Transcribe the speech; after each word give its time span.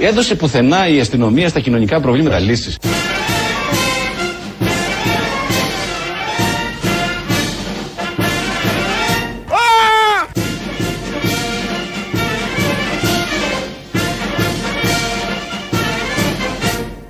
Έδωσε 0.00 0.34
πουθενά 0.34 0.88
η 0.88 1.00
αστυνομία 1.00 1.48
στα 1.48 1.60
κοινωνικά 1.60 2.00
προβλήματα 2.00 2.38
λύσεις. 2.38 2.76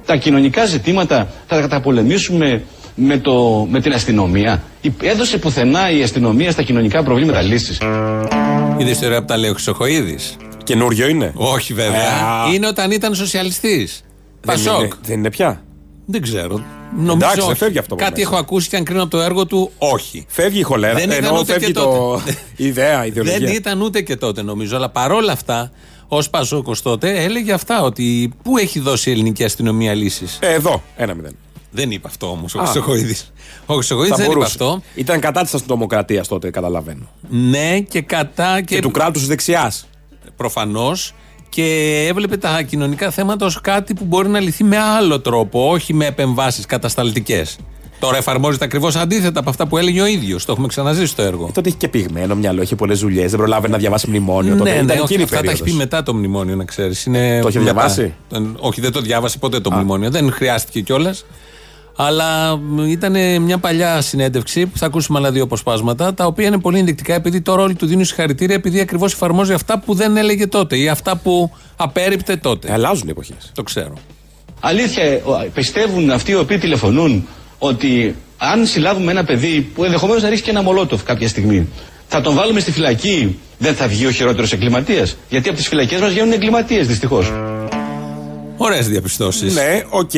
Τα 0.06 0.16
κοινωνικά 0.16 0.64
ζητήματα 0.64 1.28
θα 1.46 1.54
τα 1.54 1.60
καταπολεμήσουμε 1.60 2.62
με, 2.94 3.18
το, 3.18 3.66
με 3.70 3.80
την 3.80 3.92
αστυνομία. 3.92 4.62
Έδωσε 5.02 5.38
πουθενά 5.38 5.90
η 5.90 6.02
αστυνομία 6.02 6.50
στα 6.50 6.62
κοινωνικά 6.62 7.02
προβλήματα 7.02 7.42
λύσεις. 7.42 7.78
Είδες 8.78 8.92
ιστορία 8.92 9.18
από 9.18 9.26
τα 9.26 9.36
λέει 9.36 9.50
ο 9.50 9.52
Χρυσοχοίδης. 9.52 10.36
Καινούριο 10.68 11.08
είναι; 11.08 11.32
Όχι 11.34 11.74
βέβαια. 11.74 12.10
Α. 12.10 12.52
Είναι 12.54 12.66
όταν 12.66 12.90
ήταν 12.90 13.14
σοσιαλιστής. 13.14 14.04
Δεν 14.40 14.54
Πασόκ. 14.54 14.80
είναι, 14.80 14.90
δεν 15.02 15.18
είναι 15.18 15.30
πια. 15.30 15.62
Δεν 16.06 16.22
ξέρω. 16.22 16.64
Νομίζω 16.96 17.12
Εντάξει, 17.14 17.36
δεν 17.40 17.48
όχι. 17.48 17.58
φεύγει 17.58 17.78
αυτό 17.78 17.94
από 17.94 18.02
Κάτι 18.04 18.20
μέσα. 18.20 18.30
έχω 18.32 18.40
ακούσει 18.40 18.68
και 18.68 18.76
αν 18.76 18.84
κρίνω 18.84 19.02
από 19.02 19.10
το 19.10 19.20
έργο 19.20 19.46
του, 19.46 19.70
όχι. 19.78 20.24
Φεύγει 20.28 20.58
η 20.58 20.62
χολέρα. 20.62 20.94
Δεν 20.94 21.10
ήταν 21.10 21.24
Ενώ 21.24 21.38
ούτε 21.38 21.52
φεύγει 21.52 21.66
και 21.66 21.72
το. 21.72 21.84
τότε. 21.84 22.36
η 22.56 22.66
ιδέα, 22.70 23.04
η 23.04 23.08
ιδεολογία. 23.08 23.38
Δεν 23.38 23.54
ήταν 23.54 23.80
ούτε 23.80 24.00
και 24.00 24.16
τότε 24.16 24.42
νομίζω. 24.42 24.76
Αλλά 24.76 24.88
παρόλα 24.88 25.32
αυτά, 25.32 25.70
ως 26.08 26.30
Πασόκος 26.30 26.82
τότε 26.82 27.22
έλεγε 27.22 27.52
αυτά. 27.52 27.82
Ότι 27.82 28.32
πού 28.42 28.58
έχει 28.58 28.78
δώσει 28.80 29.08
η 29.10 29.12
ελληνική 29.12 29.44
αστυνομία 29.44 29.94
λύσεις; 29.94 30.38
Ε, 30.40 30.52
εδώ, 30.52 30.82
ένα 30.96 31.14
μηδέν. 31.14 31.36
Δεν 31.70 31.90
είπε 31.90 32.08
αυτό 32.08 32.30
όμως 32.30 32.54
ο 32.54 32.60
Α. 32.60 32.64
Χρυσοχοίδης. 32.66 33.32
Ο 33.66 33.74
Χρυσοχοίδης 33.74 34.10
Θα 34.10 34.16
δεν 34.16 34.24
είπε 34.24 34.34
μπορούσε. 34.34 34.52
αυτό. 34.62 34.82
Ήταν 34.94 35.20
κατά 35.20 35.42
της 35.42 35.54
αστυνομοκρατίας 35.54 36.28
τότε, 36.28 36.50
καταλαβαίνω. 36.50 37.08
Ναι, 37.28 37.80
και 37.80 38.00
κατά 38.00 38.60
και, 38.60 38.74
Και 38.74 38.80
του 38.80 38.90
κράτους 38.90 39.26
δεξιάς. 39.26 39.86
Προφανώς. 40.38 41.14
Και 41.50 41.64
έβλεπε 42.08 42.36
τα 42.36 42.62
κοινωνικά 42.62 43.10
θέματα 43.10 43.46
ως 43.46 43.60
κάτι 43.60 43.94
που 43.94 44.04
μπορεί 44.04 44.28
να 44.28 44.40
λυθεί 44.40 44.64
με 44.64 44.78
άλλο 44.78 45.20
τρόπο, 45.20 45.70
όχι 45.70 45.94
με 45.94 46.06
επεμβάσεις 46.06 46.66
κατασταλτικές. 46.66 47.56
Τώρα 48.00 48.16
εφαρμόζεται 48.16 48.64
ακριβώς 48.64 48.96
αντίθετα 48.96 49.40
από 49.40 49.50
αυτά 49.50 49.66
που 49.66 49.76
έλεγε 49.78 50.00
ο 50.00 50.06
ίδιος. 50.06 50.44
Το 50.44 50.52
έχουμε 50.52 50.66
ξαναζήσει 50.66 51.06
στο 51.06 51.22
έργο. 51.22 51.50
Τότε 51.54 51.68
είχε 51.68 51.78
και 51.78 51.88
πυγμένο 51.88 52.34
μυαλό, 52.34 52.62
είχε 52.62 52.74
πολλές 52.74 53.00
δουλειές, 53.00 53.30
δεν 53.30 53.38
προλάβαινε 53.38 53.72
να 53.72 53.78
διαβάσει 53.78 54.08
μνημόνιο. 54.08 54.56
τότε. 54.56 54.70
ναι, 54.70 54.74
Ήταν 54.74 54.86
ναι, 54.86 54.92
εκείνη 54.92 55.04
όχι, 55.04 55.20
η 55.20 55.22
αυτά 55.22 55.34
τα 55.36 55.50
έχει 55.50 55.58
περίοδος. 55.58 55.72
πει 55.72 55.78
μετά 55.78 56.02
το 56.02 56.14
μνημόνιο, 56.14 56.56
να 56.56 56.64
ξέρεις. 56.64 57.02
Το 57.04 57.10
είχε 57.10 57.30
μετά. 57.42 57.60
διαβάσει; 57.60 58.14
Τον- 58.28 58.56
όχι, 58.60 58.80
δεν 58.80 58.92
το 58.92 59.00
διάβασε 59.00 59.38
ποτέ 59.38 59.60
το 59.60 59.70
μνημόνιο. 59.72 60.10
Δεν 60.10 60.32
χρειάστηκε 60.32 60.80
κιόλας. 60.80 61.24
Αλλά 62.00 62.60
ήταν 62.88 63.42
μια 63.42 63.58
παλιά 63.58 64.00
συνέντευξη 64.00 64.66
που 64.66 64.78
θα 64.78 64.86
ακούσουμε 64.86 65.18
άλλα 65.18 65.30
δύο 65.32 65.42
αποσπάσματα, 65.42 66.14
τα 66.14 66.26
οποία 66.26 66.46
είναι 66.46 66.58
πολύ 66.58 66.78
ενδεικτικά 66.78 67.14
επειδή 67.14 67.40
τώρα 67.40 67.62
όλοι 67.62 67.74
του 67.74 67.86
δίνουν 67.86 68.04
συγχαρητήρια 68.04 68.54
επειδή 68.54 68.80
ακριβώς 68.80 69.12
εφαρμόζει 69.12 69.52
αυτά 69.52 69.78
που 69.78 69.94
δεν 69.94 70.16
έλεγε 70.16 70.46
τότε 70.46 70.78
ή 70.78 70.88
αυτά 70.88 71.16
που 71.16 71.50
απέρριπτε 71.76 72.36
τότε. 72.36 72.68
Ε, 72.68 72.72
Αλλάζουν 72.72 73.06
οι 73.06 73.10
εποχές. 73.10 73.52
Το 73.54 73.62
ξέρω. 73.62 73.92
Αλήθεια, 74.60 75.04
ε, 75.04 75.14
ο- 75.24 75.46
πιστεύουν 75.54 76.10
αυτοί 76.10 76.30
οι 76.30 76.34
οποίοι 76.34 76.58
τηλεφωνούν 76.58 77.26
ότι 77.58 78.14
αν 78.38 78.66
συλλάβουμε 78.66 79.10
ένα 79.10 79.24
παιδί 79.24 79.60
που 79.74 79.84
ενδεχομένως 79.84 80.22
να 80.22 80.28
ρίξει 80.28 80.44
και 80.44 80.50
ένα 80.50 80.62
μολότοφ 80.62 81.02
κάποια 81.02 81.28
στιγμή, 81.28 81.68
θα 82.08 82.20
τον 82.20 82.34
βάλουμε 82.34 82.60
στη 82.60 82.72
φυλακή, 82.72 83.38
δεν 83.58 83.74
θα 83.74 83.88
βγει 83.88 84.06
ο 84.06 84.10
χειρότερος 84.10 84.52
εγκληματίας. 84.52 85.16
Γιατί 85.28 85.48
από 85.48 85.58
τις 85.58 85.68
φυλακές 85.68 86.00
μας 86.00 86.10
βγαίνουν 86.12 86.32
εγκληματίες 86.32 86.86
δυστυχώς. 86.86 87.32
Ωραίες 88.60 88.88
διαπιστώσεις. 88.88 89.54
Ναι, 89.54 89.82
οκ. 89.90 90.10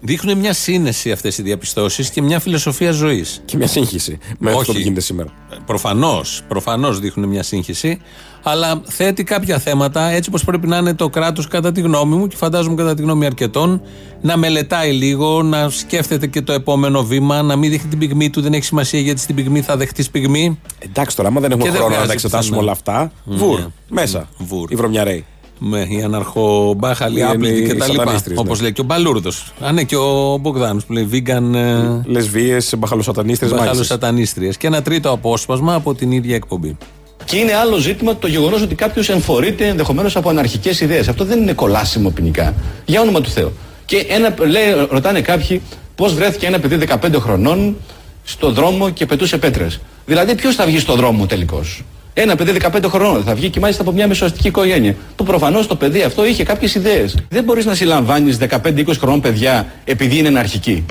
Δείχνουν 0.00 0.38
μια 0.38 0.52
σύνεση 0.52 1.10
αυτές 1.12 1.38
οι 1.38 1.42
διαπιστώσεις 1.42 2.10
και 2.10 2.22
μια 2.22 2.40
φιλοσοφία 2.40 2.90
ζωής. 2.90 3.42
Και 3.44 3.56
μια 3.56 3.66
σύγχυση 3.66 4.18
με 4.38 4.50
αυτό 4.52 4.72
που 4.72 4.78
γίνεται 4.78 5.00
σήμερα. 5.00 5.30
Προφανώς, 5.66 6.42
προφανώς 6.48 6.98
δείχνουν 7.00 7.28
μια 7.28 7.42
σύγχυση, 7.42 8.00
αλλά 8.42 8.82
θέτει 8.84 9.24
κάποια 9.24 9.58
θέματα 9.58 10.08
έτσι 10.10 10.30
όπω 10.34 10.44
πρέπει 10.44 10.66
να 10.66 10.76
είναι 10.76 10.94
το 10.94 11.08
κράτος, 11.08 11.48
κατά 11.48 11.72
τη 11.72 11.80
γνώμη 11.80 12.16
μου 12.16 12.26
και 12.26 12.36
φαντάζομαι 12.36 12.74
κατά 12.74 12.94
τη 12.94 13.02
γνώμη 13.02 13.26
αρκετών, 13.26 13.82
να 14.20 14.36
μελετάει 14.36 14.92
λίγο, 14.92 15.42
να 15.42 15.68
σκέφτεται 15.70 16.26
και 16.26 16.42
το 16.42 16.52
επόμενο 16.52 17.04
βήμα, 17.04 17.42
να 17.42 17.56
μην 17.56 17.70
δείχνει 17.70 17.90
την 17.90 17.98
πυγμή 17.98 18.30
του, 18.30 18.40
δεν 18.40 18.52
έχει 18.52 18.64
σημασία 18.64 19.00
γιατί 19.00 19.20
στην 19.20 19.34
πυγμή 19.34 19.60
θα 19.60 19.76
δεχτείς 19.76 20.10
πυγμή. 20.10 20.60
Εντάξει 20.78 21.16
τώρα, 21.16 21.28
άμα 21.28 21.40
δεν 21.40 21.50
έχουμε 21.50 21.64
Και 21.64 21.70
δεν 21.70 21.80
χρόνο 21.80 21.94
να 21.94 22.00
τα 22.00 22.06
βγάζει 22.06 22.24
εξετάσουμε 22.24 22.56
πουθενά. 22.58 22.78
όλα 22.94 23.06
αυτά. 23.06 23.12
Βουρ, 23.46 23.60
μέσα. 23.88 24.28
Βουρ. 24.38 24.72
Οι 24.72 24.74
βρωμιαρέοι. 24.76 25.24
Με 25.58 25.86
οι 25.88 26.02
αναρχομπάχαλοι, 26.02 27.20
Είναι 27.20 27.28
άπλητοι 27.30 27.58
οι 27.62 27.66
και 27.66 27.74
τα 27.74 27.86
λοιπά. 27.86 27.98
σατανίστριες, 28.00 28.38
Όπως 28.38 28.56
ναι. 28.58 28.62
λέει 28.62 28.72
και 28.72 28.80
ο 28.80 28.84
Μπαλούρδος. 28.84 29.52
Α, 29.60 29.72
ναι, 29.72 29.82
και 29.82 29.96
ο 29.96 30.38
Μπογδάνος 30.40 30.84
που 30.84 30.92
λέει 30.92 31.08
vegan. 31.12 31.54
ε, 31.54 32.00
Λεσβείε, 32.04 32.58
μπαχαλοσατανίστρε, 32.78 33.46
μάλιστα. 33.48 33.66
Μπαχαλοσατανίστριες. 33.66 34.56
Και 34.56 34.66
ένα 34.66 34.82
τρίτο 34.82 35.10
απόσπασμα 35.10 35.74
από 35.74 35.94
την 35.94 36.12
ίδια 36.12 36.34
εκπομπή. 36.34 36.76
Και 37.24 37.36
είναι 37.36 37.54
άλλο 37.54 37.76
ζήτημα 37.76 38.16
το 38.16 38.26
γεγονός 38.26 38.62
ότι 38.62 38.74
κάποιος 38.74 39.08
εμφορείται 39.08 39.66
ενδεχομένως 39.66 40.16
από 40.16 40.28
αναρχικές 40.28 40.80
ιδέες. 40.80 41.08
Αυτό 41.08 41.24
δεν 41.24 41.40
είναι 41.40 41.52
κολάσιμο 41.52 42.10
ποινικά. 42.10 42.54
Για 42.84 43.00
όνομα 43.00 43.20
του 43.20 43.30
Θεού. 43.30 43.52
Και 43.84 44.06
ένα, 44.08 44.34
λέει, 44.38 44.86
ρωτάνε 44.90 45.20
κάποιοι 45.20 45.62
πώς 45.94 46.14
βρέθηκε 46.14 46.46
ένα 46.46 46.58
παιδί 46.58 46.76
15 46.88 47.14
χρονών 47.20 47.76
στο 48.24 48.50
δρόμο 48.52 48.90
και 48.90 49.06
πετούσε 49.06 49.38
πέτρες. 49.38 49.80
Δηλαδή, 50.06 50.34
ποιος 50.34 50.54
θα 50.54 50.64
βγει 50.66 50.78
στο 50.78 50.94
δρόμο 50.94 51.26
τελικώς; 51.26 51.82
Ένα 52.20 52.36
παιδί 52.36 52.58
15 52.72 52.84
χρονών 52.84 53.22
θα 53.22 53.34
βγει 53.34 53.50
και 53.50 53.60
μάλιστα 53.60 53.82
από 53.82 53.92
μια 53.92 54.08
μεσοαστική 54.08 54.48
οικογένεια. 54.48 54.94
Που 55.16 55.24
προφανώς 55.24 55.66
το 55.66 55.76
παιδί 55.76 56.02
αυτό 56.02 56.26
είχε 56.26 56.44
κάποιες 56.44 56.74
ιδέες. 56.74 57.16
Δεν 57.28 57.44
μπορείς 57.44 57.64
να 57.64 57.74
συλλαμβάνεις 57.74 58.38
15-20 58.64 58.84
χρονών 58.98 59.20
παιδιά 59.20 59.66
επειδή 59.84 60.18
είναι 60.18 60.28
αναρχικοί. 60.28 60.84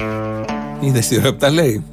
Είδες 0.80 1.08
τι 1.08 1.18
ώρα 1.18 1.32
που 1.32 1.38
τα 1.38 1.50
λέει. 1.50 1.84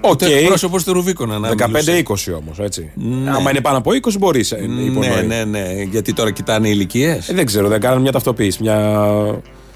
Οκ. 0.00 0.18
Το 0.18 0.26
εκπρόσωπος 0.26 0.84
του 0.84 0.92
Ρουβίκονα 0.92 1.38
να 1.38 1.48
15-20 1.48 1.54
μιλούσε. 1.70 2.32
όμως, 2.32 2.58
έτσι. 2.58 2.90
Άμα 3.36 3.50
είναι 3.50 3.60
πάνω 3.60 3.76
από 3.76 3.90
20, 3.90 4.18
μπορείς. 4.18 4.54
Ναι, 4.98 5.22
ναι, 5.26 5.44
ναι. 5.44 5.82
Γιατί 5.90 6.12
τώρα 6.12 6.30
κοιτάνε 6.30 6.68
ηλικίες. 6.68 7.28
Ε, 7.28 7.34
δεν 7.34 7.46
ξέρω, 7.46 7.68
δεν 7.68 7.80
κάνουν 7.80 8.02
μια 8.02 8.12
ταυτοποίηση. 8.12 8.62
Μια... 8.62 9.08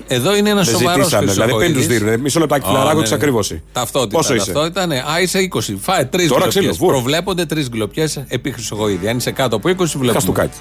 Εδώ 0.08 0.36
είναι 0.36 0.50
ένας 0.50 0.66
Δεν 0.66 0.76
σοβαρός 0.78 1.08
ζητήσανε. 1.08 1.32
Δηλαδή, 1.32 1.54
πριν 1.54 1.74
τους 1.74 1.86
δίνουν. 1.86 2.20
Μισό 2.20 2.40
λεπτάκι, 2.40 2.66
φιλαράκο, 2.66 3.02
της 3.02 3.12
ακριβώσει. 3.12 3.62
Ταυτότητα. 3.72 4.16
Πόσο 4.16 4.34
είσαι; 4.34 4.44
Ταυτότητα, 4.52 4.86
ναι. 4.86 4.96
Α, 4.96 5.20
είσαι 5.20 5.38
20. 5.38 5.76
Φάε 5.80 6.04
τρεις 6.04 6.28
Τώρα 6.28 6.40
γκλοπιές. 6.40 6.54
ξύλο, 6.54 6.74
βούρ. 6.74 6.92
Προβλέπονται 6.92 7.46
τρεις 7.46 7.68
γκλοπιέ 7.68 8.06
επί 8.28 8.50
Χρυσογοίδη. 8.52 9.08
Αν 9.08 9.16
είσαι 9.16 9.30
κάτω 9.30 9.56
από 9.56 9.68
20, 9.68 9.74
βλέπουμε. 9.86 10.12
Χαστούκάκι. 10.12 10.58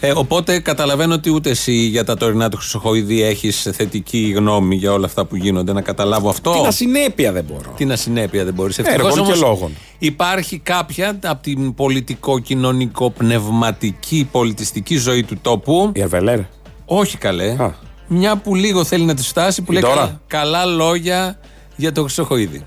Ε, 0.00 0.12
οπότε 0.14 0.58
καταλαβαίνω 0.58 1.14
ότι 1.14 1.30
ούτε 1.30 1.50
εσύ 1.50 1.72
για 1.72 2.04
τα 2.04 2.16
τωρινά 2.16 2.48
του 2.48 2.56
Χρυσοχοίδη 2.56 3.22
έχεις 3.22 3.68
θετική 3.72 4.32
γνώμη 4.36 4.76
για 4.76 4.92
όλα 4.92 5.06
αυτά 5.06 5.24
που 5.24 5.36
γίνονται. 5.36 5.72
Να 5.72 5.80
καταλάβω 5.80 6.28
αυτό. 6.28 6.50
Την 6.52 6.66
ασυνέπεια 6.66 7.32
δεν 7.32 7.44
μπορώ. 7.44 7.72
Την 7.76 7.92
ασυνέπεια 7.92 8.44
δεν 8.44 8.54
μπορείς. 8.54 8.78
Έργων 8.78 9.26
και 9.26 9.34
λόγων. 9.34 9.70
Υπάρχει 9.98 10.58
κάποια 10.58 11.18
από 11.24 11.42
την 11.42 11.74
πολιτικό, 11.74 12.38
κοινωνικό, 12.38 13.10
πνευματική, 13.10 14.28
πολιτιστική 14.32 14.96
ζωή 14.96 15.22
του 15.22 15.38
τόπου. 15.42 15.90
Η 15.94 16.00
Ερβελέρ. 16.00 16.38
Όχι 16.84 17.18
καλέ. 17.18 17.50
Α. 17.58 17.85
Μια 18.06 18.36
που 18.36 18.54
λίγο 18.54 18.84
θέλει 18.84 19.04
να 19.04 19.14
τη 19.14 19.22
φτάσει 19.22 19.62
που 19.62 19.72
Η 19.72 19.74
λέει 19.74 19.82
Ντόρα. 19.82 19.94
καλά, 19.96 20.20
καλά 20.26 20.64
λόγια 20.64 21.38
για 21.76 21.92
το 21.92 22.02
Χρυσοχοίδη. 22.02 22.66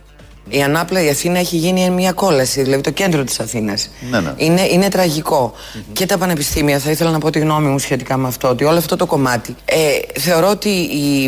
Η 0.52 0.62
ανάπλα 0.64 1.04
η 1.04 1.10
Αθήνα 1.10 1.40
έχει 1.40 1.56
γίνει 1.58 1.90
μια 1.90 2.12
κόλαση, 2.12 2.62
δηλαδή 2.64 2.82
το 2.84 2.92
κέντρο 2.92 3.24
της 3.24 3.40
Αθήνας. 3.40 3.90
Ναι, 4.10 4.20
ναι. 4.20 4.34
Είναι, 4.38 4.62
είναι 4.62 4.88
τραγικο 4.88 5.54
Και 5.94 6.06
τα 6.06 6.18
πανεπιστήμια, 6.18 6.80
θα 6.80 6.92
ήθελα 6.92 7.12
να 7.12 7.20
πω 7.20 7.30
τη 7.30 7.40
γνώμη 7.40 7.68
μου 7.68 7.80
σχετικά 7.80 8.18
με 8.18 8.28
αυτό, 8.28 8.48
ότι 8.50 8.64
όλο 8.64 8.78
αυτό 8.78 8.96
το 8.96 9.06
κομμάτι. 9.06 9.56
Ε, 9.66 9.76
θεωρώ 10.20 10.50
ότι 10.50 10.70
η, 10.70 11.24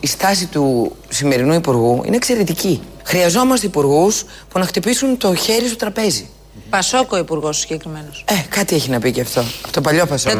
η 0.00 0.06
στάση 0.06 0.46
του 0.46 0.96
σημερινού 1.08 1.52
Υπουργού 1.54 2.02
είναι 2.06 2.16
εξαιρετική. 2.16 2.80
Χρειαζόμαστε 3.04 3.66
υπουργούς 3.66 4.24
που 4.48 4.58
να 4.58 4.64
χτυπήσουν 4.64 5.16
το 5.16 5.34
χέρι 5.34 5.66
στο 5.66 5.76
τραπέζι. 5.76 6.28
Πασόκος 6.70 7.18
υπουργός 7.18 7.58
συγκεκριμένος. 7.58 8.24
Ε, 8.28 8.34
κάτι 8.48 8.74
έχει 8.74 8.90
να 8.90 8.98
πει 8.98 9.12
και 9.12 9.20
αυτό. 9.20 9.40
Από 9.62 9.72
το 9.72 9.80
παλιό 9.80 10.06
Πασόκ. 10.06 10.32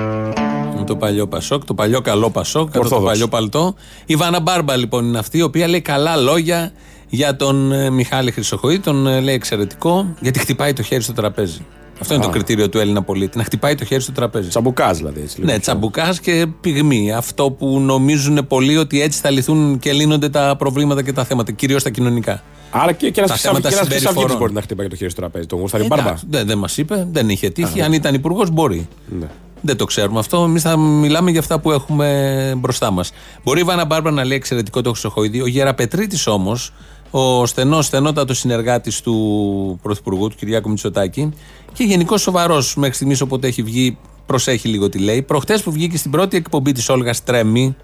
Με 0.82 0.88
το 0.88 0.97
παλιό 0.97 1.26
Πασόκ, 1.26 1.65
το 1.65 1.75
παλιό 1.75 2.00
καλό 2.00 2.31
Πασόκ, 2.31 2.65
κατά 2.66 2.72
το 2.72 2.78
Ορθόδοξο. 2.78 3.06
παλιό 3.10 3.28
παλτό. 3.28 3.75
Η 4.06 4.16
Βάνα 4.16 4.41
Μπάρμπα 4.41 4.76
λοιπόν 4.76 5.04
είναι 5.06 5.19
αυτή, 5.19 5.38
η 5.38 5.43
οποία 5.43 5.69
λέει 5.69 5.81
καλά 5.81 6.16
λόγια 6.16 6.72
για 7.09 7.37
τον 7.37 7.72
ε, 7.72 7.91
Μιχάλη 7.91 8.31
Χρυσοχοίδη, 8.31 8.78
τον 8.78 9.07
ε, 9.07 9.21
λέει 9.21 9.34
εξαιρετικό, 9.34 10.15
γιατί 10.21 10.39
χτυπάει 10.39 10.72
το 10.72 10.83
χέρι 10.83 11.03
στο 11.03 11.12
τραπέζι. 11.12 11.60
Αυτό 12.01 12.15
είναι 12.15 12.22
το 12.22 12.28
κριτήριο 12.30 12.68
του 12.68 12.78
Έλληνα 12.78 13.03
πολίτη, 13.03 13.39
να 13.39 13.45
χτυπάει 13.45 13.74
το 13.74 13.84
χέρι 13.84 14.01
στο 14.03 14.12
τραπέζι. 14.12 14.48
Τσαμπουκάς 14.48 14.97
δηλαδή. 14.97 15.21
Έτσι, 15.21 15.34
λίγο 15.36 15.47
Ναι, 15.47 15.53
πιο. 15.53 15.60
τσαμπουκάς 15.60 16.21
και 16.21 16.47
πυγμή. 16.60 17.12
Αυτό 17.12 17.51
που 17.51 17.80
νομίζουν 17.80 18.47
πολλοί 18.48 18.77
ότι 18.77 19.03
έτσι 19.03 19.21
θα 19.21 19.30
λυθούν 19.30 19.78
και 19.78 19.92
λύνονται 19.92 20.28
τα 20.28 20.54
προβλήματα 20.59 21.03
και 21.03 21.12
τα 21.12 21.24
θέματα, 21.24 21.53
κυρίως 21.53 21.83
τα 21.83 21.91
κοινωνικά. 21.91 22.42
Άρα 22.71 22.92
και, 22.92 23.10
και 23.10 23.21
ένας 23.21 23.30
Τα 23.33 23.36
θέματα 23.36 23.68
χρυσαυγίτη 23.68 23.98
συμπεριφορών. 23.98 24.36
μπορεί 24.39 24.53
να 24.53 24.60
χτυπάει 24.62 24.89
το 24.89 24.97
χέρι 24.97 25.10
στο 25.10 25.21
τραπέζι. 25.21 25.47
Τον 25.47 25.59
Γούσταρη 25.59 25.84
Ε, 25.84 25.86
Μπάρμπα. 25.86 26.04
εντάξει, 26.09 26.24
Δεν, 26.30 26.47
δεν 26.47 26.59
μας 26.59 26.77
είπε, 26.78 27.07
δεν 27.12 27.28
είχε 27.28 27.51
τύχει. 27.51 27.83
Αν 27.83 27.92
ήταν 27.92 28.15
υπουργός, 28.15 28.51
μπορεί. 28.51 28.89
Ναι. 29.21 29.27
Δεν 29.64 29.76
το 29.76 29.84
ξέρουμε 29.84 30.18
αυτό. 30.18 30.42
Εμείς 30.42 30.62
θα 30.62 30.76
μιλάμε 30.76 31.30
για 31.30 31.41
αυτά 31.41 31.60
που 31.60 31.72
έχουμε 31.72 32.54
μπροστά 32.56 32.91
μας. 32.91 33.12
Μπορεί 33.44 33.60
η 33.60 33.64
Βάνα 33.64 33.84
Μπάρμπα 33.84 34.10
να 34.10 34.24
λέει 34.24 34.36
εξαιρετικό 34.36 34.80
το 34.82 34.91
Χρυσοχοίδη. 34.91 35.41
Ο 35.41 35.47
Γεραπετρίτης 35.47 36.26
όμως, 36.26 36.72
ο 37.10 37.47
στενός, 37.47 37.86
στενότατος 37.86 38.38
συνεργάτης 38.38 39.00
του 39.00 39.78
Πρωθυπουργού, 39.82 40.28
του 40.28 40.36
Κυριάκου 40.36 40.68
Μητσοτάκη, 40.68 41.32
και 41.72 41.84
γενικώς 41.84 42.20
σοβαρός 42.20 42.76
μέχρι 42.76 42.94
στιγμής 42.94 43.20
όποτε 43.20 43.47
έχει 43.47 43.62
βγει, 43.62 43.98
προσέχει 44.26 44.68
λίγο 44.68 44.88
τι 44.88 44.98
λέει. 44.98 45.22
Προχτές 45.22 45.62
που 45.62 45.72
βγήκε 45.72 45.97
στην 45.97 46.10
πρώτη 46.10 46.36
εκπομπή 46.36 46.72
της 46.72 46.88
Όλγας 46.88 47.24
Τρέμι, 47.24 47.76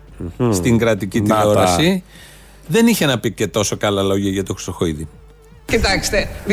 στην 0.51 0.79
κρατική 0.79 1.21
Να 1.21 1.29
τα. 1.29 1.35
τηλεόραση, 1.41 2.03
δεν 2.67 2.87
είχε 2.87 3.07
να 3.07 3.19
πει 3.19 3.33
και 3.33 3.47
τόσο 3.47 3.77
καλά 3.77 4.03
λόγια 4.03 4.31
για 4.31 4.45
το 4.45 4.55
Χρυσοχοίδη. 4.55 5.09
Κοιτάξτε, 5.73 6.29
200 6.49 6.53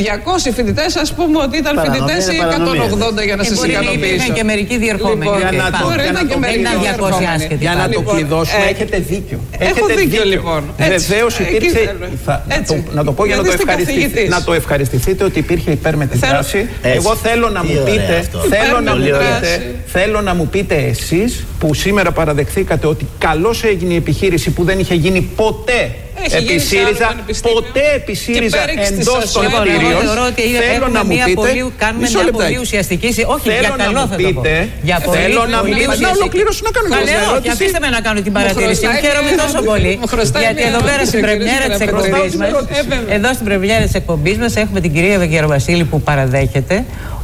φοιτητές, 0.56 0.96
ας 0.96 1.14
πούμε 1.14 1.38
ότι 1.46 1.58
ήταν 1.58 1.76
Παρανομία 1.76 2.02
φοιτητές 2.06 2.28
ή 2.28 2.32
είναι 2.36 2.44
παρανομία. 2.46 2.84
180 2.84 3.24
για 3.30 3.36
να 3.36 3.42
Ε, 3.42 3.46
σας 3.46 3.56
μπορεί 3.58 3.72
να 3.72 3.80
υπήρχαν 3.80 4.02
ικανοποιήσω. 4.04 4.34
και 4.38 4.44
μερικοί 4.52 4.76
διερχόμενοι. 4.86 5.24
Λοιπόν, 5.26 5.40
Για 5.40 5.52
να 5.64 5.68
το- 5.72 5.86
μπορεί 5.86 6.02
για 6.08 6.12
να 6.12 6.22
να 6.22 6.28
και 6.28 6.34
το- 6.34 6.40
μερικοί 6.44 6.64
δεν 6.64 6.72
είναι 6.72 6.80
200 6.80 6.86
διερχόμενοι. 6.86 7.28
άσχετοι. 7.36 7.64
Για 7.68 7.74
να 7.82 7.86
το 7.94 8.00
Λοιπόν, 8.00 8.16
κλειδώσουμε, 8.16 8.64
ε, 8.68 8.70
έχετε 8.74 8.98
δίκιο. 9.12 9.40
έχω 9.66 9.72
Έχετε 9.72 9.94
δίκιο, 10.02 10.24
λοιπόν. 10.34 10.62
Έτσι. 10.78 11.08
Βεβαίως 11.08 11.34
Εκεί 11.40 11.56
υπήρξε. 11.56 11.78
θέλω. 11.90 12.06
θα- 12.28 12.40
να, 12.50 12.56
Έτσι. 12.60 12.74
το, 12.88 12.92
να 12.98 13.04
το 13.08 13.12
πω 13.18 13.22
για 13.30 13.36
να 13.36 13.42
το, 13.42 13.48
Γιατί 13.48 13.58
είστε 13.62 13.72
ευχαριστηθεί, 13.72 14.02
καθηγητής. 14.08 14.30
να 14.36 14.40
το 14.48 14.52
ευχαριστηθείτε 14.62 15.22
ότι 15.30 15.38
υπήρχε 15.46 15.70
υπέρμετρη 15.80 16.18
Θέλω- 16.18 16.34
δράση. 16.34 16.58
Έτσι. 16.88 16.98
Εγώ 17.00 17.12
θέλω 17.26 17.48
να 17.58 17.62
Τι 17.62 17.68
μου 17.68 17.74
ωραία 17.82 17.94
πείτε, 17.94 18.14
αυτό. 18.24 18.38
θέλω 18.54 18.78
να 18.88 18.92
μου 18.96 19.04
Υπέρμετρη 19.06 19.26
πείτε, 19.26 19.40
δράση. 19.40 19.76
θέλω 19.96 20.20
να 20.28 20.34
μου 20.38 20.46
πείτε 20.54 20.76
εσείς 20.94 21.32
που 21.60 21.68
σήμερα 21.84 22.10
παραδεχθήκατε 22.20 22.86
ότι 22.94 23.04
καλώς 23.26 23.58
έγινε 23.72 23.94
η 23.94 24.00
επιχείρηση 24.04 24.50
που 24.56 24.62
δεν 24.70 24.78
είχε 24.80 24.96
γίνει 24.96 25.22
ποτέ 25.22 25.80
Έχει 25.82 26.05
επί 26.24 26.44
γίνει 26.48 26.60
σε 26.60 26.76
άλλο 26.78 26.86
ΣΥΡΙΖΑ, 26.86 27.08
πανεπιστήμιο. 27.12 27.54
ποτέ 27.58 27.84
επί 28.00 28.14
Και 28.18 28.22
ΣΥΡΙΖΑ 28.24 28.58
πέριξ 28.60 28.82
της 28.90 29.00
εντός 29.04 29.22
ΑΣΟΕ. 29.26 29.34
των 29.36 29.44
Λοιπόν, 29.46 29.62
εγώ 29.62 29.78
κτηρίων. 29.78 30.00
θεωρώ 30.06 30.24
ότι 30.32 30.42
Θέλω 30.42 30.60
έχουμε 30.78 30.98
να 30.98 31.02
μου 31.06 31.12
μια 31.18 31.26
πείτε. 31.30 31.40
πολύ- 31.42 31.64
κάνουμε 31.84 32.04
Μισό 32.06 32.18
μια 32.18 32.26
λεπτάκι. 32.28 32.44
πολύ 32.48 32.58
ουσιαστική 32.66 33.10
συ- 33.16 33.28
όχι, 33.36 33.46
Θέλω 33.50 33.64
για 33.66 33.72
να 33.76 33.84
καλό 33.86 34.00
μου 34.04 34.08
θα 34.14 34.16
το 34.16 34.24
πω. 34.24 34.42
πείτε, 34.42 34.54
Για 34.90 34.98
πολύ, 35.08 35.18
θέλω 35.22 35.42
να 35.56 35.60
πολύ 35.64 35.74
μου 35.74 35.80
πείτε, 35.80 35.88
να 35.88 35.94
ουσιαστική. 35.96 36.20
ολοκληρώσω 36.22 36.62
να 36.68 36.72
κάνω 36.76 36.88
μια 36.92 36.98
Καλέ, 37.00 37.12
όχι, 37.16 37.28
ερώτηση. 37.30 37.52
αφήστε 37.56 37.80
με 37.86 37.90
να 37.96 38.00
κάνω 38.06 38.20
την 38.26 38.32
Μου 38.34 38.38
παρατήρηση. 38.40 38.82
χρωστάει 38.84 39.00
Χαίρομαι 39.06 39.32
μια- 39.36 39.44
τόσο 39.44 39.60
πολύ. 39.72 39.94
μου 40.02 40.08
χρωστάει 40.14 40.44
Γιατί 40.46 40.60
μια 40.62 40.70
εδώ 40.72 40.80
πέρα 40.88 40.98
ερώτηση 40.98 41.12
στην 41.12 41.20
ο 41.20 41.28
κύριος 41.28 41.38
πρεμιέρα 41.40 41.66
της 41.72 41.80
Γεραπετρίδης. 41.82 42.34
εκπομπής 42.34 42.34
μας, 42.42 42.50
Ε, 42.80 42.82
βέβαια. 42.94 43.16
εδώ 43.18 43.30
στην 43.38 43.46
πρεμιέρα 43.50 43.84
της 43.88 43.96
εκπομπής 44.02 44.36
μας 44.44 44.54
έχουμε 44.64 44.80
την 44.86 44.92
κυρία 44.96 45.16
Γεροβασίλη 45.34 45.84
που 45.92 45.98
παραδέχεται 46.10 46.76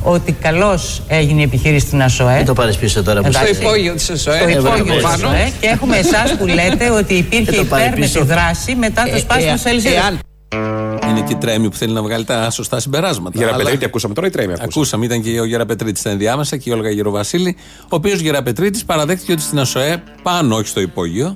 ότι 0.04 0.32
καλώς 0.32 1.02
έγινε 1.08 1.40
η 1.40 1.44
επιχείρηση 1.44 1.86
στην 1.86 2.02
ΑΣΟΕ. 2.02 2.36
Μην 2.38 2.46
το 2.46 2.54
πάρεις 2.54 2.78
πίσω 2.78 3.04
τώρα 3.04 3.22
που 3.22 3.28
Εντάξει. 3.28 3.48
Στο 3.54 3.60
είσαι. 3.60 3.62
υπόγειο 3.70 3.94
της 3.94 4.10
ΕΣΟΕ. 4.10 4.40
Το 4.40 4.48
Ε, 4.48 4.52
υπόγειο 4.52 4.72
βέβαια. 4.72 4.94
της 4.96 5.04
πάνω. 5.04 5.28
ΑΣΟΕ 5.28 5.52
και 5.62 5.68
έχουμε 5.68 5.98
εσάς 5.98 6.36
που 6.38 6.48
λέτε 6.48 6.90
ότι 6.90 7.14
υπήρχε 7.14 7.52
Και 7.52 7.58
το 7.58 7.64
πάρει 7.66 7.84
υπέρμετρη 7.86 8.02
πίσω. 8.14 8.26
δράση 8.26 8.76
μετά 8.76 9.04
το 9.04 9.16
Ε, 9.16 9.20
σπάσιμο 9.20 9.50
ε, 9.52 9.54
της 9.54 9.66
αλυσίδα. 9.66 9.96
εάν 9.96 10.20
Είναι 11.10 11.22
και 11.28 11.34
η 11.34 11.36
Τρέμι 11.36 11.70
που 11.70 11.76
θέλει 11.76 11.94
να 11.94 12.02
βγάλει 12.02 12.24
τα 12.24 12.50
σωστά 12.50 12.80
συμπεράσματα. 12.80 13.38
Για 13.38 13.46
να 13.46 13.54
Αλλά- 13.54 13.64
πετρέτη 13.64 13.86
ακούσαμε 13.86 14.14
τώρα 14.14 14.28
ή 14.28 14.30
τρέμει 14.30 14.48
ακούσαμε. 14.52 14.72
Ακούσαμε, 14.76 15.06
ήταν 15.06 15.22
και 15.22 15.40
ο 15.40 15.46
Γεραπετρίτης 15.46 16.00
στα 16.00 16.10
ενδιάμεσα 16.10 16.58
και 16.58 16.70
η 16.70 16.74
Όλγα 16.74 16.90
Γεροβασίλη, 16.90 17.56
ο 17.84 17.88
οποίος 17.90 18.20
Γεραπετρίτης 18.20 18.86
παραδέχτηκε 18.86 19.32
ότι 19.32 19.42
στην 19.42 19.60
ΑΣΟΕ, 19.60 20.04
πάνω, 20.24 20.56
όχι 20.56 20.68
στο 20.68 20.80
υπόγειο, 20.82 21.36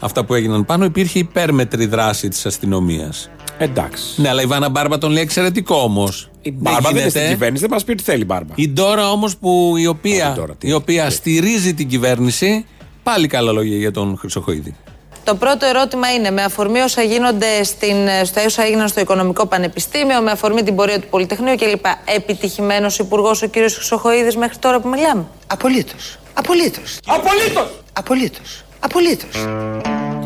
αυτά 0.00 0.24
που 0.24 0.34
έγιναν 0.34 0.64
πάνω, 0.64 0.84
υπήρχε 0.84 1.18
υπέρμετρη 1.18 1.86
δράση 1.86 2.28
της 2.28 2.46
αστυνομίας. 2.46 3.30
Εντάξει. 3.58 4.02
Ναι, 4.20 4.28
αλλά 4.28 4.42
η 4.42 4.46
Βάνα 4.46 4.68
Μπάρμπα 4.68 4.98
τον 4.98 5.10
λέει 5.10 5.22
εξαιρετικό 5.22 5.76
όμως. 5.76 6.30
Η 6.42 6.52
Μπάρμπα 6.52 6.90
δεν 6.90 7.00
είναι 7.00 7.08
στην 7.08 7.28
κυβέρνηση, 7.28 7.60
δεν 7.62 7.70
μας 7.70 7.84
πει 7.84 7.90
ότι 7.92 8.02
θέλει 8.02 8.20
η 8.22 8.24
Μπάρμπα. 8.26 8.52
Η 8.56 8.68
Ντόρα 8.68 9.10
όμως 9.10 9.36
που 9.36 9.74
η 9.76 9.86
οποία, 9.86 10.26
Α, 10.26 10.30
η 10.30 10.34
Ντόρα, 10.34 10.54
τι- 10.54 10.68
η 10.68 10.72
οποία 10.72 11.10
στηρίζει 11.10 11.74
την 11.74 11.88
κυβέρνηση, 11.88 12.66
πάλι 13.02 13.26
καλά 13.26 13.52
λόγια 13.52 13.76
για 13.76 13.90
τον 13.90 14.16
Χρυσοχοίδη. 14.18 14.76
Το 15.24 15.34
πρώτο 15.34 15.66
ερώτημα 15.66 16.12
είναι 16.12 16.30
με 16.30 16.42
αφορμή 16.42 16.78
όσα 16.80 17.02
γίνονται 17.02 17.62
στην, 17.64 17.96
στα 18.24 18.44
όσα 18.44 18.62
έγιναν 18.64 18.88
στο 18.88 19.00
Οικονομικό 19.00 19.46
Πανεπιστήμιο, 19.46 20.20
με 20.22 20.30
αφορμή 20.30 20.62
την 20.62 20.74
πορεία 20.74 21.00
του 21.00 21.06
Πολυτεχνείου 21.10 21.54
κλπ. 21.56 21.84
Επιτυχημένος 22.16 22.98
υπουργός 22.98 23.42
ο 23.42 23.48
κ. 23.48 23.52
Χρυσοχοίδης 23.52 24.36
μέχρι 24.36 24.56
τώρα 24.58 24.80
που 24.80 24.88
μιλάμε; 24.88 25.26
Απολύτως. 25.46 26.18
Απολύτως. 26.34 26.98
Απολύτως! 27.06 27.70
Απολύτως. 27.92 28.64
Απολύτως. 28.90 29.46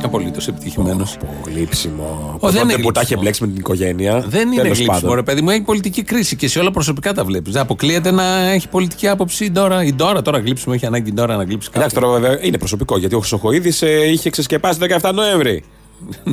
Απολύτως 0.04 0.48
επιτυχημένος. 0.48 1.16
Γλύψιμο. 1.46 2.36
Ω, 2.40 2.50
δεν 2.50 2.60
Τότε 2.60 2.72
είναι 2.72 2.82
που 2.82 2.92
τα 2.92 3.00
είχε 3.00 3.14
γλύψιμο. 3.14 3.20
μπλέξει 3.20 3.42
με 3.42 3.48
την 3.48 3.56
οικογένεια. 3.56 4.24
Δεν 4.28 4.46
είναι 4.52 4.62
τέλος 4.62 4.76
γλύψιμο, 4.78 5.00
πάντων. 5.00 5.14
ρε 5.14 5.22
παιδί 5.22 5.40
μου. 5.42 5.50
Έχει 5.50 5.60
πολιτική 5.60 6.02
κρίση 6.02 6.36
και 6.36 6.48
σε 6.48 6.58
όλα 6.58 6.70
προσωπικά 6.70 7.12
τα 7.12 7.24
βλέπεις. 7.24 7.52
Δεν 7.52 7.62
αποκλείεται 7.62 8.10
να 8.10 8.24
έχει 8.50 8.68
πολιτική 8.68 9.08
άποψη 9.08 9.44
η 9.44 9.50
Ντόρα. 9.50 9.84
Η 9.84 9.92
Ντόρα 9.92 10.22
τώρα 10.22 10.38
γλύψιμο, 10.38 10.74
έχει 10.76 10.86
ανάγκη 10.86 11.08
η 11.08 11.12
Ντόρα 11.12 11.36
να 11.36 11.44
γλύψει 11.44 11.68
Εντάξει 11.74 11.94
κάποιον. 11.94 12.10
τώρα 12.12 12.20
βέβαια 12.28 12.46
είναι 12.46 12.58
προσωπικό 12.58 12.98
γιατί 12.98 13.14
ο 13.14 13.18
Χρυσοχοίδης 13.18 13.82
είχε 14.12 14.30
ξεσκεπάσει 14.30 14.78
17 15.00 15.10
Νοέμβρη. 15.14 15.62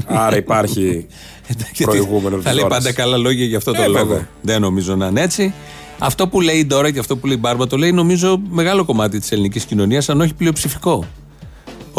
Άρα 0.05 0.37
υπάρχει 0.37 1.05
Γιατί 1.47 1.83
προηγούμενο 1.83 2.37
Θα 2.41 2.53
λέει 2.53 2.53
της 2.53 2.63
ώρας. 2.63 2.77
πάντα 2.77 2.93
καλά 2.93 3.17
λόγια 3.17 3.45
για 3.45 3.57
αυτό 3.57 3.71
το 3.71 3.81
Ε, 3.81 3.87
λόγο. 3.87 4.05
βέβαια. 4.05 4.27
Δεν 4.41 4.61
νομίζω 4.61 4.95
να 4.95 5.07
είναι 5.07 5.21
έτσι. 5.21 5.53
Αυτό 5.99 6.27
που 6.27 6.41
λέει 6.41 6.55
η 6.57 6.65
Ντόρα 6.65 6.91
και 6.91 6.99
αυτό 6.99 7.17
που 7.17 7.27
λέει 7.27 7.35
η 7.35 7.39
Μπάρμπα 7.41 7.67
το 7.67 7.77
λέει 7.77 7.91
νομίζω 7.91 8.41
μεγάλο 8.49 8.85
κομμάτι 8.85 9.19
της 9.19 9.31
ελληνικής 9.31 9.63
κοινωνίας, 9.65 10.09
αν 10.09 10.21
όχι 10.21 10.33
πλειοψηφικό. 10.33 11.05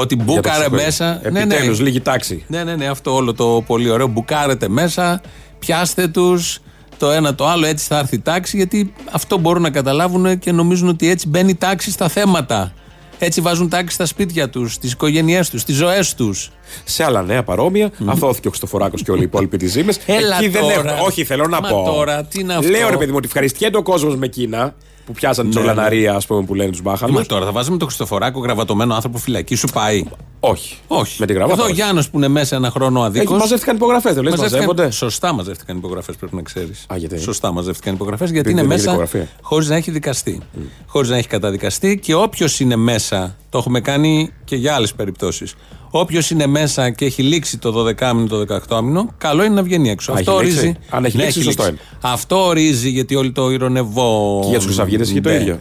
Ότι 0.00 0.14
Για 0.14 0.24
το 0.24 0.32
μπούκαρε 0.32 0.54
Χρυσοχοίδη. 0.56 0.82
μέσα. 0.84 1.20
Ναι, 1.30 1.40
Επιτέλους, 1.40 1.80
λίγη 1.80 2.00
τάξη. 2.00 2.44
Ναι, 2.46 2.64
ναι, 2.64 2.76
ναι, 2.76 2.86
αυτό 2.86 3.14
όλο 3.14 3.34
το 3.34 3.62
πολύ 3.66 3.90
ωραίο. 3.90 4.06
Μπουκάρετε 4.06 4.68
μέσα, 4.68 5.20
πιάστε 5.58 6.08
τους, 6.08 6.58
το 6.98 7.10
ένα 7.10 7.34
το 7.34 7.46
άλλο, 7.48 7.66
έτσι 7.66 7.86
θα 7.86 7.98
έρθει 7.98 8.14
η 8.14 8.20
τάξη, 8.20 8.56
γιατί 8.56 8.92
αυτό 9.10 9.38
μπορούν 9.38 9.62
να 9.62 9.70
καταλάβουν 9.70 10.38
και 10.38 10.52
νομίζουν 10.52 10.88
ότι 10.88 11.10
έτσι 11.10 11.28
μπαίνει 11.28 11.54
τάξη 11.54 11.90
στα 11.90 12.08
θέματα. 12.08 12.72
Έτσι 13.18 13.40
βάζουν 13.40 13.68
τάξη 13.68 13.94
στα 13.94 14.06
σπίτια 14.06 14.50
τους, 14.50 14.72
στις 14.72 14.92
οικογένειές 14.92 15.50
τους, 15.50 15.60
στις 15.60 15.76
ζωές 15.76 16.14
τους. 16.14 16.50
Σε 16.84 17.04
άλλα 17.04 17.22
νέα 17.22 17.42
παρόμοια, 17.42 17.90
αθώθηκε 18.06 18.46
ο 18.46 18.50
Χριστοφοράκος 18.50 19.02
και 19.02 19.10
όλοι 19.10 19.20
οι 19.20 19.24
υπόλοιποι 19.24 19.56
της 19.56 19.70
ζήμε. 19.72 19.92
Έλα 20.06 20.36
Εκεί 20.36 20.48
δεν 20.48 20.62
τώρα. 20.62 20.94
έχω. 20.94 21.04
Όχι, 21.06 21.24
θέλω 21.24 21.46
να 21.46 21.60
Μα 21.60 21.68
πω. 21.68 21.82
τώρα, 21.94 22.24
τι 22.24 22.40
είναι 22.40 22.54
αυτό. 22.54 22.70
Λέω 22.70 22.90
ρε 22.90 22.96
παιδί 22.96 23.10
μου 23.10 23.16
ότι 23.16 23.26
ευχαριστιέται 23.26 23.76
ο 23.76 23.82
κόσμος 23.82 24.16
με 24.16 24.26
εκείνα 24.26 24.74
που 25.08 25.14
πιάσαν 25.14 25.50
τη 25.50 25.54
Ναι, 25.54 25.62
τζογλαναρία, 25.62 26.14
ας 26.14 26.26
πούμε, 26.26 26.44
που 26.44 26.54
λένε 26.54 26.70
τους 26.70 26.82
μπάχαλου. 26.82 27.12
Μα 27.12 27.22
τώρα 27.22 27.44
θα 27.44 27.52
βάζουμε 27.52 27.76
τον 27.76 27.86
Χριστοφοράκο 27.86 28.40
γραβατωμένο 28.40 28.94
άνθρωπο 28.94 29.18
φυλακή, 29.18 29.54
σου 29.54 29.68
πάει. 29.72 30.04
Όχι. 30.40 30.76
Όχι. 30.86 31.16
Με 31.20 31.26
την 31.26 31.34
γραβάτα. 31.34 31.54
Εδώ 31.54 31.62
ο 31.62 31.66
όχι. 31.72 31.74
Γιάννος 31.74 32.10
που 32.10 32.16
είναι 32.16 32.28
μέσα 32.28 32.56
ένα 32.56 32.70
χρόνο 32.70 33.02
αδίκως. 33.02 33.30
Έχει 33.30 33.40
μαζεύτηκαν 33.40 33.76
υπογραφές, 33.76 34.14
δεν 34.14 34.22
λες, 34.24 34.34
μαζεύονται; 34.36 34.90
Σωστά 34.90 35.32
μαζεύτηκαν 35.32 35.76
υπογραφές, 35.76 36.16
πρέπει 36.16 36.34
να 36.36 36.42
ξέρεις. 36.42 36.86
Α, 36.92 36.96
γιατί; 36.96 37.20
Σωστά 37.20 37.52
μαζεύτηκαν 37.52 37.94
υπογραφές 37.94 38.30
γιατί 38.30 38.50
Επειδή 38.50 38.60
είναι 38.66 38.68
δεν 38.68 38.78
έχει 38.78 38.86
μέσα 38.86 39.02
δικογραφία. 39.02 39.36
χωρίς 39.42 39.68
να 39.68 39.76
έχει 39.76 39.90
δικαστεί. 39.90 40.40
Χωρίς 40.86 41.08
να 41.10 41.16
έχει 41.16 41.28
καταδικαστεί 41.28 41.98
και 41.98 42.14
όποιος 42.14 42.60
είναι 42.60 42.76
μέσα, 42.76 43.36
το 43.48 43.58
έχουμε 43.58 43.80
κάνει 43.80 44.32
και 44.44 44.56
για 44.56 44.74
άλλες 44.74 44.94
περιπτώσεις. 44.94 45.54
Όποιος 45.90 46.30
είναι 46.30 46.46
μέσα 46.46 46.90
και 46.90 47.04
έχει 47.04 47.22
λήξει 47.22 47.58
το 47.58 47.86
12μηνο, 47.86 48.26
το 48.28 48.44
18μηνο, 48.68 49.04
καλό 49.18 49.44
είναι 49.44 49.54
να 49.54 49.62
βγαίνει 49.62 49.90
έξω. 49.90 50.12
Α, 50.12 50.14
Αυτό 50.18 50.32
έχει 50.32 50.42
λήξει. 50.44 50.58
ορίζει. 50.58 50.76
Αν 50.90 51.04
έχει 51.04 51.16
Ναι, 51.16 51.24
λήξει, 51.24 51.42
σωστό 51.42 51.66
είναι. 51.68 51.78
Αυτό 52.00 52.46
ορίζει 52.46 52.88
γιατί 52.90 53.14
όλοι 53.14 53.32
το 53.32 53.50
ηρωνευό. 53.50 54.38
Και 54.42 54.48
για 54.48 54.56
τους 54.58 54.66
Χρυσαυγίτε 54.66 55.02
έχει 55.02 55.20
το 55.20 55.28
Ναι. 55.28 55.34
ίδιο. 55.34 55.58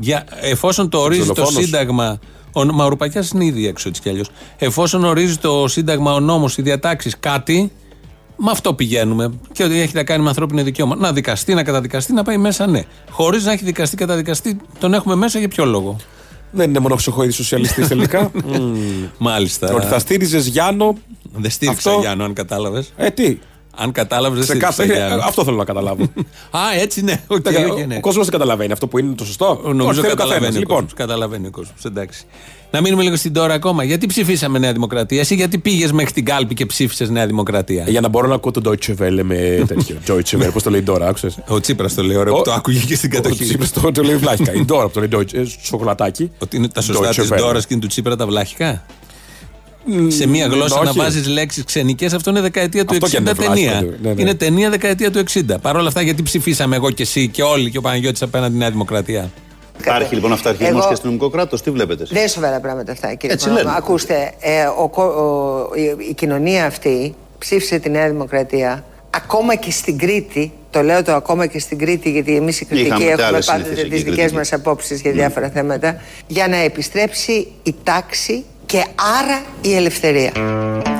Για, 0.00 0.24
εφόσον 0.40 0.88
το 0.88 0.98
ορίζει 0.98 1.26
το 1.26 1.32
δολοφόνος. 1.34 1.64
Σύνταγμα. 1.64 2.18
Ο 2.52 2.64
Μαουροπακιά 2.64 3.24
είναι 3.34 3.44
ήδη 3.44 3.66
έξω 3.66 3.88
έτσι 3.88 4.00
κι 4.00 4.08
αλλιώς. 4.08 4.30
Εφόσον 4.58 5.04
ορίζει 5.04 5.36
το 5.36 5.68
Σύνταγμα, 5.68 6.14
ο 6.14 6.20
νόμος, 6.20 6.56
οι 6.58 6.62
διατάξεις 6.62 7.16
κάτι, 7.20 7.72
με 8.36 8.50
αυτό 8.50 8.74
πηγαίνουμε. 8.74 9.32
Και 9.52 9.64
ότι 9.64 9.80
έχει 9.80 9.94
να 9.94 10.04
κάνει 10.04 10.22
με 10.22 10.28
ανθρώπινο 10.28 10.62
δικαίωμα. 10.62 10.96
Να 10.96 11.12
δικαστεί, 11.12 11.54
να 11.54 11.62
καταδικαστεί, 11.62 12.12
να 12.12 12.22
πάει 12.22 12.36
μέσα, 12.36 12.66
ναι. 12.66 12.82
Χωρίς 13.10 13.44
να 13.44 13.52
έχει 13.52 13.64
δικαστεί, 13.64 13.96
καταδικαστεί, 13.96 14.56
τον 14.78 14.94
έχουμε 14.94 15.14
μέσα 15.14 15.38
για 15.38 15.48
ποιο 15.48 15.64
λόγο; 15.64 15.96
Δεν 16.50 16.68
είναι 16.68 16.78
μόνο 16.78 16.94
Χρυσοχοίδη 16.94 17.32
σοσιαλιστής 17.32 17.88
τελικά. 17.92 18.30
Μμμ. 18.44 18.78
Μάλιστα. 19.18 19.74
Ότι 19.74 19.86
θα 19.86 19.98
στήριζες 19.98 20.46
Γιάννο. 20.46 20.94
Δεν 21.36 21.50
στήριξα 21.50 21.88
Αυτό- 21.90 22.00
Γιάννο, 22.02 22.24
αν 22.24 22.32
κατάλαβες. 22.32 22.92
Ε, 22.96 23.10
τι; 23.10 23.38
Αν 23.80 23.92
κατάλαβες, 23.92 24.38
δεν 24.38 24.46
Σε 24.46 24.52
στήριξα 24.52 24.82
κάθε... 24.84 24.94
Γιάννο. 25.06 25.24
Αυτό 25.24 25.44
θέλω 25.44 25.56
να 25.56 25.64
καταλάβω. 25.64 26.02
Α, 26.60 26.60
έτσι 26.80 27.02
ναι. 27.02 27.22
OK, 27.26 27.46
OK, 27.70 27.86
ναι. 27.86 27.96
Ο 27.96 28.00
κόσμος 28.00 28.24
δεν 28.24 28.32
καταλαβαίνει 28.38 28.72
αυτό 28.72 28.86
που 28.86 28.98
είναι 28.98 29.14
το 29.14 29.24
σωστό. 29.24 29.60
Νομίζω 29.64 29.88
Όχι, 29.88 30.00
θέλει 30.00 30.12
ο 30.12 30.16
καταλαβαίνει. 30.16 30.40
καθένας. 30.40 30.56
ο 30.56 30.58
Λοιπόν, 30.58 30.76
κόσμος. 30.76 30.94
Καταλαβαίνει 30.94 31.46
ο 31.46 31.50
κόσμος. 31.50 31.84
Εντάξει. 31.84 32.24
Να 32.70 32.80
μείνουμε 32.80 33.02
λίγο 33.02 33.16
στην 33.16 33.32
τώρα 33.32 33.54
ακόμα. 33.54 33.84
Γιατί 33.84 34.06
ψηφίσαμε 34.06 34.58
Νέα 34.58 34.72
Δημοκρατία, 34.72 35.20
εσύ 35.20 35.34
γιατί 35.34 35.58
πήγες 35.58 35.92
μέχρι 35.92 36.12
την 36.12 36.24
κάλπη 36.24 36.54
και 36.54 36.66
ψήφισες 36.66 37.10
Νέα 37.10 37.26
Δημοκρατία; 37.26 37.84
για 37.88 38.00
να 38.00 38.08
μπορώ 38.08 38.26
να 38.28 38.34
ακούω 38.34 38.50
τον 38.50 38.62
Deutsche 38.66 38.90
Welle 38.90 39.20
με 39.22 39.64
τέτοιο. 39.66 39.96
Deutsche 40.08 40.38
Welle, 40.38 40.52
πώς 40.52 40.62
το 40.62 40.70
λέει 40.70 40.82
τώρα, 40.82 41.08
άκουσες; 41.08 41.38
Ο 41.48 41.60
Τσίπρας 41.60 41.94
το 41.94 42.02
λέει, 42.02 42.16
ωραίο, 42.16 42.34
που 42.34 42.42
το 42.42 42.52
άκουγε 42.52 42.78
και 42.80 42.96
στην 42.96 43.10
κατοχή. 43.10 43.58
Το, 43.58 43.92
το 43.92 44.02
λέει 44.02 44.16
βλάχικα. 44.16 44.52
Η 44.52 44.64
Ντόρα 44.64 44.88
που 44.88 44.92
το 44.92 45.00
λέει 45.00 45.08
Deutsche, 45.12 45.34
ε, 45.34 45.42
σοκολατάκι. 45.62 46.30
Ότι 46.38 46.56
είναι 46.56 46.68
τα 46.68 46.80
σωστά 46.80 47.08
Deutsche 47.08 47.14
της 47.14 47.28
Welle. 47.32 47.36
Ντόρα 47.36 47.58
και 47.60 47.66
είναι 47.68 47.80
του 47.80 47.86
Τσίπρα 47.86 48.16
τα 48.16 48.26
βλάχικα; 48.26 48.84
Σε 50.08 50.26
μία 50.26 50.46
γλώσσα 50.46 50.82
να 50.82 50.88
όχι. 50.90 50.98
βάζεις 50.98 51.26
λέξεις 51.28 51.64
ξενικές, 51.64 52.12
αυτό 52.12 52.30
είναι 52.30 52.40
δεκαετία 52.40 52.84
του 52.84 52.94
Αυτό 52.94 53.06
και 53.08 53.16
60 53.16 53.20
είναι 53.20 53.34
ταινία. 53.34 53.70
βλάχικο, 53.70 53.94
ναι, 54.02 54.12
ναι. 54.12 54.20
Είναι 54.20 54.34
ταινία 54.34 54.70
δεκαετία 54.70 55.10
του 55.10 55.18
60. 55.18 55.40
Παρ' 55.62 55.76
όλα 55.76 55.88
αυτά, 55.88 56.02
γιατί 56.02 56.22
ψηφίσαμε 56.22 56.76
εγώ 56.76 56.90
και 56.90 57.02
εσύ 57.02 57.28
και 57.28 57.42
όλοι 57.42 57.70
και 57.70 57.78
ο 57.78 57.80
Παναγιώτης 57.80 58.22
απέναντι 58.22 58.56
Νέα 58.56 58.70
Δημοκρατία; 58.70 59.30
Υπάρχει 59.80 60.14
λοιπόν 60.14 60.32
αυταρχισμό 60.32 60.68
Εγώ- 60.78 60.86
και 60.86 60.92
αστυνομικό 60.92 61.28
κράτος, 61.30 61.62
τι 61.62 61.70
βλέπετε. 61.70 62.02
εσείς; 62.02 62.12
Δεν 62.12 62.20
είναι 62.22 62.30
σοβαρά 62.30 62.60
πράγματα 62.60 62.92
αυτά, 62.92 63.14
κύριε 63.14 63.34
Έτσι 63.34 63.46
Παναγιώτη. 63.48 63.74
λένε. 63.74 63.78
Ακούστε, 63.84 64.32
ε, 64.40 64.64
ο, 64.78 64.88
κο- 64.88 65.02
ο- 65.02 65.70
η, 65.74 66.08
η 66.10 66.14
κοινωνία 66.14 66.66
αυτή 66.66 67.14
ψήφισε 67.38 67.78
τη 67.78 67.90
Νέα 67.90 68.08
Δημοκρατία 68.10 68.84
ακόμα 69.10 69.54
και 69.54 69.70
στην 69.70 69.98
Κρήτη. 69.98 70.52
Το 70.70 70.82
λέω 70.82 71.02
το 71.02 71.12
ακόμα 71.12 71.46
και 71.46 71.58
στην 71.58 71.78
Κρήτη, 71.78 72.10
γιατί 72.10 72.36
εμείς 72.36 72.60
οι 72.60 72.64
κριτικοί 72.64 72.86
Είχαμε 72.88 73.04
και 73.04 73.10
έχουμε 73.10 73.26
άλλες 73.26 73.46
πάντοτε 73.46 73.64
συνήθειες 73.68 73.88
τις 73.90 74.00
εκεί, 74.00 74.10
δικές 74.10 74.16
κριτικοί. 74.16 74.36
μας 74.38 74.52
απόψεις 74.52 75.00
για 75.00 75.12
διάφορα 75.12 75.48
θέματα. 75.48 76.00
Για 76.26 76.48
να 76.48 76.56
επιστρέψει 76.56 77.46
η 77.62 77.74
τάξη 77.82 78.44
και 78.68 78.84
άρα 79.20 79.42
η 79.60 79.74
ελευθερία. 79.74 80.32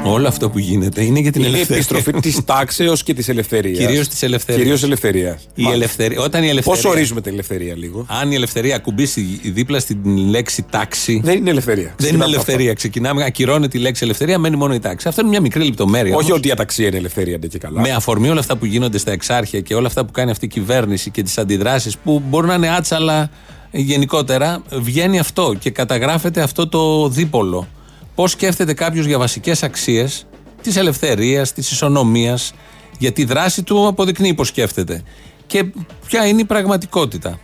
Όλο 0.04 0.28
αυτό 0.28 0.50
που 0.50 0.58
γίνεται 0.58 1.04
είναι 1.04 1.18
για 1.20 1.32
την 1.32 1.40
Είναι 1.40 1.50
η 1.50 1.54
ελευθερία. 1.54 1.82
επιστροφή 1.88 2.20
της 2.20 2.44
τάξεως 2.54 3.02
και 3.02 3.14
της 3.14 3.28
ελευθερίας. 3.28 3.78
Κυρίως 3.78 4.08
της 4.08 4.22
ελευθερίας. 4.22 4.62
Κυρίως 4.62 4.82
ελευθερίας. 4.82 5.46
Η 5.54 5.68
ελευθερία, 5.72 6.20
όταν 6.20 6.42
η 6.42 6.48
ελευθερία. 6.48 6.82
Πώ 6.82 6.88
ορίζουμε 6.88 7.20
την 7.20 7.32
ελευθερία 7.32 7.76
λίγο; 7.76 8.06
Αν 8.08 8.30
η 8.32 8.34
ελευθερία 8.34 8.76
ακουμπήσει 8.76 9.20
δίπλα 9.44 9.80
στην 9.80 10.16
λέξη 10.16 10.64
τάξη. 10.70 11.20
Δεν 11.25 11.37
είναι 11.37 11.50
ελευθερία. 11.50 11.82
Δεν 11.82 11.90
είναι 11.90 11.96
Ξεκινάμε 11.96 12.25
από 12.25 12.32
ελευθερία. 12.32 12.72
Ξεκινάμε, 12.72 13.25
ακυρώνεται 13.25 13.78
η 13.78 13.80
λέξη 13.80 14.04
ελευθερία, 14.04 14.38
μένει 14.38 14.56
μόνο 14.56 14.75
η 14.75 14.78
τάξη. 14.78 15.08
Αυτό 15.08 15.20
είναι 15.20 15.30
μια 15.30 15.40
μικρή 15.40 15.64
λεπτομέρεια. 15.64 16.08
αυτό. 16.08 16.16
Όχι 16.16 16.26
όμως. 16.26 16.38
ότι 16.38 16.48
η 16.48 16.50
αταξία 16.50 16.87
είναι 16.87 16.96
ελευθερία 16.96 17.34
αντί 17.34 17.48
και 17.48 17.58
καλά. 17.58 17.80
Με 17.80 17.90
αφορμή 17.90 18.28
όλα 18.28 18.40
αυτά 18.40 18.56
που 18.56 18.64
γίνονται 18.64 18.98
στα 18.98 19.12
εξάρχεια 19.12 19.60
και 19.60 19.75
όλα 19.75 19.87
αυτά 19.87 20.04
που 20.04 20.12
κάνει 20.12 20.30
αυτή 20.30 20.44
η 20.44 20.48
κυβέρνηση 20.48 21.10
και 21.10 21.22
τις 21.22 21.38
αντιδράσεις 21.38 21.96
που 21.96 22.22
μπορούν 22.28 22.48
να 22.48 22.54
είναι 22.54 22.70
άτσαλα 22.70 23.30
γενικότερα, 23.70 24.62
βγαίνει 24.72 25.18
αυτό 25.18 25.54
και 25.58 25.70
καταγράφεται 25.70 26.40
αυτό 26.40 26.68
το 26.68 27.08
δίπολο. 27.08 27.66
Πώς 28.14 28.30
σκέφτεται 28.30 28.75
κάποιος 28.75 29.06
για 29.06 29.18
βασικές 29.18 29.62
αξίες 29.62 30.26
της 30.62 30.76
ελευθερίας, 30.76 31.52
της 31.52 31.70
ισονομίας, 31.70 32.52
Γιατί 32.98 33.20
η 33.20 33.25
δράση 33.25 33.62
του 33.62 33.87
αποδεικνύει 33.87 34.34
πώς 34.34 34.48
σκέφτεται. 34.48 35.02
Και 35.46 35.64
ποια 36.06 36.26
είναι 36.26 36.40
η 36.40 36.44
πραγματικότητα. 36.44 37.38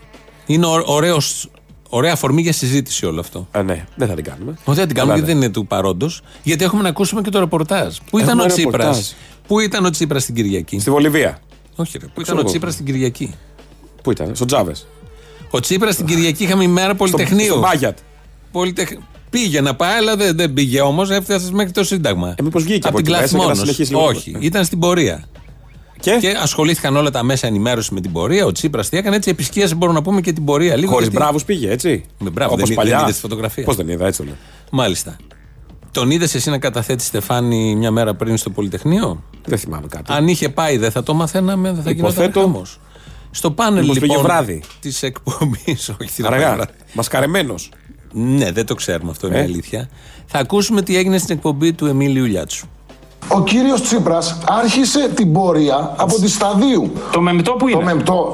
Είναι 0.46 0.66
ω- 0.66 0.82
ωραίος, 0.86 1.50
ωραία 1.88 2.12
αφορμή 2.12 2.42
για 2.42 2.52
συζήτηση 2.52 3.06
όλο 3.06 3.20
αυτό. 3.20 3.48
Α, 3.50 3.62
ναι, 3.62 3.84
δεν 3.94 4.08
θα 4.08 4.14
την 4.14 4.24
κάνουμε. 4.24 4.54
Όχι, 4.64 4.78
δεν 4.78 4.86
την 4.86 4.96
κάνουμε 4.96 5.12
Αλλά 5.14 5.22
γιατί 5.24 5.38
δεν 5.38 5.42
είναι 5.42 5.52
του 5.52 5.66
παρόντος. 5.66 6.22
Γιατί 6.42 6.64
έχουμε 6.64 6.82
να 6.82 6.88
ακούσουμε 6.88 7.20
και 7.22 7.30
το 7.30 7.38
ρεπορτάζ. 7.38 7.96
Πού 8.10 8.18
ήταν 8.18 8.28
Έχουμε 8.30 8.42
ο 8.44 8.46
Τσίπρας; 8.54 8.76
ρεπορτάζ. 8.84 9.06
Πού 9.46 9.60
ήταν 9.60 9.84
ο 9.84 9.90
Τσίπρας 9.90 10.24
την 10.24 10.34
Κυριακή; 10.34 10.78
Στη 10.78 10.90
Βολιβία. 10.90 11.38
Όχι, 11.76 11.98
ρε. 11.98 12.06
Πού 12.06 12.10
Ξέρω 12.12 12.22
ήταν 12.22 12.36
ο 12.36 12.40
εγώ. 12.40 12.48
Τσίπρας 12.48 12.76
την 12.76 12.84
Κυριακή; 12.84 13.34
Πού 14.02 14.10
ήταν, 14.10 14.34
στο 14.34 14.44
Τζάβες. 14.44 14.86
Ο 15.54 15.60
Τσίπρας 15.60 15.96
την 15.96 16.06
Κυριακή 16.06 16.44
είχαμε 16.44 16.64
ημέρα 16.64 16.94
Πολυτεχνείου. 16.94 17.46
Στο 17.46 17.58
Μπάγιατ. 17.60 17.98
Πολυτεχ... 18.52 18.88
Πήγε 19.30 19.60
να 19.60 19.74
πάει, 19.74 19.96
αλλά 19.96 20.16
δεν, 20.16 20.36
δεν 20.36 20.52
πήγε 20.52 20.80
όμως. 20.80 21.10
Έφτασε 21.10 21.52
μέχρι 21.52 21.72
το 21.72 21.84
Σύνταγμα. 21.84 22.34
Ε, 22.38 22.42
μήπως 22.42 22.62
βγήκε 22.62 22.88
από 22.88 22.96
από 22.98 23.04
την 23.06 23.14
εκεί 23.14 23.22
μέσα 23.22 23.28
κλάση 23.28 23.32
και 23.32 23.36
να 23.38 23.42
μόνος. 23.42 23.58
συνεχίσει 23.58 23.90
λίγο. 23.92 24.04
Όχι, 24.04 24.36
ήταν 24.46 24.64
στην 24.64 24.78
πορεία. 24.78 25.24
Και, 26.00 26.16
Και 26.20 26.34
ασχολήθηκαν 26.42 26.96
όλα 26.96 27.10
τα 27.10 27.22
μέσα 27.22 27.46
ενημέρωσης 27.46 27.90
με 27.90 28.00
την 28.00 28.12
πορεία. 28.12 28.44
Ο 28.46 28.52
Τσίπρας 28.52 28.88
τι 28.88 28.96
έκανε, 28.96 29.16
έτσι 29.16 29.30
επισκίασε 29.30 29.74
μπορούμε 29.74 29.98
να 29.98 30.04
πούμε 30.04 30.20
και 30.20 30.32
την 30.32 30.44
πορεία. 30.44 30.76
Λίγο 30.76 30.90
χωρίς 30.90 31.08
γιατί- 31.08 31.22
μπράβους 31.22 31.44
πήγε, 31.44 31.70
έτσι. 31.70 32.04
Με 32.18 32.30
μπράβο, 32.30 32.52
Όπως 32.54 32.68
δεν 32.68 32.72
είδε- 32.72 32.76
παλιά. 32.82 32.94
δεν 32.96 33.04
είδες 33.04 33.14
τη 33.14 33.20
φωτογραφία. 33.20 33.64
Πώς 33.64 33.76
δεν 33.76 33.88
είδα, 33.88 34.06
έτσι 34.06 34.18
το 34.20 34.24
λέω. 34.24 34.36
Μάλιστα. 34.70 35.16
Τον 35.90 36.10
είδες 36.10 36.34
εσύ 36.34 36.50
να 36.50 36.58
καταθέτει 36.58 37.04
Στεφάνη 37.04 37.76
μια 37.76 37.90
μέρα 37.90 38.14
πριν 38.14 38.36
στο 38.36 38.50
Πολυτεχνείο; 38.50 39.22
Δεν 39.46 39.58
θυμάμαι 39.58 39.86
κάτι. 39.90 40.12
Αν 40.12 40.28
είχε 40.28 40.48
πάει, 40.48 40.76
δεν 40.76 40.90
θα 40.90 41.02
το 41.02 41.14
μαθαίναμε, 41.14 41.72
δεν 41.72 41.82
θα 41.82 41.90
γινόταν 41.90 42.24
Υποθέτω. 42.24 42.62
Χαμό. 43.34 43.50
Στο 43.50 43.50
πάνελ 43.50 43.80
Μήπως 43.82 43.98
πήγε 43.98 44.06
λοιπόν 44.12 44.24
βράδυ. 44.26 44.62
της 44.80 45.02
εκπομπής. 45.02 45.88
Όχι, 46.00 46.10
την 46.14 46.26
Αργά. 46.26 46.68
Μασκαρεμένος. 46.92 47.70
Ναι, 48.12 48.52
δεν 48.52 48.66
το 48.66 48.74
ξέρουμε 48.74 49.10
αυτό, 49.10 49.26
είναι 49.26 49.38
Ε. 49.38 49.42
αλήθεια. 49.42 49.88
Θα 50.26 50.38
ακούσουμε 50.38 50.82
τι 50.82 50.96
έγινε 50.96 51.18
στην 51.18 51.36
εκπομπή 51.36 51.72
του 51.72 51.86
Εμίλιου 51.86 52.24
Λιάτσου. 52.24 52.66
Ο 53.28 53.42
κύριος 53.42 53.82
Τσίπρας 53.82 54.38
άρχισε 54.62 55.08
την 55.14 55.32
πορεία 55.32 55.92
από 55.96 56.14
τη 56.14 56.28
σταδίου. 56.30 56.92
Το 57.12 57.20
μεμτό 57.20 57.52
που 57.52 57.68
είναι. 57.68 57.78
Το 57.78 57.84
μεμπτό. 57.84 58.32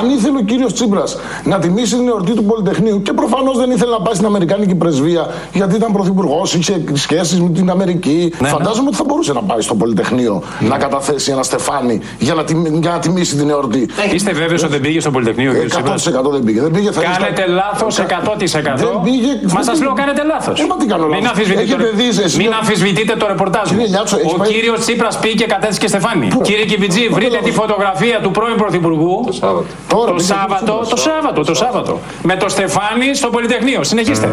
Αν 0.00 0.10
ήθελε 0.10 0.38
ο 0.38 0.42
κύριος 0.42 0.72
Τσίπρας 0.72 1.16
να 1.44 1.58
τιμήσει 1.58 1.96
την 1.96 2.08
εορτή 2.08 2.32
του 2.32 2.44
Πολυτεχνείου 2.44 3.02
και 3.02 3.12
προφανώς 3.12 3.58
δεν 3.58 3.70
ήθελε 3.70 3.90
να 3.90 4.00
πάει 4.00 4.14
στην 4.14 4.26
Αμερικάνικη 4.26 4.74
πρεσβεία 4.74 5.26
γιατί 5.52 5.74
ήταν 5.76 5.92
πρωθυπουργός, 5.92 6.54
είχε 6.54 6.82
σχέσεις 6.92 7.40
με 7.40 7.48
την 7.48 7.70
Αμερική. 7.70 8.32
Ναι, 8.38 8.48
Φαντάζομαι 8.48 8.86
ότι 8.88 8.96
θα 8.96 9.04
μπορούσε 9.06 9.32
να 9.32 9.42
πάει 9.42 9.60
στο 9.60 9.74
Πολυτεχνείο 9.74 10.42
να 10.60 10.76
καταθέσει 10.78 11.30
ένα 11.32 11.42
στεφάνι 11.42 12.00
για 12.18 12.34
να, 12.34 12.44
τιμ- 12.44 12.82
για 12.82 12.90
να 12.90 12.98
τιμήσει 12.98 13.36
την 13.36 13.50
εορτή. 13.50 13.88
Είστε 14.14 14.32
βέβαιος 14.32 14.62
ότι 14.62 14.72
δεν 14.72 14.80
πήγε 14.80 15.00
στο 15.00 15.10
Πολυτεχνείο, 15.10 15.52
κύριε 15.52 15.68
Τσίπρας; 15.68 16.06
100% 16.06 16.30
δεν 16.30 16.42
πήγε. 16.44 16.60
Δεν 16.60 16.70
πήγε 16.70 16.90
θα 16.90 17.00
Κάνετε 17.02 17.40
ήσταν- 17.40 17.48
λάθος 17.54 17.98
100%. 17.98 18.76
Δεν 18.76 19.00
πήγε. 19.04 19.40
Μα 19.54 19.62
σας 19.62 19.80
λέω 19.82 19.92
κάνετε 19.92 20.22
λάθος. 20.22 20.60
Ε, 20.60 20.66
μα 20.66 20.76
τι 20.76 20.86
κάνω 20.86 21.02
Μην 21.06 21.12
λάθος. 21.12 21.28
αμφισβητείτε, 21.28 21.62
Έχετε 21.62 21.82
το... 21.90 21.96
δει 21.96 22.08
εσείς- 22.08 22.36
Μην 22.36 22.52
αμφισβητείτε 22.60 23.16
το 23.16 23.26
ρεπορτάζ 23.26 23.70
μου. 23.70 23.78
Κύριε 24.16 24.24
Λιάτσο, 24.24 24.28
έχεις 24.28 24.32
Ο 24.32 24.36
πάει- 24.36 24.52
κύριος 24.52 24.78
Τσίπρας 24.80 25.18
πήγε 25.18 25.34
και 25.34 25.46
κατέθεσε 25.46 25.78
και 25.80 25.88
Στεφάνη. 25.88 26.26
Πού; 26.28 26.40
Κύριε 26.40 26.64
Κιβιτζή, 26.64 27.04
Πού 27.08 27.14
βρείτε 27.14 27.36
το 27.36 27.42
τη 27.44 27.50
λέω. 27.50 27.52
φωτογραφία 27.60 28.20
του 28.22 28.30
πρώην 28.30 28.56
Πρωθυπουργού 28.56 29.14
το 29.26 29.64
Τώρα 29.88 30.06
το 30.06 30.12
πήγε 30.14 30.26
Σάββατο, 30.26 30.72
ο 30.84 30.86
το 30.86 30.96
Σάββατο, 30.96 31.40
το 31.42 31.54
Σάββατο. 31.54 32.00
Με 32.22 32.36
το 32.36 32.48
Στεφάνη 32.48 33.14
στο 33.14 33.28
Πολυτεχνείο. 33.28 33.84
Συνεχίστε. 33.84 34.28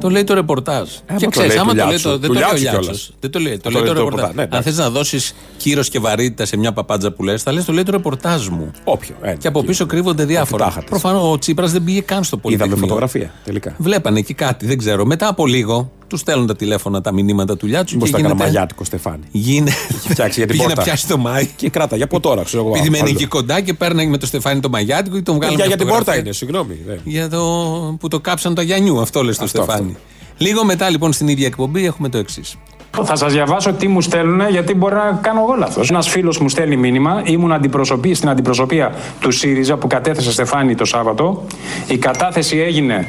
Το 0.00 0.10
λέει 0.10 0.24
το 0.24 0.34
ρεπορτάζ. 0.34 0.88
και 0.88 1.02
άμα 1.10 1.18
το 1.20 1.28
ξέρεις, 1.28 1.48
λέει 1.48 1.58
άμα 1.58 1.70
του 1.72 1.76
το 1.78 1.82
λέει 1.84 1.88
Λιάτσου. 1.88 2.08
το. 2.08 2.18
Δεν 2.18 2.20
Του 2.20 2.26
το 2.26 2.32
λέει 2.32 2.42
ο 2.42 2.46
Λιάτσου 2.46 2.62
Λιάτσος. 2.62 2.84
κιόλας. 2.84 3.12
Δεν 3.20 3.30
το 3.30 3.38
λέει. 3.38 3.56
Το 3.56 3.60
Το 3.62 3.70
λέει 3.70 3.82
λέει 3.82 3.88
το 3.88 3.94
το 3.94 4.04
ρεπορτάζ. 4.04 4.20
ρεπορτάζ, 4.30 4.48
ναι, 4.50 4.56
Αν 4.56 4.62
θες 4.62 4.72
εντάξει. 4.72 4.92
να 4.92 4.98
δώσεις 4.98 5.34
κύρος 5.56 5.88
και 5.88 5.98
βαρύτητα 5.98 6.44
σε 6.44 6.56
μια 6.56 6.72
παπάντζα 6.72 7.12
που 7.12 7.22
λες, 7.24 7.42
θα 7.42 7.52
λες 7.52 7.64
το 7.64 7.72
λέει 7.72 7.82
το 7.82 7.90
ρεπορτάζ 7.92 8.46
μου. 8.48 8.70
Όποιο. 8.84 9.14
ένα. 9.22 9.34
Και 9.34 9.48
από 9.48 9.62
πίσω 9.62 9.86
κρύβονται 9.86 10.24
διάφορα. 10.24 10.64
τάχατες. 10.64 10.88
Προφανώς 10.88 11.22
ο 11.32 11.38
Τσίπρας 11.38 11.72
δεν 11.72 11.84
πήγε 11.84 12.00
καν 12.00 12.24
στο 12.24 12.36
Είδαμε 12.36 12.56
Πολυτεχνείο. 12.56 12.76
φωτογραφία 12.86 13.30
τελικά. 13.44 13.74
Βλέπανε 13.78 14.18
εκεί 14.18 14.34
κάτι, 14.34 14.66
δεν 14.66 14.78
ξέρω. 14.78 15.04
Μετά 15.04 15.28
από 15.28 15.46
λίγο 15.46 15.90
τους 16.14 16.22
στέλνουν 16.22 16.46
τα 16.46 16.56
τηλέφωνα, 16.56 17.00
τα 17.00 17.12
μηνύματα 17.12 17.56
του 17.56 17.66
Λιάτσου 17.66 17.94
Μήπως 17.94 18.08
και 18.10 18.14
τα 18.14 18.20
έκανα 18.20 18.34
γίνεται. 18.34 18.50
μαγιάτικο 18.50 18.84
Στεφάνι. 18.84 19.22
Γίνεται. 19.30 19.70
φτιάξει 20.08 20.38
για 20.38 20.46
την 20.46 20.56
Πήγε 20.56 20.62
να 20.62 20.66
πόρτα. 20.68 20.82
πιάσει 20.82 21.06
το 21.08 21.18
μάι. 21.18 21.46
Και 21.56 21.70
κράτα, 21.70 21.96
για 21.96 22.06
ποτόρα, 22.06 22.42
ξέρω 22.42 22.62
εγώ. 22.62 22.72
Επειδή 22.72 22.90
μένει 22.90 23.02
άλλο. 23.02 23.12
εκεί 23.14 23.26
κοντά 23.26 23.60
και 23.60 23.74
παίρνει 23.74 24.06
με 24.06 24.18
το 24.18 24.26
στεφάνι 24.26 24.60
το 24.60 24.68
μαγιάτικο 24.68 25.16
και 25.16 25.22
τον 25.22 25.34
βγάλουν. 25.34 25.56
Για, 25.56 25.66
μια 25.66 25.74
για 25.76 25.84
την 25.84 25.94
πόρτα 25.94 26.12
φωτογραφία. 26.12 26.24
είναι, 26.24 26.32
συγγνώμη. 26.32 26.78
δεν. 26.86 27.00
Για 27.04 27.28
το 27.28 27.42
που 28.00 28.08
το 28.08 28.20
κάψαν 28.20 28.54
το 28.54 28.60
Γιαννιού, 28.60 29.00
αυτό 29.00 29.22
λες 29.24 29.36
το 29.36 29.44
Αυτό, 29.44 29.62
Στεφάνι. 29.62 29.96
Λίγο 30.38 30.64
μετά 30.64 30.90
λοιπόν 30.90 31.12
στην 31.12 31.28
ίδια 31.28 31.46
εκπομπή 31.46 31.86
έχουμε 31.86 32.08
το 32.08 32.18
εξής. 32.18 32.56
Θα 33.02 33.16
σας 33.16 33.32
διαβάσω 33.32 33.72
τι 33.72 33.88
μου 33.88 34.00
στέλνουν, 34.00 34.48
γιατί 34.50 34.74
μπορεί 34.74 34.94
να 34.94 35.18
κάνω 35.22 35.40
εγώ 35.40 35.54
λάθος. 35.54 35.90
Ένας 35.90 36.08
φίλος 36.08 36.38
μου 36.38 36.48
στέλνει 36.48 36.76
μήνυμα. 36.76 37.22
Ήμουν 37.24 37.52
αντιπροσωπή 37.52 38.14
στην 38.14 38.28
αντιπροσωπεία 38.28 38.94
του 39.20 39.30
ΣΥΡΙΖΑ 39.30 39.76
που 39.76 39.86
κατέθεσε 39.86 40.32
Στεφάνη 40.32 40.74
το 40.74 40.84
Σάββατο. 40.84 41.44
Η 41.88 41.96
κατάθεση 41.98 42.58
έγινε 42.58 43.06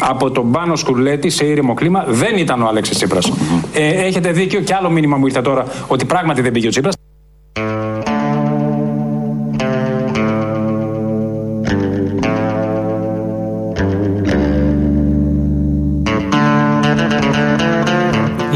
από 0.00 0.30
τον 0.30 0.50
Πάνο 0.50 0.76
Σκουρλέτη 0.76 1.30
σε 1.30 1.44
ήρεμο 1.44 1.74
κλίμα. 1.74 2.04
Δεν 2.08 2.36
ήταν 2.36 2.62
ο 2.62 2.66
Αλέξης 2.66 2.96
Τσίπρας. 2.96 3.32
Ε, 3.72 3.86
έχετε 3.86 4.30
δίκιο 4.30 4.60
και 4.60 4.74
άλλο 4.74 4.90
μήνυμα 4.90 5.16
μου 5.16 5.26
ήρθε 5.26 5.42
τώρα 5.42 5.64
ότι 5.86 6.04
πράγματι 6.04 6.40
δεν 6.40 6.52
πήγε 6.52 6.66
ο 6.66 6.70
Τσίπρας. 6.70 6.94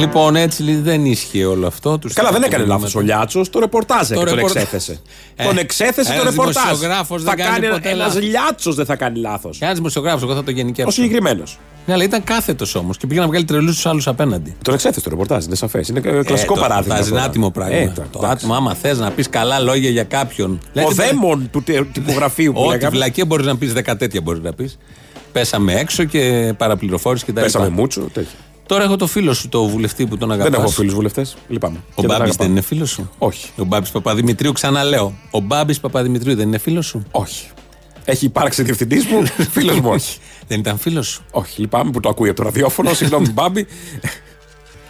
Λοιπόν, 0.00 0.36
έτσι 0.36 0.62
λέει, 0.62 0.74
δεν 0.76 1.04
ίσχυε 1.04 1.44
όλο 1.44 1.66
αυτό. 1.66 1.98
Τους 1.98 2.12
Καλά, 2.12 2.28
δεν 2.30 2.38
στέλνουν 2.38 2.52
έκανε 2.60 2.72
μηνύματα. 2.72 2.82
λάθος 2.84 3.02
ο 3.02 3.04
Λιάτσος. 3.18 3.50
Το 3.50 3.58
ρεπορτάζ 3.58 4.08
Το 4.08 4.14
έκανε, 4.14 4.26
τον 4.28 4.34
ρεπορτα- 4.34 4.60
εξέθεσε. 4.60 5.00
Ε, 5.36 5.44
Τον 5.44 5.58
εξέθεσε 5.58 6.08
το 6.08 6.14
ένας 6.20 6.24
ρεπορτάζ. 6.34 6.64
δημοσιογράφος 6.64 7.22
Θα 7.22 7.34
δεν 7.34 7.44
κάνει 7.46 7.60
κάνει 7.60 7.74
ποτέ 7.74 7.88
ένας 7.88 8.06
λάθος. 8.06 8.22
Λιάτσος 8.22 8.74
δεν 8.74 8.84
θα 8.84 8.96
κάνει 8.96 9.18
λάθος. 9.18 9.58
Ένας 9.60 9.74
δημοσιογράφος, 9.74 10.22
εγώ 10.22 10.34
θα 10.34 10.42
το 10.44 10.50
Ο 10.50 10.54
γενικεύσω. 10.54 10.90
συγκεκριμένος. 10.90 11.58
Ναι, 11.86 11.92
αλλά 11.92 12.04
ήταν 12.04 12.24
κάθετος 12.24 12.74
όμως 12.74 12.96
και 12.96 13.06
πήγε 13.06 13.20
να 13.20 13.26
βγάλει 13.26 13.44
τρελούς 13.44 13.74
τους 13.74 13.86
άλλους 13.86 14.06
απέναντι. 14.06 14.56
Τον 14.64 14.74
εξέθεσε 14.74 15.00
το 15.04 15.10
ρεπορτάζ, 15.10 15.44
είναι 15.44 15.54
σαφές. 15.54 15.88
Είναι 15.88 15.98
ε, 16.04 16.22
κλασικό 16.22 16.52
Ε, 16.52 16.56
το 16.56 16.60
παράδειγμα. 16.60 16.78
ρεπορτάζ 16.94 17.06
είναι 17.06 17.10
τώρα. 17.16 17.22
άτιμο 17.24 17.50
πράγμα. 17.50 17.74
Ε, 17.76 17.92
το 17.94 18.02
εντάξει. 18.16 18.26
άτιμο, 18.32 18.54
άμα 18.54 18.74
θες 18.74 18.98
να 18.98 19.10
πεις 19.10 19.28
καλά 19.28 19.58
λόγια 19.58 19.90
για 19.90 20.04
κάποιον. 20.04 20.50
Ο 20.50 20.68
λέτε, 20.72 20.94
δαίμον 20.94 21.48
του 21.52 21.62
τε- 21.62 21.92
τυπογραφείου 21.92 22.52
που 22.52 22.60
Ό,τι 22.60 22.68
λέγαμε. 22.68 22.90
βλακία 22.90 23.24
μπορείς 23.26 23.46
να 23.46 23.56
πεις, 23.56 23.72
δέκα 23.72 23.96
τέτοια 23.96 24.20
μπορείς 24.20 24.42
να 24.42 24.52
πεις. 24.52 24.78
Πέσαμε 25.32 25.72
έξω 25.74 26.04
και 26.04 26.54
παραπληροφόρηση 26.56 27.24
και 27.24 27.32
τα 27.32 27.40
Πέσαμε 27.40 27.64
λοιπά. 27.64 27.76
μούτσο. 27.80 28.00
τέτοια. 28.00 28.38
Τώρα 28.70 28.84
έχω 28.84 28.96
το 28.96 29.06
φίλο 29.06 29.34
σου, 29.34 29.48
το 29.48 29.64
βουλευτή 29.66 30.06
που 30.06 30.16
τον 30.16 30.32
αγαπάς. 30.32 30.50
Δεν 30.50 30.60
έχω 30.60 30.70
φίλους 30.70 30.94
βουλευτές. 30.94 31.36
Λυπάμαι. 31.48 31.76
Ο 31.94 32.00
Και 32.00 32.06
Μπάμπης 32.06 32.22
αγαπάω. 32.22 32.36
δεν 32.46 32.50
είναι 32.50 32.60
φίλος 32.60 32.90
σου; 32.90 33.10
Όχι. 33.18 33.50
Ο 33.56 33.64
Μπάμπης 33.64 33.90
Παπαδημητρίου, 33.90 34.52
ξαναλέω. 34.52 35.14
Ο 35.30 35.40
Μπάμπης 35.40 35.80
Παπαδημητρίου 35.80 36.34
δεν 36.36 36.46
είναι 36.46 36.58
φίλος 36.58 36.86
σου; 36.86 37.06
Όχι. 37.10 37.48
Έχει 38.04 38.24
υπάρξει 38.24 38.62
διευθυντής 38.62 39.04
μου, 39.06 39.22
φίλος 39.54 39.80
μου 39.80 39.90
όχι. 39.90 40.18
Δεν 40.46 40.58
ήταν 40.58 40.78
φίλος 40.78 41.06
σου; 41.08 41.24
Όχι, 41.30 41.60
λυπάμαι 41.60 41.90
που 41.90 42.00
το 42.00 42.08
ακούει 42.08 42.28
από 42.28 42.36
το 42.36 42.42
ραδιόφωνο. 42.42 42.94
Συγγνώμη, 42.94 43.28
Μπάμπη. 43.36 43.66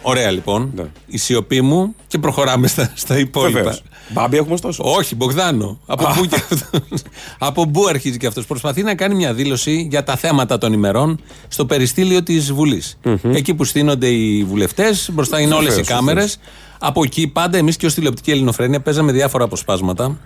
Ωραία 0.01 0.31
λοιπόν. 0.31 0.71
Ναι. 0.75 0.83
Η 1.07 1.17
σιωπή 1.17 1.61
μου 1.61 1.95
και 2.07 2.17
προχωράμε 2.17 2.67
στα, 2.67 2.91
στα 2.95 3.17
υπόλοιπα. 3.19 3.57
Βεβαίως. 3.57 3.81
Μπάμπη 4.09 4.37
έχουμε 4.37 4.53
ωστόσο. 4.53 4.83
Όχι, 4.85 5.15
Μπογδάνο. 5.15 5.79
Από 5.85 6.05
πού, 6.17 6.25
και 6.25 6.35
αυτός. 6.35 7.01
από 7.49 7.67
πού 7.67 7.85
αρχίζει 7.87 8.17
και 8.17 8.27
αυτός. 8.27 8.45
Προσπαθεί 8.45 8.83
να 8.83 8.95
κάνει 8.95 9.15
μια 9.15 9.33
δήλωση 9.33 9.87
για 9.89 10.03
τα 10.03 10.15
θέματα 10.15 10.57
των 10.57 10.73
ημερών 10.73 11.19
στο 11.47 11.65
περιστήλιο 11.65 12.23
της 12.23 12.53
βουλη 12.53 12.83
Εκεί 13.33 13.53
που 13.53 13.63
στείνονται 13.63 14.07
οι 14.07 14.43
βουλευτές, 14.43 15.09
μπροστά 15.13 15.39
είναι 15.39 15.53
όλες 15.53 15.67
οι 15.67 15.69
Βεβαίως, 15.69 15.87
κάμερες. 15.87 16.23
βεβαίως. 16.23 16.37
Από 16.79 17.03
εκεί 17.03 17.27
πάντα 17.27 17.57
εμείς 17.57 17.77
και 17.77 17.85
ως 17.85 17.93
τηλεοπτική 17.93 18.31
ελληνοφρένεια 18.31 18.81
παίζαμε 18.81 19.11
διάφορα 19.11 19.43
αποσπάσματα. 19.43 20.17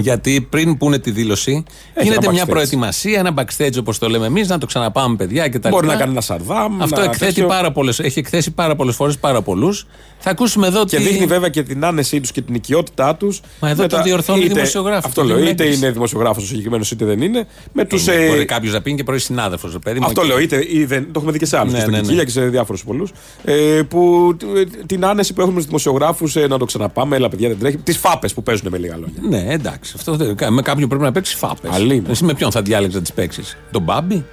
Γιατί 0.00 0.46
πριν 0.50 0.76
πούνε 0.76 0.98
τη 0.98 1.10
δήλωση, 1.10 1.64
Έχει 1.94 2.06
γίνεται 2.06 2.24
ένα 2.26 2.32
μια 2.34 2.44
backstage. 2.44 2.48
προετοιμασία, 2.48 3.18
ένα 3.18 3.34
backstage 3.36 3.78
όπως 3.78 3.98
το 3.98 4.08
λέμε 4.08 4.26
εμείς, 4.26 4.48
να 4.48 4.58
το 4.58 4.66
ξαναπάμε 4.66 5.16
παιδιά 5.16 5.48
κτλ. 5.48 5.68
Μπορεί 5.68 5.86
να 5.86 5.94
κάνει 5.96 6.10
ένα 6.10 6.20
σαρδάμ. 6.20 6.82
Αυτό 6.82 6.96
να 7.00 7.04
εκθέτει 7.04 7.24
τέτοιο. 7.34 7.46
πάρα 7.46 7.72
πολλές, 7.72 7.98
έχει 8.00 8.18
εκθέσει 8.18 8.50
πάρα 8.50 8.76
πολλές 8.76 8.94
φορές 8.94 9.18
πάρα 9.18 9.42
πολλούς. 9.42 9.86
Θα 10.22 10.30
ακούσουμε 10.30 10.66
εδώ 10.66 10.84
Και 10.84 10.96
τι- 10.96 11.02
δείχνει 11.02 11.26
βέβαια 11.26 11.48
και 11.48 11.62
την 11.62 11.84
άνεσή 11.84 12.20
τους 12.20 12.32
και 12.32 12.40
την 12.42 12.54
οικειότητά 12.54 13.16
τους. 13.16 13.40
Μα 13.60 13.68
εδώ 13.68 13.86
το 13.86 14.02
διορθώνει 14.02 14.46
δημοσιογράφος, 14.46 15.04
Αυτό 15.04 15.20
το 15.20 15.26
λέω. 15.26 15.36
δίνει 15.36 15.50
Είτε 15.50 15.62
έγκριση. 15.62 15.82
είναι 15.82 15.92
δημοσιογράφος 15.92 16.42
ο 16.42 16.46
συγκεκριμένος, 16.46 16.90
είτε 16.90 17.04
δεν 17.04 17.20
είναι. 17.22 17.46
Με 17.72 17.84
τους, 17.84 18.06
Είναι, 18.06 18.16
ε, 18.16 18.28
Μπορεί 18.28 18.44
κάποιος 18.44 18.72
να 18.72 18.82
πει 18.82 18.94
και 18.94 19.02
πρώην 19.04 19.20
συνάδελφος. 19.20 19.78
Αυτό 20.02 20.22
λέω, 20.22 20.38
είτε 20.38 20.64
ή 20.68 20.84
δεν, 20.84 21.02
το 21.04 21.10
έχουμε 21.16 21.32
δει 21.32 21.38
και 21.38 21.46
σε 21.46 21.56
άλλου. 21.58 21.70
Ναι, 21.70 21.74
και 21.74 21.80
στον 21.80 21.92
ναι, 21.92 21.96
ναι. 21.98 22.02
Κικίλια 22.02 22.24
και 22.24 22.30
σε 22.30 22.40
διάφορους 22.44 22.84
πολλούς. 22.84 23.10
Ε, 23.44 23.80
που 23.88 24.36
ε, 24.56 24.64
την 24.86 25.04
άνεση 25.04 25.32
που 25.32 25.40
έχουμε 25.40 25.54
στους 25.54 25.66
δημοσιογράφους 25.66 26.36
ε, 26.36 26.46
να 26.46 26.58
το 26.58 26.64
ξαναπάμε, 26.64 27.16
έλα 27.16 27.28
παιδιά 27.28 27.48
δεν 27.48 27.58
τρέχει. 27.58 27.76
Τις 27.76 27.96
φάπες 27.98 28.34
που 28.34 28.42
παίζουν 28.42 28.68
με 28.70 28.78
λίγα 28.78 28.96
λόγια. 28.96 29.22
Ναι, 29.28 29.46
εντάξει. 29.52 29.89
Αυτό 29.96 30.16
δεν, 30.16 30.36
με 30.52 30.62
κάποιον 30.62 30.88
πρέπει 30.88 31.04
να 31.04 31.12
παίξει 31.12 31.36
φάπες. 31.36 31.70
Αλλήμον. 31.74 32.10
Εσύ 32.10 32.24
με 32.24 32.34
ποιον 32.34 32.50
θα 32.50 32.62
διάλεξε 32.62 32.96
να 32.96 33.02
τις 33.02 33.12
παίξεις; 33.12 33.56
Τον 33.70 33.82
Μπάμπι. 33.82 34.24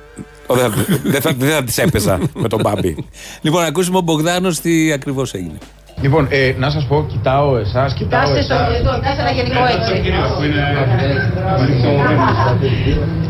Ω, 0.48 0.56
Δεν 0.56 0.72
θα, 0.72 0.84
δεν 1.12 1.22
θα, 1.22 1.34
δεν 1.38 1.50
θα 1.50 1.64
τις 1.64 1.78
έπαιζα 1.78 2.20
με 2.34 2.48
τον 2.48 2.60
Μπάμπη. 2.64 3.06
Λοιπόν, 3.42 3.62
να 3.62 3.68
ακούσουμε 3.68 3.98
ο 3.98 4.02
Μπογδάνος 4.02 4.60
τι 4.60 4.92
ακριβώς 4.92 5.34
έγινε. 5.34 5.58
Λοιπόν, 6.02 6.28
ε, 6.30 6.54
να 6.58 6.70
σας 6.70 6.86
πω, 6.86 7.06
κοιτάω 7.12 7.58
εσάς, 7.58 7.94
κοιτάω 7.94 8.20
Κάστε 8.22 8.40
εσάς. 8.40 8.60
στο 8.66 8.74
εδώ, 8.74 9.00
κάστε 9.02 9.22
ένα 9.22 9.32
γενικό 9.32 9.64
έτσι. 9.76 9.94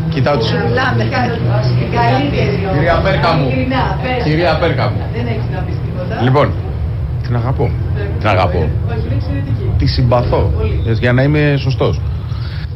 Κοιτάω 0.08 0.36
του. 0.38 0.46
Μιλάμε, 0.68 1.04
καλύτερη. 1.98 2.68
Κυρία 2.74 3.00
Πέρκα 3.04 3.32
μου. 3.32 3.46
Ειλικρινά, 3.48 3.98
πες. 4.02 4.24
Κυρία 4.24 4.58
Πέρκα 4.60 4.84
μου. 4.90 4.96
Δεν 5.14 5.26
έχεις 5.26 5.48
να 5.54 5.58
πεις 5.60 5.74
τίποτα. 5.84 6.22
Λοιπόν, 6.22 6.52
την 7.22 7.36
αγαπώ. 7.36 7.70
Την 8.18 8.28
αγαπώ. 8.28 8.58
Όχι, 8.90 9.04
είναι 9.06 9.14
εξαιρετική. 9.14 9.64
Τη 9.78 9.86
συμπαθώ. 9.86 10.52
Ε, 10.86 10.92
Για 10.92 11.12
να 11.12 11.22
είμαι 11.22 11.54
σωστός. 11.58 12.00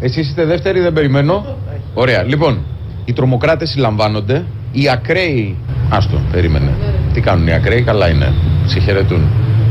Εσείς 0.02 0.28
είστε 0.28 0.44
δεύτεροι, 0.44 0.80
δεν 0.80 0.92
περιμένω. 0.92 1.56
Ωραία. 1.94 2.22
Λοιπόν, 2.22 2.58
οι 3.04 3.12
τρομοκράτες 3.12 3.70
συλλαμβάνονται. 3.70 4.44
Οι 4.72 4.88
ακραίοι. 4.88 5.56
Άστο, 5.88 6.20
περίμενε. 6.32 6.70
Τι 7.12 7.20
κάνουν 7.20 7.46
οι 7.46 7.52
ακραίοι, 7.52 7.82
καλά 7.82 8.08
είναι. 8.10 8.32
Συγχαιρετούν. 8.66 9.22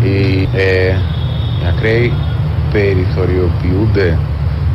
Οι, 0.03 0.50
ε, 0.55 0.88
οι 1.61 1.67
ακραίοι 1.75 2.13
περιθωριοποιούνται, 2.71 4.17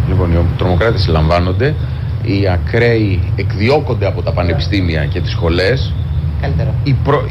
λοιπόν, 0.09 0.33
οι 0.33 0.47
τρομοκράτες 0.59 1.01
συλλαμβάνονται, 1.01 1.75
οι 2.23 2.49
ακραίοι 2.49 3.33
εκδιώκονται 3.37 4.07
από 4.07 4.23
τα 4.23 4.33
πανεπιστήμια 4.33 5.05
και 5.05 5.21
τις 5.21 5.31
σχολές. 5.31 5.93
Καλύτερο. 6.41 6.75
Η 6.85 6.97
προ... 7.05 7.29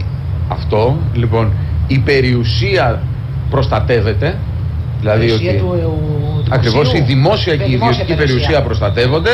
Αυτό, 0.47 0.97
λοιπόν, 1.13 1.51
η 1.87 1.99
περιουσία 1.99 3.01
προστατεύεται. 3.49 4.37
Δηλαδή 5.05 5.25
Περιουσία 5.25 5.51
ότι... 5.51 5.59
του- 5.59 5.99
του 6.45 6.51
Ακριβώς 6.57 6.87
η 6.93 7.01
δημοσίου. 7.01 7.05
δημόσια 7.15 7.53
Η 7.53 7.57
και 7.57 7.63
η 7.63 7.67
δημόσια 7.67 7.89
ιδιωτική 8.03 8.15
περιουσία. 8.17 8.37
περιουσία 8.39 8.61
προστατεύονται. 8.67 9.33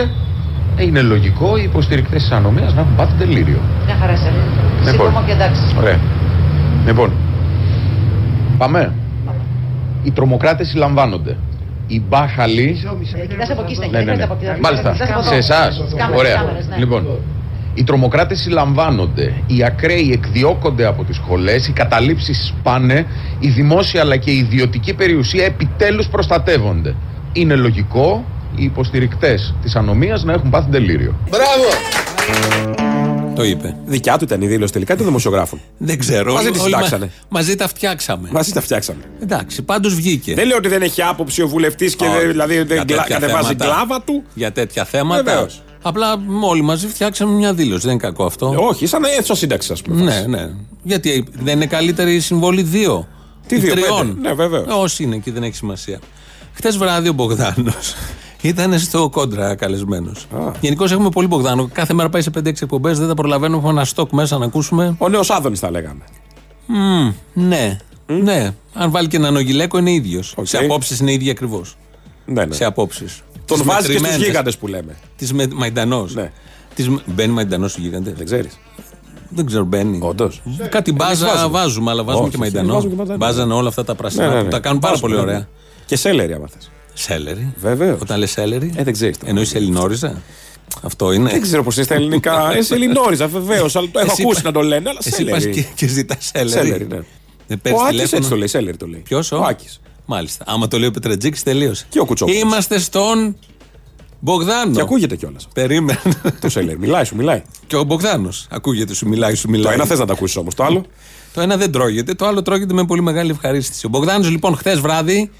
Ε, 0.77 0.83
Είναι 0.83 1.01
λογικό 1.01 1.57
οι 1.57 1.63
υποστηρικτές 1.63 2.21
της 2.21 2.31
ανομίας 2.31 2.73
να 2.73 2.81
έχουν 2.81 2.95
πάθει 2.95 3.13
τελείριο. 3.17 3.59
Μια 3.85 3.95
χαρά 3.99 4.15
σε 4.15 4.31
Λοιπόν. 4.85 4.91
Σύντομο 5.07 5.23
και 5.25 5.31
εντάξει. 5.31 5.61
Ωραία. 5.77 5.99
Λοιπόν, 6.85 7.11
πάμε. 8.57 8.93
Οι 10.03 10.11
τρομοκράτες 10.11 10.67
συλλαμβάνονται. 10.67 11.37
Οι 11.87 12.01
μπάχαλοι 12.09 12.81
Ε, 13.15 13.25
Κοιτάς 13.27 13.49
από 13.49 13.61
εκεί, 13.61 13.77
ναι, 13.91 14.01
ναι, 14.01 14.13
ναι. 14.15 14.23
από 14.23 14.37
εκεί. 14.41 14.61
Μάλιστα. 14.61 14.91
Κοιτάς 14.91 15.09
από 15.09 15.19
εδώ. 15.19 15.29
Σε 15.29 15.35
εσάς. 15.35 15.81
Τις 15.83 15.93
κάμερες, 15.97 16.19
Ωραία. 16.19 16.33
τις 16.33 16.41
κάμερες, 16.45 16.67
ναι. 16.67 16.75
Λοιπόν, 16.77 17.05
οι 17.73 17.83
τρομοκράτες 17.83 18.39
συλλαμβάνονται, 18.39 19.33
οι 19.47 19.63
ακραίοι 19.63 20.09
εκδιώκονται 20.13 20.85
από 20.85 21.03
τις 21.03 21.15
σχολές, 21.15 21.67
οι 21.67 21.71
καταλήψεις 21.71 22.47
σπάνε, 22.59 23.05
η 23.39 23.47
δημόσια 23.49 24.01
αλλά 24.01 24.17
και 24.17 24.31
η 24.31 24.37
ιδιωτική 24.37 24.93
περιουσία 24.93 25.45
επιτέλους 25.45 26.07
προστατεύονται. 26.07 26.95
Είναι 27.33 27.55
λογικό 27.55 28.25
οι 28.55 28.63
υποστηρικτές 28.63 29.53
της 29.61 29.75
ανομίας 29.75 30.23
να 30.23 30.33
έχουν 30.33 30.49
πάθει 30.49 30.69
τελείριο. 30.71 31.15
Το 33.35 33.43
είπε. 33.43 33.75
Δικιά 33.85 34.17
του 34.17 34.23
ήταν 34.23 34.41
η 34.41 34.47
δήλωση 34.47 34.73
τελικά 34.73 34.95
των 34.95 35.05
δημοσιογράφων; 35.05 35.59
Δεν 35.77 35.99
ξέρω. 35.99 36.33
Μαζί 36.33 36.51
τη 36.51 36.59
Όλοι 36.59 36.69
μα- 36.71 36.75
συντάξανε. 36.81 37.11
Μαζί 37.29 37.55
τα 37.55 37.67
φτιάξαμε. 37.67 38.29
Μαζί 38.31 38.51
τα 38.51 38.61
φτιάξαμε. 38.61 38.99
Εντάξει, 39.21 39.61
πάντως 39.61 39.95
βγήκε. 39.95 40.33
Δεν 40.33 40.47
λέω 40.47 40.57
ότι 40.57 40.67
δεν 40.67 40.81
έχει 40.81 41.01
άποψη 41.01 41.41
ο 41.41 41.47
βουλευτής 41.47 41.95
και 41.95 42.05
Όχι. 42.05 42.17
δεν- 42.17 42.27
δηλαδή 42.27 42.53
Για 42.53 42.63
δεν 42.65 42.77
τέτοια 42.77 42.95
γκλα- 42.95 43.19
κατεβάζει 43.19 43.47
θέματα. 43.55 43.65
κλάβα 43.65 44.01
του. 44.01 44.23
Για 44.33 44.51
τέτοια 44.51 44.85
θέματα. 44.85 45.23
Βεβαίως. 45.23 45.61
Απλά 45.81 46.21
όλοι 46.41 46.61
μαζί 46.61 46.87
φτιάξαμε 46.87 47.31
μια 47.33 47.53
δήλωση. 47.53 47.85
Δεν 47.85 47.91
είναι 47.91 48.01
κακό 48.01 48.25
αυτό. 48.25 48.55
Όχι, 48.57 48.85
σαν 48.85 49.03
αίθουσα 49.03 49.35
σύνταξης, 49.35 49.71
ας 49.71 49.81
πούμε. 49.81 50.03
Ναι, 50.03 50.25
ναι. 50.27 50.49
Γιατί 50.83 51.25
δεν 51.33 51.55
είναι 51.55 51.65
καλύτερη 51.65 52.15
η 52.15 52.19
συμβολή 52.19 52.61
δύο. 52.61 53.07
Τι 53.47 53.55
ή 53.55 53.59
δύο, 53.59 53.73
τριών. 53.73 54.07
πέντε. 54.15 54.27
Ναι, 54.27 54.33
βεβαίως. 54.33 54.65
Όσοι 54.69 55.03
είναι 55.03 55.17
και 55.17 55.31
δεν 55.31 55.43
έχει 55.43 55.55
σημασία. 55.55 55.99
Χθες 56.53 56.77
βράδυ 56.77 57.09
ο 57.09 57.13
Μπογδάνος 57.13 57.93
ήταν 58.41 58.79
στο 58.79 59.09
κόντρα 59.09 59.55
καλεσμένος. 59.55 60.27
Γενικώς 60.59 60.91
έχουμε 60.91 61.09
πολύ 61.09 61.27
Μπογδάνο. 61.27 61.69
Κάθε 61.73 61.93
μέρα 61.93 62.09
πάει 62.09 62.21
σε 62.21 62.31
5-6 62.37 62.45
εκπομπές. 62.47 62.99
Δεν 62.99 63.07
τα 63.07 63.13
προλαβαίνουμε. 63.13 63.57
Έχουμε 63.57 63.71
ένα 63.73 63.85
στόκ 63.85 64.11
μέσα 64.11 64.37
να 64.37 64.45
ακούσουμε. 64.45 64.95
Ο 64.97 65.09
νέος 65.09 65.29
Άδωνης 65.29 65.59
θα 65.59 65.71
λέγαμε. 65.71 66.01
Μμμ, 66.65 67.13
ναι. 67.33 67.77
Ναι. 68.05 68.53
Αν 68.73 68.91
βάλει 68.91 69.07
και 69.07 69.17
έναν 69.17 69.35
Ογιλέκο 69.35 69.77
είναι 69.77 69.91
ίδιος. 69.91 70.35
Σε 70.41 70.57
απόψεις 70.57 70.99
είναι 70.99 71.11
ίδιοι 71.11 71.29
ακριβώς. 71.29 71.77
Ναι, 72.25 72.45
ναι. 72.45 72.53
Σε 72.53 72.65
απόψεις. 72.65 73.21
Τον 73.57 73.65
βάζεις 73.65 73.99
και 74.01 74.05
στους 74.07 74.15
γίγαντες 74.25 74.57
που 74.57 74.67
λέμε. 74.67 74.95
Τη 75.17 75.33
με... 75.33 75.47
Μαϊντανός. 75.53 76.13
Ναι. 76.15 76.31
Της... 76.75 76.89
Μπαίνει 77.05 77.33
Μαϊντανός 77.33 77.71
στου 77.71 77.81
γίγαντες; 77.81 78.13
Δεν 78.13 78.25
ξέρεις. 78.25 78.59
Δεν 79.29 79.45
ξέρω, 79.45 79.63
μπαίνει. 79.63 79.99
Όντως. 80.01 80.41
Κάτι 80.69 80.91
μπάζα 80.91 81.25
βάζουμε. 81.27 81.47
βάζουμε, 81.49 81.91
αλλά 81.91 82.03
βάζουμε 82.03 82.23
Όχι, 82.27 82.31
και 82.31 82.37
εμείς 82.41 82.51
Μαϊντανό. 82.53 82.73
βάζουμε 82.73 82.91
και 82.91 82.97
Μαϊντανό. 82.97 83.17
Μπάζανε 83.25 83.53
όλα 83.53 83.67
αυτά 83.67 83.83
τα 83.83 83.95
πράσινα 83.95 84.23
Ναι, 84.27 84.29
ναι, 84.33 84.37
ναι. 84.37 84.43
που 84.43 84.49
τα 84.49 84.59
κάνουν 84.59 84.79
πάρα 84.79 84.93
Βάζουμε, 84.93 85.13
πολύ 85.13 85.25
ναι. 85.25 85.31
ωραία. 85.31 85.47
Και 85.85 85.95
σέλερι, 85.95 86.33
άμα 86.33 86.47
θες. 86.47 86.71
Σέλερι. 86.93 87.53
Βεβαίως. 87.57 88.01
Όταν 88.01 88.19
λες 88.19 88.31
σέλερι. 88.31 88.73
Ε, 88.75 88.83
δεν 88.83 88.93
ξέρεις. 88.93 89.15
Εννοεί 89.25 89.47
Ελληνόριζα; 89.53 90.21
Αυτό 90.81 91.11
είναι. 91.11 91.29
Δεν 91.29 91.41
ξέρω 91.41 91.63
πώς 91.63 91.75
είναι 91.75 91.85
στα 91.85 91.93
ελληνικά. 91.95 92.51
Εσύ 92.57 92.73
Ελληνόριζα, 92.73 93.27
βεβαίως. 93.27 93.75
Αλλά 93.75 93.87
το 93.91 93.99
έχω 93.99 94.11
Εσύ 94.11 94.21
ακούσει 94.21 94.41
πα- 94.41 94.47
να 94.49 94.53
το 94.53 94.61
λένε. 94.61 94.89
Αλλά 94.89 94.99
Εσύ 95.03 95.23
πα 95.25 95.39
σέλερι. 95.39 95.51
και, 95.61 95.65
και 95.75 95.87
ζητάς 95.87 96.29
σέλερι. 96.33 96.49
Σέλερι, 96.49 96.87
ναι. 96.87 96.99
Δεν 97.47 97.61
παίρνεις 97.61 97.81
Ο 97.81 97.83
Άκης 97.83 97.95
τηλέφωνο. 97.95 98.17
έτσι 98.17 98.29
το 98.29 98.35
λέει. 98.35 98.47
Σέλερι 98.47 98.77
το 98.77 98.87
λέει. 98.87 98.99
Ποιος 98.99 99.31
ο, 99.31 99.37
Ο 99.37 99.43
Άκης. 99.43 99.81
Μάλιστα. 100.05 100.45
Άμα 100.47 100.67
το 100.67 100.77
λέει 100.79 100.87
ο 100.87 100.91
Πετρετζίκης, 100.91 101.43
τελείωσε. 101.43 101.85
Και 101.89 101.99
ο 101.99 102.05
Κουτσόπουλος. 102.05 102.41
Είμαστε 102.41 102.79
στον 102.79 103.35
Μπογδάνο. 104.19 104.73
Και 104.75 104.81
ακούγεται 104.81 105.15
κιόλας. 105.15 105.47
Περίμενε. 105.53 105.99
Το 106.41 106.49
σέλερι. 106.49 106.79
Μιλάει, 106.79 107.03
σου 107.03 107.15
μιλάει. 107.15 107.41
και 107.67 107.75
ο 107.75 107.83
Μπογδάνος. 107.83 108.47
Ακούγεται, 108.49 108.93
σου 108.93 109.07
μιλάει, 109.07 109.35
σου 109.35 109.49
μιλάει. 109.49 109.65
Το 109.65 109.71
ένα 109.71 109.85
θες 109.85 109.99
να 109.99 110.05
το 110.05 110.13
ακούσεις 110.13 110.35
όμως. 110.35 110.55
Το 110.55 110.63
άλλο; 110.63 110.85
Το 111.33 111.41
ένα 111.41 111.57
δεν 111.57 111.71
τρώγεται, 111.71 112.13
το 112.13 112.25
άλλο 112.25 112.41
τρώγεται 112.41 112.73
με 112.73 112.85
πολύ 112.85 113.01
μεγάλη 113.01 113.31
ευχαρίστηση. 113.31 113.85
Ο 113.85 113.89
Μπογδάνος 113.89 114.29
λοιπόν 114.29 114.55
χθες 114.55 114.79
βράδυ 114.79 115.31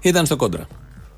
ήταν 0.00 0.26
στο 0.26 0.36
κόντρα. 0.36 0.66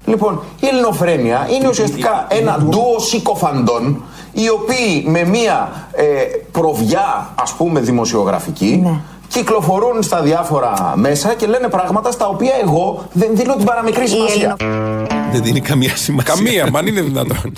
Λοιπόν, 0.06 0.42
η 0.60 0.66
ελληνοφρένεια 0.66 1.48
είναι 1.50 1.68
ουσιαστικά 1.68 2.26
ένα 2.30 2.58
ντουο 2.68 2.98
συκοφαντών 2.98 4.02
οι 4.32 4.48
οποίοι 4.48 5.04
με 5.06 5.24
μία 5.24 5.88
ε, 5.92 6.04
προβιά 6.52 7.34
ας 7.34 7.52
πούμε 7.52 7.80
δημοσιογραφική 7.80 9.00
κυκλοφορούν 9.30 10.02
στα 10.02 10.22
διάφορα 10.22 10.92
μέσα 10.96 11.34
και 11.34 11.46
λένε 11.46 11.68
πράγματα 11.68 12.10
στα 12.10 12.26
οποία 12.28 12.52
εγώ 12.62 13.08
δεν 13.12 13.36
δίνω 13.36 13.56
την 13.56 13.64
παραμικρή 13.64 14.08
σημασία. 14.08 14.56
Δεν 15.32 15.42
δίνει 15.42 15.60
καμία 15.60 15.96
σημασία. 15.96 16.34
Καμία, 16.34 16.70
μα 16.70 16.78
αν 16.78 16.86
είναι 16.86 17.00
δυνατόν. 17.00 17.52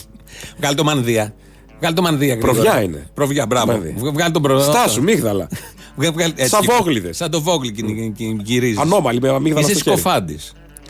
Βγάλει 0.58 0.74
το 0.76 0.84
μανδύα. 0.84 1.34
Βγάλει 1.78 1.94
το 1.94 2.02
μανδύα. 2.02 2.38
Προβιά 2.38 2.60
γρήγορα. 2.62 2.82
είναι. 2.82 3.06
Προβιά, 3.14 3.46
μπράβο. 3.46 3.66
Μανδύα. 3.72 3.94
Βγ- 3.96 4.12
Βγάλει 4.12 4.32
τον 4.32 4.42
προ... 4.42 4.60
Στάσου, 4.60 5.02
μίγδαλα. 5.02 5.48
Βγα- 5.96 6.12
βγάλει- 6.12 6.34
έτσι, 6.38 6.50
Σαν 6.50 6.60
και- 6.60 6.72
βόγλιδες. 6.78 7.16
Σαν 7.16 7.30
το 7.30 7.40
βόγλι 7.42 7.72
κι- 7.72 8.12
κι- 8.16 8.40
γυρίζεις. 8.44 8.78
Ανώμαλη 8.78 9.20
με 9.20 9.28
αμύγδαλα 9.28 9.66
Είσαι 9.66 9.74
στο 9.78 9.90
χέρι. 9.90 10.00
σκοφάντη. 10.00 10.38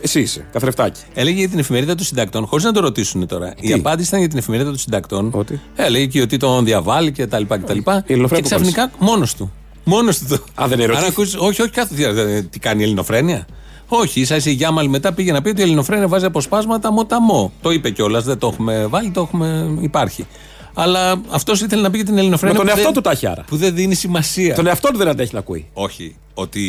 Εσύ 0.01 0.21
είσαι, 0.21 0.47
καθρεφτάκι. 0.53 1.01
Έλεγε 1.15 1.39
για 1.39 1.49
την 1.49 1.59
εφημερίδα 1.59 1.95
των 1.95 2.05
συντακτών, 2.07 2.47
χωρίς 2.47 2.65
να 2.65 2.73
το 2.73 2.81
ρωτήσουν 2.81 3.27
τώρα. 3.27 3.53
Η 3.61 3.73
απάντηση 3.73 4.09
ήταν 4.09 4.21
για 4.21 4.29
την 4.29 4.39
εφημερίδα 4.39 4.69
των 4.69 4.79
συντακτών. 4.79 5.31
Ότι; 5.35 5.61
Έλεγε 5.77 6.07
και 6.07 6.21
ότι 6.21 6.37
τον 6.37 6.65
διαβάλλει 6.65 7.13
και 7.13 7.27
τα 7.27 7.39
λοιπά 7.39 7.59
και 7.59 7.65
τα 7.67 7.75
λοιπά. 7.75 8.01
Και 8.07 8.13
Ελληνοφρένεια 8.13 8.49
που 8.49 8.55
ξαφνικά 8.55 8.91
μόνος 8.99 9.35
του. 9.35 9.53
Μόνος 9.85 10.19
του 10.19 10.27
το. 10.29 10.35
Α, 10.63 10.67
δεν 10.69 10.81
ερωτήθηκε. 10.81 11.05
Αν 11.07 11.11
ακούσεις- 11.11 11.37
όχι, 11.41 11.63
όχι, 11.63 11.71
κάθε 11.71 11.95
τι, 11.95 12.43
τι 12.49 12.59
κάνει 12.59 12.81
η 12.81 12.85
Ελληνοφρένεια; 12.85 13.47
Όχι, 13.89 14.21
ίσα 14.21 14.37
ίσα 14.37 14.51
η 14.51 14.53
Γιάμαλ 14.53 14.89
μετά 14.89 15.13
πήγε 15.13 15.33
να 15.33 15.43
πει 15.43 15.49
ότι 15.49 15.61
η 15.61 15.65
Ελληνοφρένεια 15.65 16.09
βάζει 16.09 16.25
αποσπάσματα 16.25 16.93
μοταμό. 16.93 17.53
Το 17.63 17.71
είπε 17.71 17.91
κιόλας, 17.91 18.25
δεν 18.25 18.39
το 18.39 18.47
έχουμε 18.47 18.87
βάλει, 18.87 19.11
το 19.11 19.21
έχουμε. 19.21 19.77
υπάρχει. 19.81 20.27
Αλλά 20.75 21.21
αυτός 21.31 21.61
ήθελε 21.61 21.83
να 21.83 21.91
πει 21.91 21.97
για 21.97 22.07
την 22.07 22.19
Ελληνοφρένεια. 22.19 22.59
Με 22.59 22.65
τον 22.65 22.67
που 22.75 22.79
εαυτό 22.79 22.93
δεν- 22.93 23.03
του 23.03 23.09
τα 23.09 23.11
έχει 23.11 23.27
άρα. 23.27 23.45
Που 23.47 23.57
δεν 23.57 23.75
δίνει 23.75 23.95
σημασία. 23.95 24.55
Τον 24.55 24.67
εαυτό 24.67 24.89
του 24.89 24.99
δεν 24.99 25.09
αντέχει 25.09 25.31
να 25.33 25.39
ακούει. 25.39 25.67
Όχι. 25.73 26.17
Ότι 26.35 26.63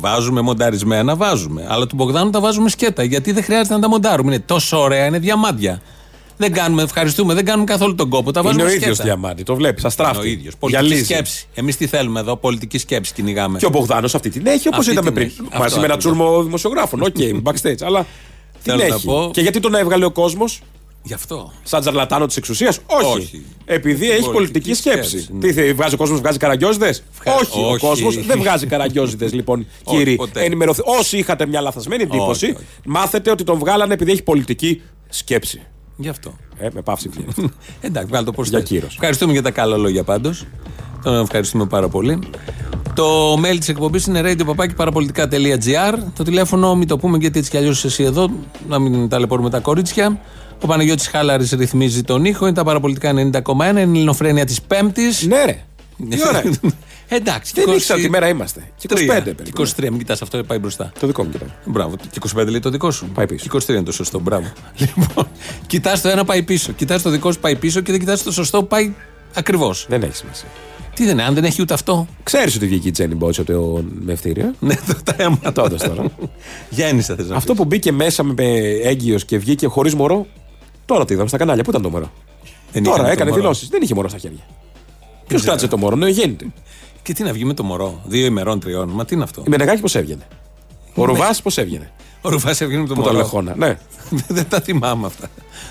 βάζουμε 0.00 0.40
μονταρισμένα, 0.40 1.16
βάζουμε. 1.16 1.66
Αλλά 1.68 1.86
του 1.86 1.94
Μπογδάνου 1.94 2.30
τα 2.30 2.40
βάζουμε 2.40 2.68
σκέτα. 2.68 3.02
Γιατί 3.02 3.32
δεν 3.32 3.42
χρειάζεται 3.42 3.74
να 3.74 3.80
τα 3.80 3.88
μοντάρουμε. 3.88 4.32
Είναι 4.34 4.42
τόσο 4.46 4.78
ωραία, 4.80 5.06
είναι 5.06 5.18
διαμάντια. 5.18 5.82
Δεν 6.40 6.52
κάνουμε, 6.52 6.82
ευχαριστούμε, 6.82 7.34
δεν 7.34 7.44
κάνουμε 7.44 7.64
καθόλου 7.64 7.94
τον 7.94 8.08
κόπο. 8.08 8.30
Τα 8.32 8.40
Είναι 8.40 8.48
βάζουμε 8.48 8.64
ο 8.64 8.68
σκέτα. 8.74 8.90
ίδιο 8.90 9.04
διαμάντι. 9.04 9.42
Το 9.42 9.54
βλέπει, 9.54 9.78
Είναι 9.78 9.88
αστράφτει. 9.88 10.18
ο 10.18 10.24
ίδιος. 10.24 10.56
Πολιτική 10.56 10.86
Γυαλίζει. 10.86 11.12
σκέψη. 11.12 11.46
Εμείς 11.54 11.76
τι 11.76 11.86
θέλουμε 11.86 12.20
εδώ, 12.20 12.36
πολιτική 12.36 12.78
σκέψη 12.78 13.12
κυνηγάμε. 13.12 13.58
Και 13.58 13.66
ο 13.66 13.68
Μπογδάνος 13.68 14.14
αυτή 14.14 14.30
την 14.30 14.46
έχει 14.46 14.66
όπως 14.68 14.78
Αυτή 14.78 14.90
είδαμε 14.90 15.06
την 15.10 15.14
πριν. 15.14 15.26
έχει. 15.26 15.40
Μαζί 15.42 15.54
Αυτό 15.64 15.78
με 15.78 15.84
ένα 15.84 15.94
ακριβώς. 15.94 16.16
τσούρμο 16.18 16.42
δημοσιογράφων. 16.42 17.02
Οκ, 17.02 17.14
backstage. 17.46 17.82
Αλλά 17.82 18.06
την 18.62 18.72
Θέλω 18.72 18.76
να 18.76 18.94
έχει. 18.94 19.06
πω- 19.06 19.30
Και 19.32 19.40
γιατί 19.40 19.60
τον 19.60 19.74
έβγαλε 19.74 20.04
ο 20.04 20.10
κόσμος; 20.10 20.60
Γι' 21.02 21.14
αυτό. 21.14 21.52
σαν 21.62 21.80
τζαρλατάνο 21.80 22.26
της 22.26 22.36
εξουσίας; 22.36 22.78
Όχι. 22.86 23.18
Όχι. 23.18 23.44
Επειδή 23.64 24.10
έχει 24.10 24.30
Πολιτική 24.30 24.32
πολιτική 24.32 24.74
σκέψη. 24.74 25.08
σκέψη, 25.10 25.28
ναι. 25.32 25.38
Τι 25.40 25.52
θε, 25.52 25.72
βγάζει 25.72 25.94
ο 25.94 25.96
κόσμος, 25.96 26.18
βγάζει 26.20 26.38
καραγκιόζηδες; 26.38 27.02
Όχι. 27.40 27.60
Ο 27.60 27.68
όχι. 27.70 27.86
κόσμος 27.86 28.26
δεν 28.26 28.38
βγάζει 28.38 28.66
καραγκιόζηδες, 28.66 29.32
λοιπόν, 29.32 29.66
Όχι, 29.84 29.96
κύριοι. 29.96 30.16
ποτέ. 30.16 30.44
Ενημερωθεί. 30.44 30.80
Όσοι 30.84 31.18
είχατε 31.18 31.46
μια 31.46 31.60
λαθασμένη 31.60 32.02
εντύπωση, 32.02 32.44
Όχι, 32.44 32.54
όχι. 32.54 32.64
μάθετε 32.84 33.30
ότι 33.30 33.44
τον 33.44 33.58
βγάλανε 33.58 33.94
επειδή 33.94 34.10
έχει 34.12 34.22
πολιτική 34.22 34.82
σκέψη. 35.08 35.60
Γι' 36.00 36.08
αυτό. 36.08 36.32
Ε, 36.58 36.68
με 36.72 36.82
παύση 36.82 37.08
βγαίνει. 37.08 37.52
Εντάξει, 37.80 38.08
βγάλω 38.08 38.24
το 38.24 38.32
πώς 38.32 38.48
Για 38.48 38.60
κύρος. 38.60 38.94
Ευχαριστούμε 38.94 39.32
για 39.32 39.42
τα 39.42 39.50
καλά 39.50 39.76
λόγια 39.76 40.04
πάντως. 40.04 40.46
Τον 41.02 41.20
ευχαριστούμε 41.20 41.66
πάρα 41.66 41.88
πολύ. 41.88 42.18
Το 42.94 43.34
mail 43.34 43.56
της 43.58 43.68
εκπομπής 43.68 44.06
είναι 44.06 44.20
radio.parapolitica.gr. 44.24 45.98
Το 46.16 46.22
τηλέφωνο, 46.22 46.74
μην 46.74 46.88
το 46.88 46.98
πούμε 46.98 47.18
γιατί 47.18 47.38
έτσι 47.38 47.50
κι 47.50 47.56
αλλιώς 47.56 47.84
εσύ 47.84 48.02
εδώ, 48.02 48.30
να 48.68 48.78
μην 48.78 49.08
ταλαιπωρούμε 49.08 49.50
τα 49.50 49.60
κορίτσια. 49.60 50.20
Ο 50.62 50.66
Παναγιώτης 50.66 51.08
Χάλαρης 51.08 51.50
ρυθμίζει 51.50 52.02
τον 52.02 52.24
ήχο. 52.24 52.46
Είναι 52.46 52.54
τα 52.54 52.64
παραπολιτικά 52.64 53.10
90,1. 53.10 53.14
Είναι 53.70 53.80
η 53.80 53.82
ελληνοφρένεια 53.82 54.44
της 54.44 54.62
Πέμπτης. 54.62 55.26
Ναι, 55.26 55.44
ρε. 55.44 55.64
Τι 56.10 56.18
ώρα 56.28 56.42
είναι. 56.44 56.58
Εντάξει, 57.12 57.52
Δεν 57.54 57.64
20 57.68 57.74
ήξερα 57.74 58.00
τι 58.00 58.10
μέρα 58.10 58.28
είμαστε. 58.28 58.60
Και 58.76 58.86
25 58.90 58.94
τρία. 58.94 59.22
περίπου. 59.22 59.42
Και 59.42 59.72
23, 59.76 59.80
μην 59.82 59.98
κοιτάς 59.98 60.22
αυτό, 60.22 60.44
πάει 60.44 60.58
μπροστά. 60.58 60.92
Το 61.00 61.06
δικό 61.06 61.24
μου 61.24 61.30
κοιτάω. 61.30 61.48
Μπράβο. 61.64 61.96
Και 62.10 62.18
25 62.40 62.46
λέει 62.48 62.60
το 62.60 62.70
δικό 62.70 62.90
σου. 62.90 63.06
Πάει 63.14 63.26
πίσω. 63.26 63.48
Και 63.48 63.64
23 63.66 63.68
είναι 63.68 63.82
το 63.82 63.92
σωστό. 63.92 64.18
Μπράβο. 64.20 64.46
λοιπόν, 64.78 65.28
κοιτάς 65.66 66.00
το 66.00 66.08
ένα 66.08 66.24
πάει 66.24 66.42
πίσω. 66.42 66.72
Κοιτάς 66.72 67.02
το 67.02 67.10
δικό 67.10 67.32
σου 67.32 67.38
πάει 67.38 67.56
πίσω 67.56 67.80
και 67.80 67.90
δεν 67.90 68.00
κοιτάς 68.00 68.22
το 68.22 68.32
σωστό 68.32 68.62
πάει 68.62 68.92
ακριβώς. 69.34 69.86
Δεν 69.88 70.02
έχει 70.02 70.16
σημασία. 70.16 70.48
Τι 70.94 71.04
δεν 71.04 71.12
είναι, 71.12 71.22
αν 71.22 71.34
δεν 71.34 71.44
έχει 71.44 71.62
ούτε 71.62 71.74
αυτό. 71.74 72.06
Ξέρεις 72.22 72.56
ότι 72.56 72.66
βγήκε 72.66 72.88
η 72.88 72.90
Τζέννη 72.90 73.14
Μπότσο 73.14 73.44
το 73.44 73.84
με 74.00 74.12
ευτήρια. 74.12 74.54
Ναι, 74.60 74.74
το 74.74 74.94
τα 75.04 75.14
αίματα. 75.18 75.52
Τότε 75.52 75.76
τώρα. 75.88 76.04
Γέννησα 76.70 77.14
θες 77.14 77.28
να 77.28 77.36
Αυτό 77.36 77.54
που 77.54 77.64
μπήκε 77.64 77.92
μέσα 77.92 78.22
με 78.22 78.44
έγκυος 78.82 79.24
και 79.24 79.38
βγήκε 79.38 79.66
χωρίς 79.66 79.94
μωρό. 79.94 80.26
Τώρα 80.86 81.04
το 81.04 81.12
είδαμε 81.12 81.28
στα 81.28 81.36
κανάλια. 81.38 81.62
Πού 81.64 81.70
ήταν 81.70 81.82
το 81.82 81.90
μωρό; 81.90 82.12
Δεν 82.72 82.82
Τώρα 82.82 82.94
είχαμε 82.94 83.08
το 83.08 83.12
έκανε 83.14 83.30
μωρό. 83.30 83.42
δηλώσεις. 83.42 83.68
Δεν 83.68 83.82
είχε 83.82 83.94
μωρό 83.94 84.08
στα 84.08 84.18
χέρια. 84.18 84.46
Ποιος 85.26 85.42
κράτησε 85.42 85.66
το 85.68 85.76
μωρό, 85.78 85.96
ναι, 85.96 86.08
γέννηται. 86.08 86.46
Και 87.02 87.12
τι 87.12 87.22
να 87.22 87.32
βγει 87.32 87.44
με 87.44 87.54
το 87.54 87.62
μωρό; 87.62 88.00
Δύο 88.06 88.26
ημερών, 88.26 88.60
τριών. 88.60 88.88
Μα 88.94 89.04
τι 89.04 89.14
είναι 89.14 89.24
αυτό; 89.24 89.42
Η 89.46 89.48
Μενεγάκη 89.48 89.80
πώς 89.80 89.94
έβγαινε; 89.94 90.22
Ο 90.94 91.04
Ρουβάς 91.04 91.42
πώς 91.42 91.58
έβγαινε; 91.58 91.90
Ο 92.20 92.28
Ρουβάς 92.28 92.60
έβγαινε 92.60 92.82
με 92.82 92.88
το 92.88 92.94
Που 92.94 93.00
το 93.02 93.06
μωρό. 93.06 93.18
λεχόνα. 93.18 93.54
Ναι. 93.56 93.78
δεν 94.28 94.48
τα 94.48 94.60
θυμάμαι 94.60 95.06
αυτά. 95.06 95.28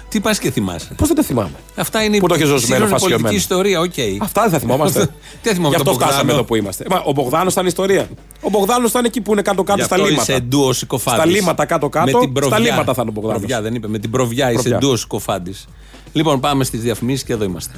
Τι 0.09 0.19
πας 0.19 0.39
και 0.39 0.51
θυμάσαι; 0.51 0.93
Πώς 0.97 1.07
δεν 1.07 1.15
τα 1.15 1.23
θυμάμαι; 1.23 1.51
Αυτά 1.75 2.03
είναι 2.03 2.17
Πού 2.17 2.27
το 2.27 2.33
έχεις 2.33 2.45
η 2.45 2.49
ζωσμένο, 2.49 2.85
σύγχρονη 2.85 2.89
πολιτική 3.01 3.33
φασιωμένο. 3.33 3.37
ιστορία, 3.37 3.79
οκ. 4.19 4.21
Αυτά 4.23 4.41
δεν 4.41 4.51
θα 4.51 4.59
θυμόμαστε. 4.59 5.05
Τι 5.41 5.47
θα 5.47 5.53
θυμόμαστε. 5.53 5.67
Γι' 5.67 5.75
αυτό 5.75 5.83
τον 5.83 5.93
φτάσαμε 5.93 6.15
Μπογδάνο. 6.17 6.31
εδώ 6.31 6.43
που 6.43 6.55
είμαστε. 6.55 6.85
Μα, 6.89 7.01
ο 7.05 7.11
Μπογδάνος 7.11 7.53
ήταν 7.53 7.65
ιστορία. 7.65 8.07
Ο 8.41 8.49
Μπογδάνος 8.49 8.89
ήταν 8.89 9.05
εκεί 9.05 9.21
που 9.21 9.31
είναι 9.31 9.41
κάτω-κάτω 9.41 9.79
Γι' 9.79 9.85
στα 9.85 9.95
αυτό 9.95 10.07
λίμματα. 10.07 10.31
Είσαι 10.33 10.41
ντουο 10.41 10.73
συκοφάντης. 10.73 11.21
Στα 11.21 11.29
λίμματα 11.31 11.65
κάτω-κάτω, 11.65 12.21
στα 12.45 12.59
λίμματα 12.59 12.93
θα 12.93 13.01
είναι 13.01 13.09
ο 13.09 13.13
Μπογδάνος. 13.13 13.37
Προβιά 13.37 13.61
δεν 13.61 13.75
είπε. 13.75 13.87
Με 13.87 13.99
την 13.99 14.09
προβιά 14.11 14.51
είσαι 14.51 14.61
Προβιά. 14.61 14.77
ντουο 14.77 14.95
συκοφάντης. 14.95 15.67
Λοιπόν, 16.13 16.39
πάμε 16.39 16.63
στις 16.63 16.81
διαφημίσεις 16.81 17.23
και 17.23 17.33
εδώ 17.33 17.43
είμαστε. 17.43 17.73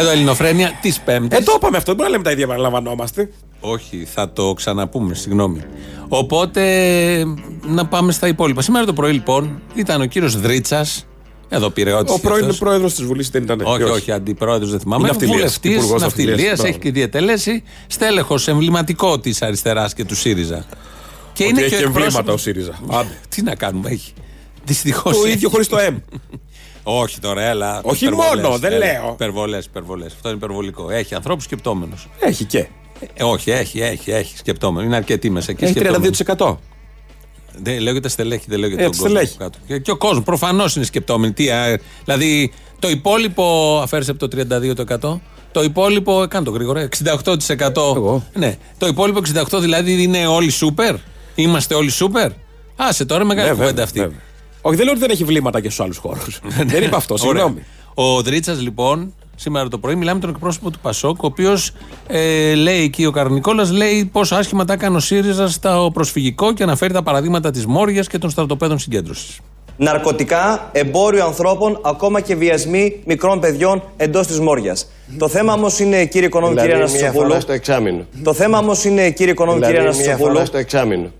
Εδώ 0.00 0.10
Ελληνοφρένια 0.10 0.78
της 0.80 1.00
Πέμπτης. 1.00 1.38
Ε, 1.38 1.42
το 1.42 1.52
είπαμε 1.56 1.76
αυτό. 1.76 1.94
Δεν 1.94 1.96
μπορούμε 1.96 2.04
να 2.04 2.08
λέμε 2.10 2.22
τα 2.24 2.30
ίδια, 2.30 2.44
επαναλαμβανόμαστε. 2.44 3.30
Όχι, 3.60 4.04
θα 4.14 4.32
το 4.32 4.52
ξαναπούμε, 4.52 5.14
συγγνώμη. 5.14 5.60
Οπότε 6.08 6.64
να 7.66 7.86
πάμε 7.86 8.12
στα 8.12 8.26
υπόλοιπα. 8.28 8.62
Σήμερα 8.62 8.84
το 8.84 8.92
πρωί 8.92 9.12
λοιπόν 9.12 9.60
ήταν 9.74 10.00
ο 10.00 10.04
κύριος 10.04 10.40
Δρίτσας. 10.40 11.04
Εδώ 11.48 11.70
πήρε 11.70 11.92
Ο 11.92 12.18
πρώην 12.22 12.56
πρόεδρος 12.58 12.94
της 12.94 13.04
Βουλής 13.04 13.28
δεν 13.30 13.42
ήταν. 13.42 13.60
όχι, 13.64 13.82
όχι, 13.82 14.12
αντιπρόεδρος 14.12 14.70
δεν 14.70 14.80
θυμάμαι. 14.80 15.02
Είναι 15.02 15.10
ναυτιλίας, 15.10 15.36
Βουλευτής 15.36 15.74
υπουργός 15.74 16.00
ναυτιλίας, 16.00 16.36
ναυτιλίας. 16.36 16.64
έχει 16.68 16.78
και 16.78 16.90
διατελέσει 16.90 17.62
στέλεχος 17.86 18.48
εμβληματικό 18.48 19.18
της 19.18 19.42
αριστεράς 19.42 19.94
και 19.94 20.04
του 20.04 20.14
ΣΥΡΙΖΑ. 20.16 20.64
Και 21.32 21.44
Ότι 21.44 21.60
έχει 21.62 21.68
και 21.68 21.74
εκπρόσωπος- 21.76 22.02
εμβλήματα 22.04 22.32
ο 22.32 22.36
ΣΥΡΙΖΑ. 22.36 22.78
Άντε. 22.90 23.18
Τι 23.28 23.42
να 23.42 23.54
κάνουμε, 23.54 23.90
έχει. 23.90 24.12
Δυστυχώς. 24.64 25.20
Το 25.20 25.26
ίδιο 25.28 25.48
χωρίς 25.48 25.68
το 25.68 25.76
M. 25.90 25.94
Όχι 26.82 27.18
τώρα, 27.20 27.42
έλα. 27.42 27.80
Όχι 27.84 28.04
υπερβολές, 28.04 28.42
μόνο, 28.44 28.58
δεν 28.58 28.72
έλα, 28.72 28.86
λέω. 28.86 29.10
Υπερβολές, 29.12 29.64
υπερβολές. 29.64 30.12
Αυτό 30.12 30.28
είναι 30.28 30.36
υπερβολικό. 30.36 30.90
Έχει 30.90 31.14
ανθρώπους 31.14 31.44
σκεπτόμενους. 31.44 32.08
Έχει 32.20 32.44
και. 32.44 32.66
Ε, 33.14 33.24
όχι, 33.24 33.50
έχει, 33.50 33.80
έχει, 33.80 34.10
έχει 34.10 34.36
σκεπτόμενο. 34.38 34.86
Είναι 34.86 34.96
αρκετοί 34.96 35.30
μέσα 35.30 35.50
εκεί. 35.50 35.64
Έχει 35.64 35.72
σκεπτόμενοι. 35.72 36.16
32%. 36.38 36.56
Δεν 37.62 37.80
λέω 37.80 37.92
για 37.92 38.00
τα 38.02 38.08
στελέχη, 38.08 38.44
δεν 38.48 38.58
λέω 38.58 38.68
για 38.68 38.78
Ε, 38.78 38.82
τον 38.82 38.90
τα 38.92 38.96
κόσμο. 38.98 39.14
στελέχη. 39.14 39.36
κάτω. 39.38 39.58
Και, 39.66 39.78
και 39.78 39.90
ο 39.90 39.96
κόσμος 39.96 40.24
προφανώς 40.24 40.76
είναι 40.76 40.84
σκεπτόμενοι. 40.84 41.32
Τι, 41.32 41.50
α, 41.50 41.80
δηλαδή 42.04 42.52
το 42.78 42.88
υπόλοιπο 42.90 43.78
αφαίρεσε 43.82 44.10
από 44.10 44.28
το 44.28 44.36
32%. 45.16 45.20
Το 45.52 45.62
υπόλοιπο, 45.62 46.26
κάνω 46.28 46.44
το 46.44 46.50
γρήγορα, 46.50 46.88
68%. 47.04 47.94
Εγώ. 47.96 48.24
Ναι. 48.34 48.56
Το 48.78 48.86
υπόλοιπο 48.86 49.20
68% 49.34 49.58
δηλαδή 49.60 50.02
είναι 50.02 50.26
όλοι 50.26 50.50
σούπερ; 50.50 50.94
Είμαστε 51.34 51.74
όλοι 51.74 51.90
σούπερ; 51.90 52.30
Άσε 52.76 53.04
τώρα 53.04 53.24
μεγάλη 53.24 53.48
Ναι, 53.48 53.54
κουβέντα 53.54 53.70
βέβαια, 53.72 53.84
αυτή. 53.84 54.00
βέβαια. 54.00 54.18
Όχι, 54.62 54.76
δεν 54.76 54.84
λέω 54.84 54.92
ότι 54.94 55.00
δεν 55.02 55.10
έχει 55.10 55.24
βλήματα 55.24 55.60
και 55.60 55.66
στους 55.68 55.80
άλλους 55.80 55.96
χώρους. 55.96 56.40
δεν 56.66 56.82
είπα 56.82 56.96
αυτό, 56.96 57.14
Ωραία. 57.20 57.42
συγγνώμη. 57.42 57.64
Ο 57.94 58.22
Δρίτσας, 58.22 58.60
λοιπόν, 58.60 59.14
σήμερα 59.36 59.68
το 59.68 59.78
πρωί 59.78 59.94
μιλάμε 59.94 60.14
με 60.14 60.20
τον 60.20 60.30
εκπρόσωπο 60.34 60.70
του 60.70 60.78
Πασόκ, 60.82 61.22
ο 61.22 61.26
οποίος 61.26 61.72
ε, 62.06 62.54
λέει 62.54 62.82
εκεί, 62.82 63.04
ο 63.06 63.10
Καρνικόλας 63.10 63.70
λέει 63.70 64.04
πόσο 64.12 64.34
άσχημα 64.34 64.64
τα 64.64 64.72
έκανε 64.72 64.96
ο 64.96 65.00
ΣΥΡΙΖΑ 65.00 65.48
στο 65.48 65.90
προσφυγικό 65.94 66.52
και 66.52 66.62
αναφέρει 66.62 66.92
τα 66.92 67.02
παραδείγματα 67.02 67.50
της 67.50 67.66
Μόριας 67.66 68.06
και 68.06 68.18
των 68.18 68.30
στρατοπέδων 68.30 68.78
συγκέντρωσης. 68.78 69.40
Ναρκωτικά, 69.76 70.68
εμπόριο 70.72 71.24
ανθρώπων, 71.24 71.80
ακόμα 71.84 72.20
και 72.20 72.34
βιασμοί 72.34 73.00
μικρών 73.04 73.40
παιδιών 73.40 73.82
εντός 73.96 74.26
της 74.26 74.40
Μόριας. 74.40 74.86
Το 75.18 75.28
θέμα 75.28 75.52
όμως 75.52 75.78
είναι, 75.78 76.04
κύριε 76.06 76.26
Οικονόμη, 76.26 76.50
Δηλαδή, 76.52 76.68
κύριε 76.68 76.84
μία 76.84 76.90
Αναστασοπούλου. 76.92 77.28
φορά 77.28 77.40
στο 77.40 77.52
εξάμεινο. 77.52 78.04
Το 78.24 78.32
θέμα 78.32 78.58
όμως 78.58 78.84
είναι, 78.84 79.10
κύριε 79.10 79.32
Οικονόμη, 79.32 79.60
κύριε 79.60 79.70
Δηλαδή, 79.80 79.96
μία 79.96 80.04
Αναστασοπούλου. 80.04 80.32
φορά 80.34 80.46
στο 80.46 80.58
εξάμεινο. 80.58 81.10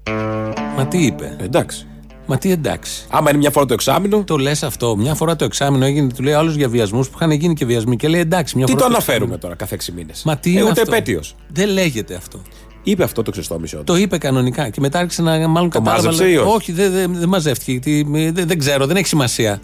Μα 0.77 0.87
τι 0.87 1.05
είπε; 1.05 1.37
Εντάξει. 1.41 1.87
Μα 2.31 2.39
τι 2.39 2.51
εντάξει. 2.51 3.05
Άμα 3.11 3.31
είναι 3.31 3.39
μια 3.39 3.51
φορά 3.51 3.67
το 3.67 3.75
εξάμεινο. 3.75 4.25
Το 4.25 4.37
λες 4.37 4.63
αυτό. 4.63 4.97
Μια 4.97 5.15
φορά 5.15 5.37
το 5.37 5.45
εξάμεινο 5.45 5.85
έγινε, 5.85 6.13
του 6.13 6.23
λέει 6.23 6.33
άλλους 6.33 6.55
για 6.57 6.69
βιασμούς 6.69 7.09
που 7.09 7.15
είχαν 7.17 7.31
γίνει 7.31 7.55
και 7.55 7.65
βιασμοί. 7.65 7.97
Και 7.97 8.09
λέει 8.09 8.21
εντάξει, 8.21 8.57
μια 8.57 8.67
Τι 8.67 8.73
φορά. 8.73 8.85
το 8.85 8.91
εξάμηνο. 8.91 9.15
αναφέρουμε 9.15 9.39
τώρα 9.39 9.55
κάθε 9.55 9.75
6 9.75 9.93
μήνες; 9.95 10.23
Μα 10.25 10.37
τι 10.37 10.49
ε, 10.51 10.53
είναι 10.53 10.63
ούτε 10.71 10.81
αυτό; 10.81 10.93
επέτειος. 10.95 11.35
Δεν 11.53 11.69
λέγεται 11.69 12.15
αυτό. 12.15 12.43
Είπε 12.83 13.05
αυτό 13.05 13.23
το 13.23 13.31
ξεστόμισο. 13.31 13.83
Το 13.85 13.97
είπε 13.97 14.19
κανονικά 14.19 14.69
και 14.69 14.81
μετά 14.81 14.99
άρχισε 14.99 15.23
να 15.23 15.49
μάλλον 15.49 15.71
Το 15.71 15.79
κατάλαβα, 15.79 16.05
μάζεψε 16.07 16.25
λέει, 16.25 16.33
ή 16.33 16.37
όχι; 16.37 16.49
όχι, 16.55 16.73
δεν 16.73 16.93
δεν- 16.93 17.15
δεν 17.19 17.29
μαζεύτηκε. 17.29 17.71
γιατί, 17.71 18.07
ε, 18.15 18.31
δεν, 18.33 18.47
δεν 18.47 18.59
ξέρω, 18.59 18.87
δεν 18.87 18.97
έχει 18.97 19.07
σημασία. 19.07 19.61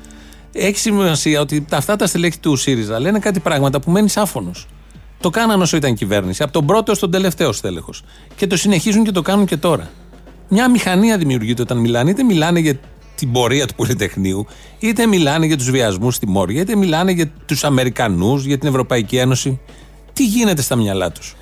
Έχει 0.52 0.78
σημασία 0.78 1.40
ότι 1.40 1.60
τα, 1.68 1.76
αυτά 1.76 1.96
τα 1.96 2.06
στελέχη 2.06 2.38
του 2.38 2.56
ΣΥΡΙΖΑ 2.56 3.00
λένε 3.00 3.18
κάτι 3.18 3.40
πράγματα 3.40 3.80
που 3.80 3.90
μένει 3.90 4.08
άφωνος. 4.16 4.66
Το 5.20 5.30
κάναν 5.30 5.60
όσο 5.62 5.76
ήταν 5.76 5.94
κυβέρνηση, 5.94 6.42
από 6.42 6.52
τον 6.52 6.66
πρώτο 6.66 6.94
στον 6.94 7.10
τελευταίο 7.10 7.52
στέλεχος. 7.52 8.02
Και 8.36 8.46
το 8.46 8.56
συνεχίζουν 8.56 9.04
και 9.04 9.10
το 9.12 9.22
κάνουν 9.22 9.46
και 9.46 9.56
τώρα. 9.56 9.90
Μια 10.48 10.70
μηχανία 10.70 11.18
δημιουργείται 11.18 11.62
όταν 11.62 11.78
μιλάνε, 11.78 12.10
είτε 12.10 12.22
μιλάνε 12.22 12.58
για 12.58 12.78
την 13.14 13.32
πορεία 13.32 13.66
του 13.66 13.74
Πολυτεχνείου, 13.74 14.46
είτε 14.78 15.06
μιλάνε 15.06 15.46
για 15.46 15.56
τους 15.56 15.70
βιασμούς 15.70 16.14
στη 16.14 16.28
Μόρια, 16.28 16.60
είτε 16.60 16.76
μιλάνε 16.76 17.12
για 17.12 17.30
τους 17.46 17.64
Αμερικανούς, 17.64 18.44
για 18.44 18.58
την 18.58 18.68
Ευρωπαϊκή 18.68 19.16
Ένωση. 19.16 19.60
Τι 20.12 20.26
γίνεται 20.26 20.62
στα 20.62 20.76
μυαλά 20.76 21.12
τους; 21.12 21.36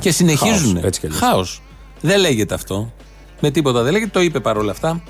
Και 0.00 0.10
συνεχίζουν. 0.10 0.72
Χάος, 0.72 0.84
έτσι 0.84 1.00
κι 1.00 1.06
αλλιώς. 1.06 1.20
Χάος. 1.20 1.62
Δεν 2.00 2.20
λέγεται 2.20 2.54
αυτό. 2.54 2.92
Με 3.40 3.50
τίποτα 3.50 3.82
δεν 3.82 3.92
λέγεται, 3.92 4.10
το 4.10 4.20
είπε 4.20 4.40
παρόλα 4.40 4.70
αυτά. 4.70 5.02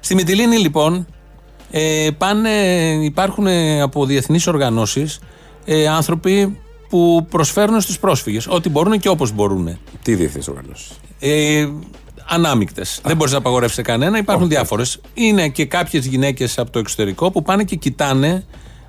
Στη 0.00 0.14
Μυτιλίνη 0.14 0.58
λοιπόν 0.58 1.06
ε, 1.70 2.08
πάνε, 2.18 2.50
υπάρχουν 3.02 3.46
ε, 3.46 3.80
από 3.80 4.06
διεθνείς 4.06 4.46
οργανώσεις 4.46 5.18
ε, 5.64 5.88
άνθρωποι 5.88 6.58
που 6.88 7.26
προσφέρουν 7.30 7.80
στους 7.80 7.98
πρόσφυγες 7.98 8.46
ό,τι 8.48 8.68
μπορούν 8.68 8.98
και 8.98 9.08
όπως 9.08 9.32
μπορούν. 9.32 9.78
Τι 10.02 10.14
διεθνείς 10.14 10.48
οργανώσεις; 10.48 10.90
Ε, 11.20 11.68
Ανάμεικτες. 12.28 13.00
Δεν 13.04 13.16
μπορείς 13.16 13.32
να 13.32 13.38
απαγορεύσεις 13.38 13.84
κανένα. 13.84 14.18
Υπάρχουν 14.18 14.48
διάφορες. 14.48 15.00
Είναι 15.14 15.48
και 15.48 15.64
κάποιες 15.64 16.06
γυναίκες 16.06 16.58
από 16.58 16.70
το 16.70 16.78
εξωτερικό 16.78 17.30
που 17.30 17.42
πάνε 17.42 17.64
και 17.64 17.76
κοιτάνε 17.76 18.44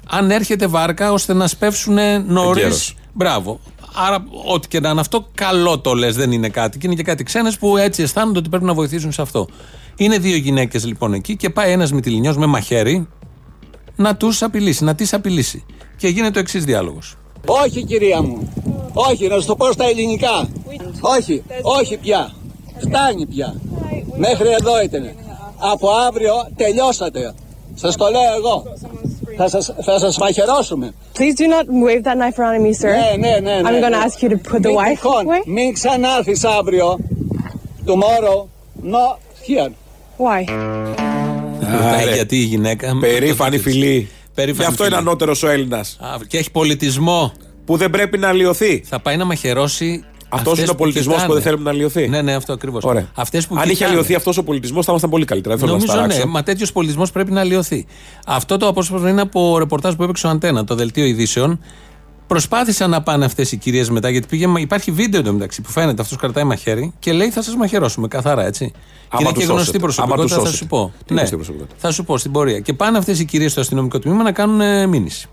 αν 0.10 0.32
έρχεται 0.32 0.68
βάρκα 0.68 1.12
ώστε 1.12 1.34
να 1.34 1.48
σπεύσουν 1.48 1.98
νωρίς. 2.28 2.64
Εγκαίρως. 2.64 2.96
Μπράβο. 3.14 3.60
Άρα, 3.94 4.26
ό,τι 4.46 4.68
και 4.68 4.80
να 4.80 4.90
είναι 4.90 5.00
αυτό, 5.00 5.28
καλό 5.34 5.80
το 5.80 5.94
λες, 5.94 6.16
δεν 6.16 6.32
είναι 6.32 6.50
κάτι. 6.50 6.78
Και 6.78 6.88
είναι 6.88 6.96
και 6.96 7.04
κάτι 7.04 7.24
ξένες 7.24 7.58
που 7.58 7.78
έτσι 7.78 8.02
αισθάνονται 8.02 8.40
ότι 8.40 8.50
πρέπει 8.50 8.66
να 8.66 8.74
βοηθήσουν 8.74 9.12
σε 9.12 9.22
αυτό. 9.22 9.48
Είναι 9.96 10.18
δύο 10.18 10.36
γυναίκες 10.36 10.86
λοιπόν 10.86 11.14
εκεί 11.14 11.36
και 11.36 11.50
πάει 11.50 11.72
ένας 11.72 11.92
μυτιλινιός 11.92 12.38
με 12.38 12.46
μαχαίρι 12.46 13.08
να 13.96 14.16
τους 14.16 14.42
απειλήσει, 14.42 14.84
να 14.84 14.96
τις 14.96 15.14
απειλήσει. 15.14 15.66
Και 15.98 16.08
γίνεται 16.08 16.38
ο 16.38 16.42
εξής 16.42 16.66
διάλογος. 16.66 17.16
Όχι 17.46 17.84
κυρία 17.84 18.22
μου. 18.22 18.54
Όχι, 18.94 19.28
να 19.28 19.40
σου 19.40 19.48
το 19.48 19.56
πω 19.56 19.72
στα 19.72 19.86
ελληνικά. 19.86 20.50
Όχι, 21.00 21.44
όχι 21.62 21.98
πια. 21.98 22.34
Φτάνει 22.80 23.26
πια. 23.26 23.56
Μέχρι 24.18 24.48
εδώ 24.60 24.82
ήταν. 24.84 25.04
Από 25.58 25.90
αύριο 26.08 26.34
τελειώσατε. 26.56 27.34
Σας 27.74 27.96
το 27.96 28.06
λέω 28.10 28.34
εγώ. 28.38 28.64
Θα 29.38 29.50
σας, 29.50 29.74
θα 29.82 30.00
σας 30.00 30.18
μαχαιρώσουμε. 30.18 30.94
Please 31.18 31.40
do 31.42 31.46
not 31.56 31.66
wave 31.86 32.04
that 32.04 32.18
knife 32.18 32.38
around 32.40 32.56
at 32.60 32.62
me, 32.68 32.74
sir. 32.86 32.90
Ναι, 32.90 33.30
ναι, 33.30 33.40
ναι. 33.40 33.62
ναι, 33.62 33.70
I'm 33.70 33.82
going 33.82 33.86
to 33.86 33.90
ναι. 33.90 34.06
ask 34.06 34.24
you 34.24 34.30
to 34.30 34.52
put 34.52 34.62
the 34.62 34.68
Μην 34.68 34.76
wife 34.78 34.90
τυχόν, 34.90 35.26
away. 35.28 35.46
Μην 35.46 35.74
ξανάρθεις 35.74 36.44
αύριο. 36.44 36.98
Tomorrow, 37.86 38.46
not 38.84 39.18
here. 39.48 39.70
Why? 40.18 40.44
Ρωτάει 41.72 42.14
γιατί 42.14 42.36
η 42.36 42.44
γυναίκα. 42.44 42.98
Περήφανη 43.00 43.58
φιλή. 43.58 44.10
Περήφανη 44.34 44.64
Γι' 44.64 44.70
αυτό 44.72 44.86
είναι 44.86 44.96
φιλή. 44.96 45.08
ανώτερος 45.08 45.44
ο 45.44 45.50
Έλληνας. 45.50 45.98
Α, 46.02 46.08
Και 46.28 46.38
έχει 46.38 46.52
πολιτισμό. 46.52 47.32
Που 47.66 47.78
δεν 47.78 47.90
πρέπει 47.90 48.18
να 48.18 48.28
αλλοιωθεί. 48.28 48.84
Θα 48.86 49.00
πάει 49.00 49.18
να 49.18 49.26
μαχαιρώσει. 49.26 50.04
Αυτός 50.30 50.48
αυτές 50.52 50.64
είναι 50.64 50.72
ο 50.72 50.76
πολιτισμός 50.76 51.16
που 51.16 51.20
κοιτάνε. 51.22 51.34
δεν 51.34 51.44
θέλουμε 51.44 51.64
να 51.64 51.70
αλλοιωθεί. 51.70 52.08
Ναι, 52.08 52.22
ναι, 52.22 52.34
αυτό 52.34 52.54
ακριβώς. 52.54 52.84
Ωραία. 52.84 53.08
Αυτές 53.16 53.48
που 53.48 53.56
Αν 53.56 53.64
είχε 53.64 53.74
κοιτάνε. 53.74 53.92
αλλοιωθεί 53.92 54.16
αυτός 54.16 54.38
ο 54.38 54.44
πολιτισμός, 54.44 54.84
θα 54.86 54.92
ήμασταν 54.92 55.10
πολύ 55.12 55.26
καλύτερα. 55.26 55.56
Δεν 55.56 55.66
θέλω 55.66 55.78
να 55.78 55.84
Νομίζω 55.86 56.02
ναι, 56.02 56.08
σταράξω. 56.08 56.32
μα 56.32 56.44
τέτοιος 56.44 56.72
πολιτισμός 56.72 57.12
πρέπει 57.12 57.32
να 57.32 57.40
αλλοιωθεί. 57.40 57.86
Αυτό 58.28 58.58
το 58.58 58.68
απόσπασμα 58.68 59.10
είναι 59.10 59.22
από 59.22 59.58
ρεπορτάζ 59.58 59.94
που 59.94 60.04
έπαιξε 60.04 60.28
ο 60.28 60.30
Αντένα, 60.30 60.64
το 60.64 60.76
δελτίο 60.76 61.06
ειδήσεων. 61.06 61.60
Προσπάθησαν 62.28 62.90
να 62.90 63.02
πάνε 63.02 63.26
αυτές 63.26 63.52
οι 63.52 63.58
κυρίες 63.58 63.90
μετά, 63.90 64.10
γιατί 64.10 64.28
πήγε, 64.28 64.48
υπάρχει 64.58 64.92
βίντεο 64.92 65.20
εντωμεταξύ 65.20 65.62
που 65.62 65.70
φαίνεται 65.72 66.02
αυτός 66.02 66.18
κρατάει 66.18 66.44
μαχαίρι 66.44 66.94
και 67.00 67.12
λέει 67.14 67.30
θα 67.30 67.42
σας 67.44 67.56
μαχαιρώσουμε 67.56 68.08
καθαρά, 68.08 68.46
έτσι. 68.46 68.72
Άμα 69.10 69.22
είναι 69.22 69.30
τους 69.32 69.38
και 69.40 69.46
γνωστή 69.46 69.66
σώσετε. 69.66 69.80
προσωπικότητα, 69.80 70.34
Άμα 70.36 70.44
θα 70.44 70.50
τους 70.50 70.50
σου 70.50 70.58
σώσετε. 70.58 70.70
πω. 70.70 70.94
Τι 71.06 71.14
Ναι, 71.14 71.20
γνωστή 71.20 71.36
προσωπικότητα; 71.36 71.76
θα 71.80 71.92
σου 71.92 72.04
πω 72.04 72.18
στην 72.18 72.32
πορεία. 72.32 72.60
Και 72.60 72.74
πάνε 72.74 72.98
αυτές 72.98 73.20
οι 73.20 73.26
κυρίες 73.26 73.52
στο 73.52 73.62
αστυνομικό 73.62 74.00
τμήμα 74.00 74.24
να 74.24 74.32
κάνουν 74.32 74.62
ε, 74.62 74.86
μήνυση. 74.88 75.28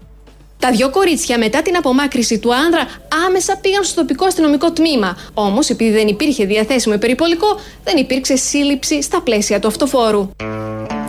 Τα 0.64 0.70
δυο 0.70 0.90
κορίτσια 0.90 1.38
μετά 1.38 1.62
την 1.62 1.77
απομάκρυση 1.77 2.38
του 2.38 2.55
άνδρα 2.55 2.87
άμεσα 3.27 3.57
πήγαν 3.61 3.85
στο 3.85 4.00
τοπικό 4.00 4.24
αστυνομικό 4.27 4.72
τμήμα. 4.72 5.16
Όμως, 5.35 5.68
επειδή 5.68 5.90
δεν 5.90 6.09
υπήρχε 6.09 6.44
διαθέσιμο 6.44 6.96
περιπολικό, 6.98 7.46
δεν 7.85 7.96
υπήρξε 7.96 8.37
σύλληψη 8.37 9.03
στα 9.03 9.20
πλαίσια 9.22 9.59
του 9.59 9.66
αυτοφόρου. 9.68 10.31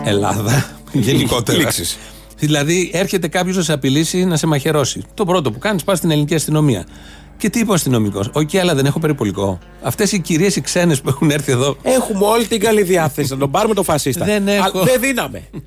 Ελλάδα. 0.04 0.70
Γενικότερα. 0.92 1.58
Λήξεις. 1.58 1.98
Δηλαδή, 2.38 2.90
έρχεται 2.94 3.28
κάποιος 3.28 3.56
να 3.56 3.62
σε 3.64 3.74
απειλήσει 3.74 4.26
να 4.26 4.38
σε 4.38 4.48
μαχαιρώσει. 4.48 5.04
Το 5.14 5.26
πρώτο 5.26 5.52
που 5.52 5.60
κάνεις, 5.60 5.84
πας 5.84 5.98
στην 5.98 6.12
ελληνική 6.12 6.36
αστυνομία. 6.36 6.86
Και 7.38 7.50
τι 7.50 7.60
είπε 7.60 7.72
ο 7.72 7.74
αστυνομικός; 7.74 8.30
Οκ, 8.34 8.56
αλλά 8.56 8.76
δεν 8.76 8.86
έχω 8.86 9.00
περιπολικό. 9.00 9.60
Αυτές 9.82 10.12
οι 10.12 10.20
κυρίες 10.20 10.56
οι 10.56 10.62
ξένες 10.62 11.02
που 11.02 11.10
έχουν 11.10 11.30
έρθει 11.32 11.52
εδώ. 11.52 11.78
Έχουμε 11.84 12.26
όλη 12.26 12.46
την 12.48 12.60
καλή 12.60 12.84
διάθεση 12.84 13.32
να 13.32 13.38
τον 13.38 13.52
πάρουμε 13.52 13.74
το 13.74 13.84
φασίστα. 13.84 14.26
Δεν 14.26 14.48
έχω. 14.48 14.80
Α, 14.80 14.84
δεν 14.84 15.00
δίναμε. 15.00 15.42
Δεν 15.52 15.62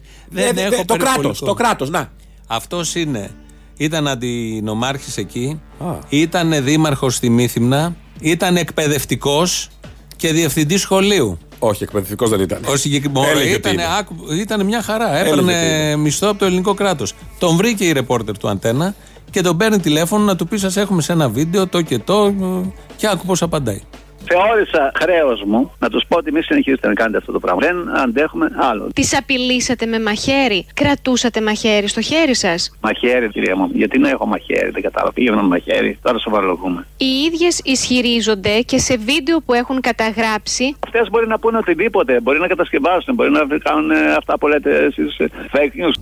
Δεν- 0.55 0.59
έχω 0.59 0.71
δεν- 0.77 0.87
το 0.87 0.97
περιπολικό. 0.97 1.21
κράτο. 1.33 1.45
Το 1.45 1.55
κράτος, 1.55 1.91
να. 1.91 2.11
Αυτός 2.47 2.95
είναι. 2.95 3.31
Ήταν 3.79 4.09
αντινομάρχης 4.09 5.17
εκεί. 5.17 5.61
Ήταν 6.09 6.65
δήμαρχος 6.65 7.15
στη 7.15 7.31
Μήθυμνα. 7.31 7.95
Ήταν 8.21 8.57
εκπαιδευτικός 8.57 9.69
και 10.17 10.33
διευθυντής 10.33 10.81
σχολείου. 10.81 11.39
Όχι, 11.59 11.83
εκπαιδευτικός 11.83 12.31
δεν 12.31 12.41
ήταν. 12.41 12.61
Ο 12.67 12.77
συγκεκριμένο 12.77 13.29
Έλεγε 13.29 13.51
τι 13.51 13.55
ήταν, 13.57 13.73
είναι. 13.73 13.85
άκου- 13.99 14.31
ήταν 14.33 14.65
μια 14.65 14.83
χαρά. 14.83 15.17
Έλεγε 15.17 15.35
τι 15.35 15.41
Έπαιρνε 15.41 15.53
είναι. 15.85 15.97
μισθό 15.97 16.29
από 16.29 16.39
το 16.39 16.45
ελληνικό 16.45 16.75
κράτος. 16.75 17.15
Τον 17.39 17.57
βρήκε 17.57 17.85
η 17.85 17.93
ρεπόρτερ 17.93 18.39
του 18.39 18.49
Αντένα 18.49 18.95
και 19.31 19.41
τον 19.41 19.57
παίρνει 19.57 19.79
τηλέφωνο 19.79 20.25
να 20.25 20.37
του 20.37 20.47
πει: 20.49 20.59
Σας 20.59 20.77
έχουμε 20.77 21.03
σε 21.03 21.13
ένα 21.13 21.29
βίντεο 21.29 21.67
το 21.67 21.81
και 21.83 21.99
το. 21.99 22.25
ε, 22.27 22.71
Και 22.97 23.07
άκου 23.09 23.27
πώς 23.27 23.43
απαντάει. 23.43 23.81
Θεώρησα 24.29 24.93
χρέος 25.01 25.43
μου 25.47 25.71
να 25.79 25.89
τους 25.89 26.05
πω 26.09 26.17
ότι 26.17 26.33
μη 26.33 26.43
συνεχίσετε 26.43 26.89
να 26.89 26.95
κάνετε 26.95 27.17
αυτό 27.17 27.33
το 27.33 27.41
πράγμα. 27.41 27.61
Δεν 27.67 27.97
αντέχουμε 27.97 28.51
άλλο. 28.57 28.89
Τις 28.95 29.17
απειλήσατε 29.17 29.87
με 29.87 30.01
μαχαίρι, 30.01 30.67
κρατούσατε 30.75 31.41
μαχαίρι 31.41 31.87
στο 31.89 32.01
χέρι 32.01 32.35
σας. 32.35 32.77
Μαχαίρι, 32.81 33.29
κυρία 33.29 33.57
μου. 33.57 33.71
Γιατί 33.73 33.99
να 33.99 34.09
έχω 34.09 34.27
μαχαίρι, 34.27 34.71
δεν 34.71 34.83
κατάλαβα. 34.83 35.13
Πήγαινα 35.13 35.37
με 35.43 35.49
μαχαίρι, 35.49 35.99
τώρα 36.03 36.19
σοβαρολογούμε. 36.19 36.87
Οι 36.97 37.07
ίδιες 37.27 37.61
ισχυρίζονται 37.65 38.61
και 38.61 38.79
σε 38.79 38.97
βίντεο 38.97 39.41
που 39.41 39.55
έχουν 39.55 39.81
καταγράψει 39.81 40.77
Αυτές 40.85 41.09
μπορεί 41.11 41.27
να 41.27 41.39
πούνε 41.39 41.59
οτιδήποτε, 41.59 42.21
μπορεί 42.21 42.39
να 42.39 42.47
κατασκευάσουν, 42.47 43.15
μπορεί 43.15 43.31
να 43.31 43.59
κάνουν 43.59 43.91
ε, 43.91 44.13
αυτά 44.17 44.39
που 44.39 44.47
λέτε 44.47 44.85
εσείς 44.85 45.17
fake 45.53 45.75
news. 45.81 45.97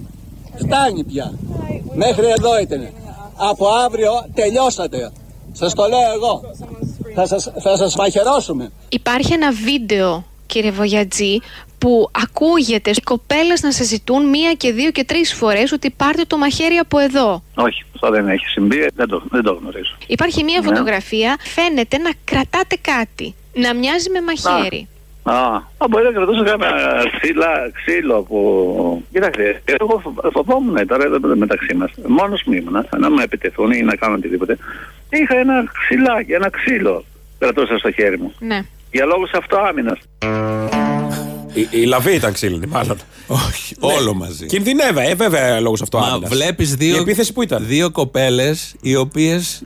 Φτάνει 0.65 1.05
πια. 1.05 1.33
Μέχρι 1.95 2.27
εδώ 2.27 2.61
ήταν. 2.63 2.81
Από 3.51 3.67
αύριο 3.85 4.13
τελειώσατε. 4.35 5.13
Σας 5.53 5.75
το 5.75 5.85
λέω 5.89 6.13
εγώ. 6.15 6.41
Θα 7.19 7.27
σας, 7.27 7.53
θα 7.63 7.77
σας 7.77 7.97
μαχαιρώσουμε. 7.97 8.71
Υπάρχει 8.89 9.33
ένα 9.33 9.51
βίντεο, 9.53 10.25
κύριε 10.47 10.71
Βογιατζή, 10.71 11.39
που 11.79 12.09
ακούγεται 12.25 12.91
οι 12.91 13.01
κοπέλες 13.05 13.63
να 13.63 13.73
σας 13.73 13.87
ζητούν 13.87 14.29
μία 14.29 14.53
και 14.53 14.73
δύο 14.73 14.91
και 14.91 15.05
τρεις 15.05 15.35
φορές 15.35 15.73
ότι 15.73 15.91
πάρτε 15.91 16.23
το 16.27 16.37
μαχαίρι 16.39 16.77
από 16.77 16.99
εδώ. 16.99 17.43
Όχι, 17.55 17.85
αυτό 17.95 18.11
δεν 18.11 18.29
έχει 18.29 18.47
συμβεί, 18.47 18.87
δεν 18.95 19.09
το, 19.09 19.23
δεν 19.31 19.43
το 19.43 19.53
γνωρίζω. 19.61 19.95
Υπάρχει 20.07 20.45
μία 20.45 20.61
Ναι. 20.61 20.67
φωτογραφία, 20.67 21.37
φαίνεται 21.41 21.99
να 21.99 22.11
κρατάτε 22.25 22.77
κάτι, 22.81 23.35
να 23.55 23.75
μοιάζει 23.75 24.11
με 24.11 24.21
μαχαίρι. 24.23 24.89
Α, 25.23 25.35
α, 25.79 25.87
μπορεί 25.91 26.05
να 26.05 26.11
κρατούσε 26.11 26.43
κάνα 26.45 26.67
ξύλα, 27.21 27.71
ξύλο 27.73 28.23
που. 28.23 29.05
Κοιτάξτε, 29.13 29.63
εγώ 29.65 30.01
φο- 30.05 30.31
φοβόμουν 30.33 30.87
τώρα 30.87 31.05
εδώ 31.05 31.37
μεταξύ 31.37 31.75
μας. 31.75 31.91
Μόνος 32.07 32.43
μου 32.47 32.53
ήμουνα, 32.53 32.87
να 32.99 33.11
με 33.11 33.23
επιτεθούν 33.23 33.71
ή 33.71 33.83
να 33.83 33.95
κάνουν 33.97 34.17
οτιδήποτε. 34.17 34.59
Είχα 35.23 35.37
ένα 35.39 35.65
ξυλάκι, 35.81 36.33
ένα 36.33 36.51
ξύλο 36.51 37.05
κρατούσα 37.39 37.79
στο 37.79 37.91
χέρι 37.91 38.19
μου. 38.19 38.33
Ναι. 38.39 38.61
Για 38.93 39.05
λόγους 39.05 39.31
αυτοάμυνας. 39.33 39.99
Η, 41.53 41.69
η 41.71 41.85
λαβή 41.85 42.15
ήταν 42.15 42.33
ξύλινη, 42.33 42.67
μάλλον. 42.67 42.99
Όχι, 43.27 43.75
όλο 43.81 44.15
μαζί. 44.15 44.47
Κινδυνεύε, 44.47 45.05
ε, 45.05 45.15
βέβαια, 45.15 45.61
λόγω 45.61 45.77
αυτό. 45.83 45.99
Μα 45.99 46.19
βλέπεις 46.19 46.75
δύο, 46.75 46.97
Η 46.97 46.99
επίθεση 46.99 47.33
που 47.33 47.43
ήταν; 47.43 47.67
δύο 47.67 47.91
κοπέλες 47.91 48.75
οι 48.81 48.97
οποίες 48.97 49.63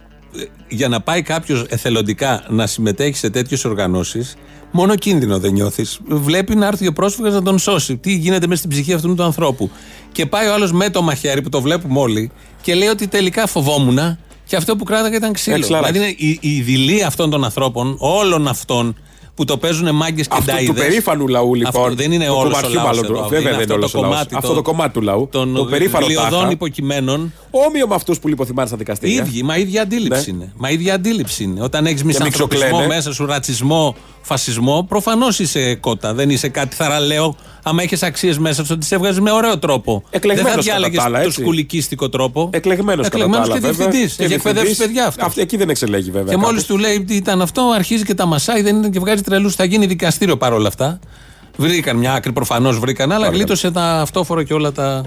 για 0.69 0.89
να 0.89 1.01
πάει 1.01 1.23
κάποιος 1.23 1.65
εθελοντικά 1.69 2.45
να 2.49 2.67
συμμετέχει 2.67 3.17
σε 3.17 3.31
τέτοιες 3.31 3.65
οργανώσεις, 3.65 4.37
μόνο 4.71 4.95
κίνδυνο 4.95 5.39
δεν 5.39 5.53
νιώθεις. 5.53 6.01
Βλέπει 6.07 6.57
να 6.57 6.67
έρθει 6.67 6.87
ο 6.87 6.93
πρόσφυγας 6.93 7.35
να 7.35 7.43
τον 7.43 7.59
σώσει. 7.59 7.97
Τι 7.97 8.13
γίνεται 8.13 8.47
μέσα 8.47 8.59
στην 8.59 8.71
ψυχή 8.71 8.93
αυτού 8.93 9.15
του 9.15 9.23
ανθρώπου. 9.23 9.71
Και 10.13 10.27
πάει 10.27 10.49
ο 10.49 10.53
άλλος 10.53 10.73
με 10.73 10.91
το 10.91 11.03
μαχαίρι 11.03 11.43
που 11.43 11.49
το 11.49 11.61
βλέπουμε 11.61 11.99
όλοι 11.99 12.31
και 12.63 12.75
λέει 12.75 12.89
ότι 12.89 13.07
τελικά 13.07 13.47
φοβόμουν 13.47 14.19
και 14.51 14.57
αυτό 14.57 14.77
που 14.77 14.85
κράταγα 14.85 15.17
ήταν 15.17 15.33
ξύλο. 15.33 15.57
Έχει 15.57 15.71
λαράξει. 15.71 15.93
Δηλαδή 15.93 16.17
είναι 16.19 16.31
η, 16.41 16.57
η 16.57 16.61
δειλή 16.61 17.03
αυτών 17.05 17.31
των 17.31 17.45
ανθρώπων, 17.45 17.97
όλων 17.99 18.49
αυτών 18.49 18.97
που 19.35 19.45
το 19.45 19.57
παίζουν 19.57 19.95
μάγκες 19.95 20.29
και 20.29 20.35
Αυτού 20.39 20.65
του 20.67 20.73
νταΐδες. 20.73 20.75
περήφανου 20.77 21.29
λαού, 21.29 21.55
λοιπόν. 21.55 21.83
Αυτό 21.83 21.95
δεν 21.95 22.13
είναι 22.13 22.27
του 22.27 22.35
όλος 22.37 22.47
ο 22.59 22.61
κομμάτιου, 22.61 22.75
λαός 22.75 22.87
μάλλον, 22.87 23.05
εδώ. 23.05 23.13
του- 23.15 23.19
Αυτό 23.21 23.29
Βέβαια 23.35 23.51
είναι 23.51 23.59
δεν 23.59 23.65
είναι 23.65 23.75
αυτό 23.75 23.75
όλος 23.75 23.91
το 23.91 23.99
ο 23.99 24.01
λαός. 24.03 24.13
κομμάτι, 24.13 24.35
Αυτό 24.35 24.55
το 24.55 24.63
κομμάτι 24.63 24.93
του 24.93 25.01
λαού. 25.01 25.29
των 25.33 25.55
Το 25.55 25.65
περήφανο 25.65 26.07
γλιωδών 26.07 26.31
τάχα. 26.31 26.51
υποκειμένων. 26.51 27.33
Όμοιο 27.51 27.87
με 27.89 27.95
αυτούς 27.95 28.19
που 28.19 28.29
λιποθυμάνε 28.29 28.69
στα 28.69 28.77
δικαστήρια. 28.77 29.23
Ίδιοι, 29.23 29.43
μα 29.43 29.57
ίδια 29.57 29.83
αντίληψη 29.83 30.31
είναι. 30.31 30.53
Μα 30.57 30.71
ίδια 30.71 30.95
αντίληψη 30.95 31.43
είναι. 31.45 31.63
Όταν 31.63 31.87
έχεις 31.87 32.05
μισανθρωπισμό 32.05 32.65
μιξοκλαίνε. 32.67 32.95
μέσα 32.95 33.13
σου, 33.13 33.27
ρατσισμό, 33.27 33.97
φασισμό, 34.23 34.85
προφανώς 34.89 35.39
είσαι 35.39 35.75
κότα. 35.75 36.15
Δεν 36.15 36.31
είσαι 36.31 36.49
κάτι 36.49 36.77
θαραλέο. 36.77 37.37
Άμα 37.63 37.83
έχεις 37.83 38.03
αξίες 38.03 38.39
μέσα 38.39 38.65
σου, 38.65 38.79
τις 38.79 38.93
έβγαζες 38.93 39.21
με 39.21 39.31
ωραίο 39.31 39.59
τρόπο. 39.59 40.03
Εκλεγμένος 40.11 40.53
δεν 40.55 40.63
θα 40.63 40.69
κατά 40.69 40.79
διάλεγες 40.79 40.99
τα 40.99 41.05
άλλα, 41.05 41.21
το 41.21 41.27
έτσι. 41.27 41.41
σκουλικίστικο 41.41 42.09
τρόπο. 42.09 42.51
Εκλεγμένος 42.53 43.09
κατά 43.09 43.11
τα 43.11 43.17
Εκλεγμένος 43.25 43.47
άλλα, 43.49 43.55
και 43.55 43.67
βέβαια. 43.67 43.87
διευθυντής. 43.89 44.17
Και 44.17 44.25
Έχει 44.25 44.33
εκπαιδεύσεις 44.33 44.67
διευθυντής. 44.77 44.87
παιδιά 44.97 45.07
αυτό. 45.09 45.25
Αυτή- 45.25 45.41
Εκεί 45.41 45.57
δεν 45.57 45.69
εξελέγει, 45.71 46.11
βέβαια. 46.11 46.35
Και 46.35 46.41
μόλις 46.41 46.63
κάπως. 46.63 46.67
του 46.67 46.79
λέει 46.79 47.05
τι 47.05 47.15
ήταν 47.15 47.43
αυτό, 47.43 47.63
αρχίζει 47.75 48.05
και 48.05 48.15
τα 48.15 48.27
μασάει, 48.27 48.63
δεν 48.63 48.77
ήταν 48.79 48.91
και 48.91 48.99
βγάζει 48.99 49.23
τρελούς. 49.23 49.55
Θα 49.55 49.65
γίνει 49.65 49.87
δικαστήριο 49.87 50.37
παρόλα 50.37 50.69
αυτά. 50.69 50.99
Βρήκαν 51.57 51.97
μια 51.97 52.13
άκρη, 52.13 52.33
προφανώς 52.33 52.79
βρήκαν, 52.79 53.13
αλλά 53.13 53.29
γλίτωσε 53.29 53.71
τα 53.71 54.01
αυτόφορο 54.01 54.43
και 54.43 54.55
όλα 54.55 54.73
τα 54.73 55.03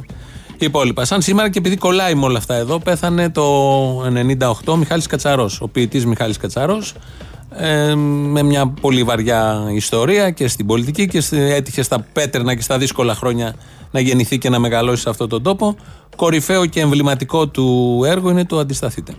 υπόλοιπα. 0.59 1.05
Σαν 1.05 1.21
σήμερα 1.21 1.49
και 1.49 1.57
επειδή 1.59 1.75
κολλάει 1.77 2.15
με 2.15 2.25
όλα 2.25 2.37
αυτά 2.37 2.55
εδώ, 2.55 2.79
πέθανε 2.79 3.29
το 3.29 3.43
98 4.05 4.71
ο 4.73 4.75
Μιχάλης 4.75 5.07
Κατσαρός, 5.07 5.61
ο 5.61 5.67
ποιητής 5.67 6.05
Μιχάλης 6.05 6.37
Κατσαρός, 6.37 6.93
ε, 7.57 7.95
με 7.95 8.43
μια 8.43 8.67
πολύ 8.67 9.03
βαριά 9.03 9.63
ιστορία 9.73 10.29
και 10.29 10.47
στην 10.47 10.65
πολιτική 10.65 11.07
και 11.07 11.21
στη- 11.21 11.37
έτυχε 11.37 11.81
στα 11.81 12.05
πέτρενα 12.13 12.55
και 12.55 12.61
στα 12.61 12.77
δύσκολα 12.77 13.15
χρόνια 13.15 13.55
να 13.91 13.99
γεννηθεί 13.99 14.37
και 14.37 14.49
να 14.49 14.59
μεγαλώσει 14.59 15.01
σε 15.01 15.09
αυτόν 15.09 15.29
τον 15.29 15.43
τόπο. 15.43 15.75
Κορυφαίο 16.15 16.65
και 16.65 16.79
εμβληματικό 16.79 17.47
του 17.47 17.99
έργο 18.05 18.29
είναι 18.29 18.45
το 18.45 18.57
Αντισταθείτε. 18.59 19.13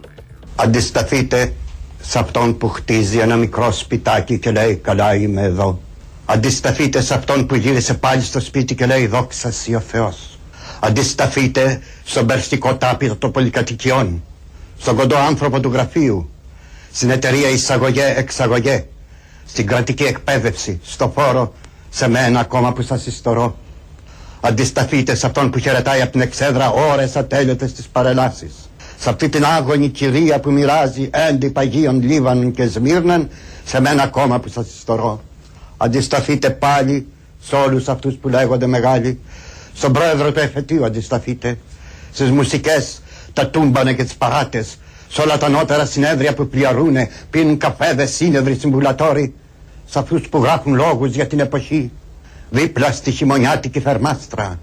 Αντισταθείτε 0.56 1.52
σε 2.00 2.18
αυτόν 2.18 2.58
που 2.58 2.68
χτίζει 2.68 3.18
ένα 3.18 3.36
μικρό 3.36 3.72
σπιτάκι 3.72 4.38
και 4.38 4.50
λέει 4.50 4.74
καλά 4.74 5.14
είμαι 5.14 5.42
εδώ. 5.42 5.80
Αντισταθείτε 6.24 7.00
σε 7.02 7.14
αυτόν 7.14 7.46
που 7.46 7.54
γύρισε 7.54 7.94
πάλι 7.94 8.22
στο 8.22 8.40
σπίτι 8.40 8.74
και 8.74 8.86
λέει 8.86 9.06
δόξα 9.06 9.50
σοι 9.50 9.74
ο 9.74 9.80
Θεός. 9.80 10.38
Αντισταθείτε 10.80 11.80
στον 12.04 12.26
περστικό 12.26 12.74
τάπηρο 12.74 13.16
των 13.16 13.30
πολυκατοικιών, 13.30 14.22
στον 14.78 14.96
κοντό 14.96 15.16
άνθρωπο 15.16 15.60
του 15.60 15.70
γραφείου, 15.72 16.28
στην 16.94 17.10
εταιρεία 17.10 17.48
εισαγωγέ-εξαγωγέ, 17.48 18.84
στην 19.46 19.66
κρατική 19.66 20.02
εκπαίδευση, 20.04 20.80
στο 20.84 21.12
φόρο, 21.16 21.52
σε 21.90 22.08
μένα 22.08 22.40
ακόμα 22.40 22.72
που 22.72 22.82
σας 22.82 23.06
ιστορώ. 23.06 23.56
Αντισταθείτε 24.40 25.14
σε 25.14 25.26
αυτόν 25.26 25.50
που 25.50 25.58
χαιρετάει 25.58 26.00
από 26.00 26.12
την 26.12 26.20
εξέδρα 26.20 26.70
ώρες 26.70 27.16
ατέλειωτες 27.16 27.70
στις 27.70 27.86
παρελάσεις. 27.86 28.54
Σε 28.98 29.08
αυτή 29.10 29.28
την 29.28 29.44
άγωνη 29.44 29.88
κυρία 29.88 30.40
που 30.40 30.50
μοιράζει 30.52 31.10
έντυπα 31.28 31.60
Αγίων 31.60 32.02
Λίβανων 32.02 32.50
και 32.52 32.66
Σμύρναν, 32.66 33.28
σε 33.64 33.80
μένα 33.80 34.02
ακόμα 34.02 34.40
που 34.40 34.48
σας 34.48 34.66
ιστορώ. 34.76 35.22
Αντισταθείτε 35.76 36.50
πάλι 36.50 37.06
σε 37.42 37.54
όλους 37.54 37.88
αυτούς 37.88 38.14
που 38.14 38.28
λέγονται 38.28 38.66
μεγάλοι. 38.66 39.20
Στον 39.74 39.92
πρόεδρο 39.92 40.32
του 40.32 40.38
εφετείου 40.40 40.84
αντισταθείτε. 40.84 41.58
Στις 42.12 42.30
μουσικές, 42.30 43.02
τα 43.32 43.46
τούμπανα 43.48 43.92
και 43.92 44.04
τις 44.04 44.14
παράτες. 44.14 44.76
Σε 45.08 45.20
όλα 45.20 45.38
τα 45.38 45.48
νότερα 45.48 45.84
συνέδρια 45.86 46.34
που 46.34 46.48
πλιαρούνε, 46.48 47.08
πίνουν 47.30 47.58
καφέδες, 47.58 48.10
σύνευροι, 48.14 48.54
συμβουλατόροι. 48.54 49.34
Σε 49.86 49.98
αυτούς 49.98 50.28
που 50.28 50.38
γράφουν 50.42 50.74
λόγους 50.74 51.14
για 51.14 51.26
την 51.26 51.40
εποχή. 51.40 51.90
Δίπλα 52.50 52.92
στη 52.92 53.10
χειμωνιάτικη 53.10 53.80
θερμάστρα. 53.80 54.58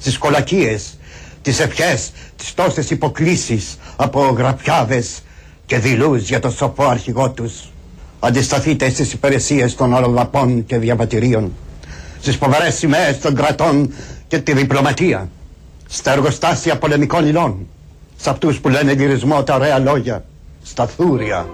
Στις 0.00 0.18
κολακίες, 0.18 0.98
τις 1.42 1.60
ευχές, 1.60 2.12
τις 2.36 2.54
τόσες 2.54 2.90
υποκλήσεις 2.90 3.76
από 3.96 4.34
γραπιάδες 4.38 5.22
και 5.66 5.78
δηλούς 5.78 6.28
για 6.28 6.38
το 6.40 6.50
σοφό 6.50 6.84
αρχηγό 6.84 7.30
τους. 7.30 7.70
Αντισταθείτε 8.20 8.90
στις 8.90 9.12
υπηρεσίες 9.12 9.74
των 9.74 9.92
οροδαπών 9.92 10.66
και 10.66 10.78
διαβατηρίων, 10.78 11.52
στις 12.20 12.36
φοβερές 12.36 12.74
σημαίες 12.74 13.18
των 13.18 13.34
κρατών 13.34 13.92
και 14.28 14.38
τη 14.38 14.52
διπλωματία, 14.52 15.28
στα 15.88 16.12
εργοστάσια 16.12 16.78
πολεμικών 16.78 17.26
υλών, 17.26 17.66
σε 18.22 18.30
αυτούς 18.30 18.60
που 18.60 18.68
λένε 18.68 18.92
γυρισμό 18.92 19.42
τα 19.42 19.54
ωραία 19.54 19.78
λόγια, 19.78 20.24
στα 20.62 20.86
θούρια, 20.86 21.46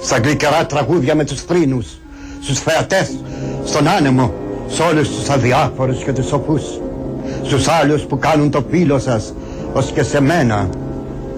στα 0.00 0.18
γλυκερά 0.18 0.66
τραγούδια 0.66 1.14
με 1.14 1.24
τους 1.24 1.40
θρήνους, 1.40 1.86
στους 2.42 2.58
θεατές, 2.58 3.16
στον 3.64 3.88
άνεμο, 3.88 4.32
σε 4.68 4.82
όλους 4.82 5.08
τους 5.08 5.28
αδιάφορους 5.28 6.02
και 6.02 6.12
τους 6.12 6.26
σοφούς, 6.26 6.62
στους 7.42 7.68
άλλους 7.68 8.02
που 8.02 8.18
κάνουν 8.18 8.50
το 8.50 8.62
πύλο 8.62 8.98
σας, 8.98 9.34
ως 9.72 9.90
και 9.90 10.02
σε 10.02 10.20
μένα, 10.20 10.68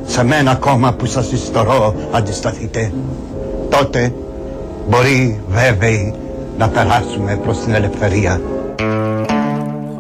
σε 0.07 0.25
μένα 0.25 0.51
ακόμα 0.51 0.93
που 0.93 1.07
σας 1.07 1.33
ιστορώ 1.33 1.95
αντισταθείτε. 2.11 2.93
Τότε 3.69 4.15
μπορεί 4.89 5.41
βέβαιοι 5.49 6.15
να 6.59 6.69
περάσουμε 6.69 7.37
προς 7.37 7.59
την 7.59 7.75
ελευθερία. 7.75 8.41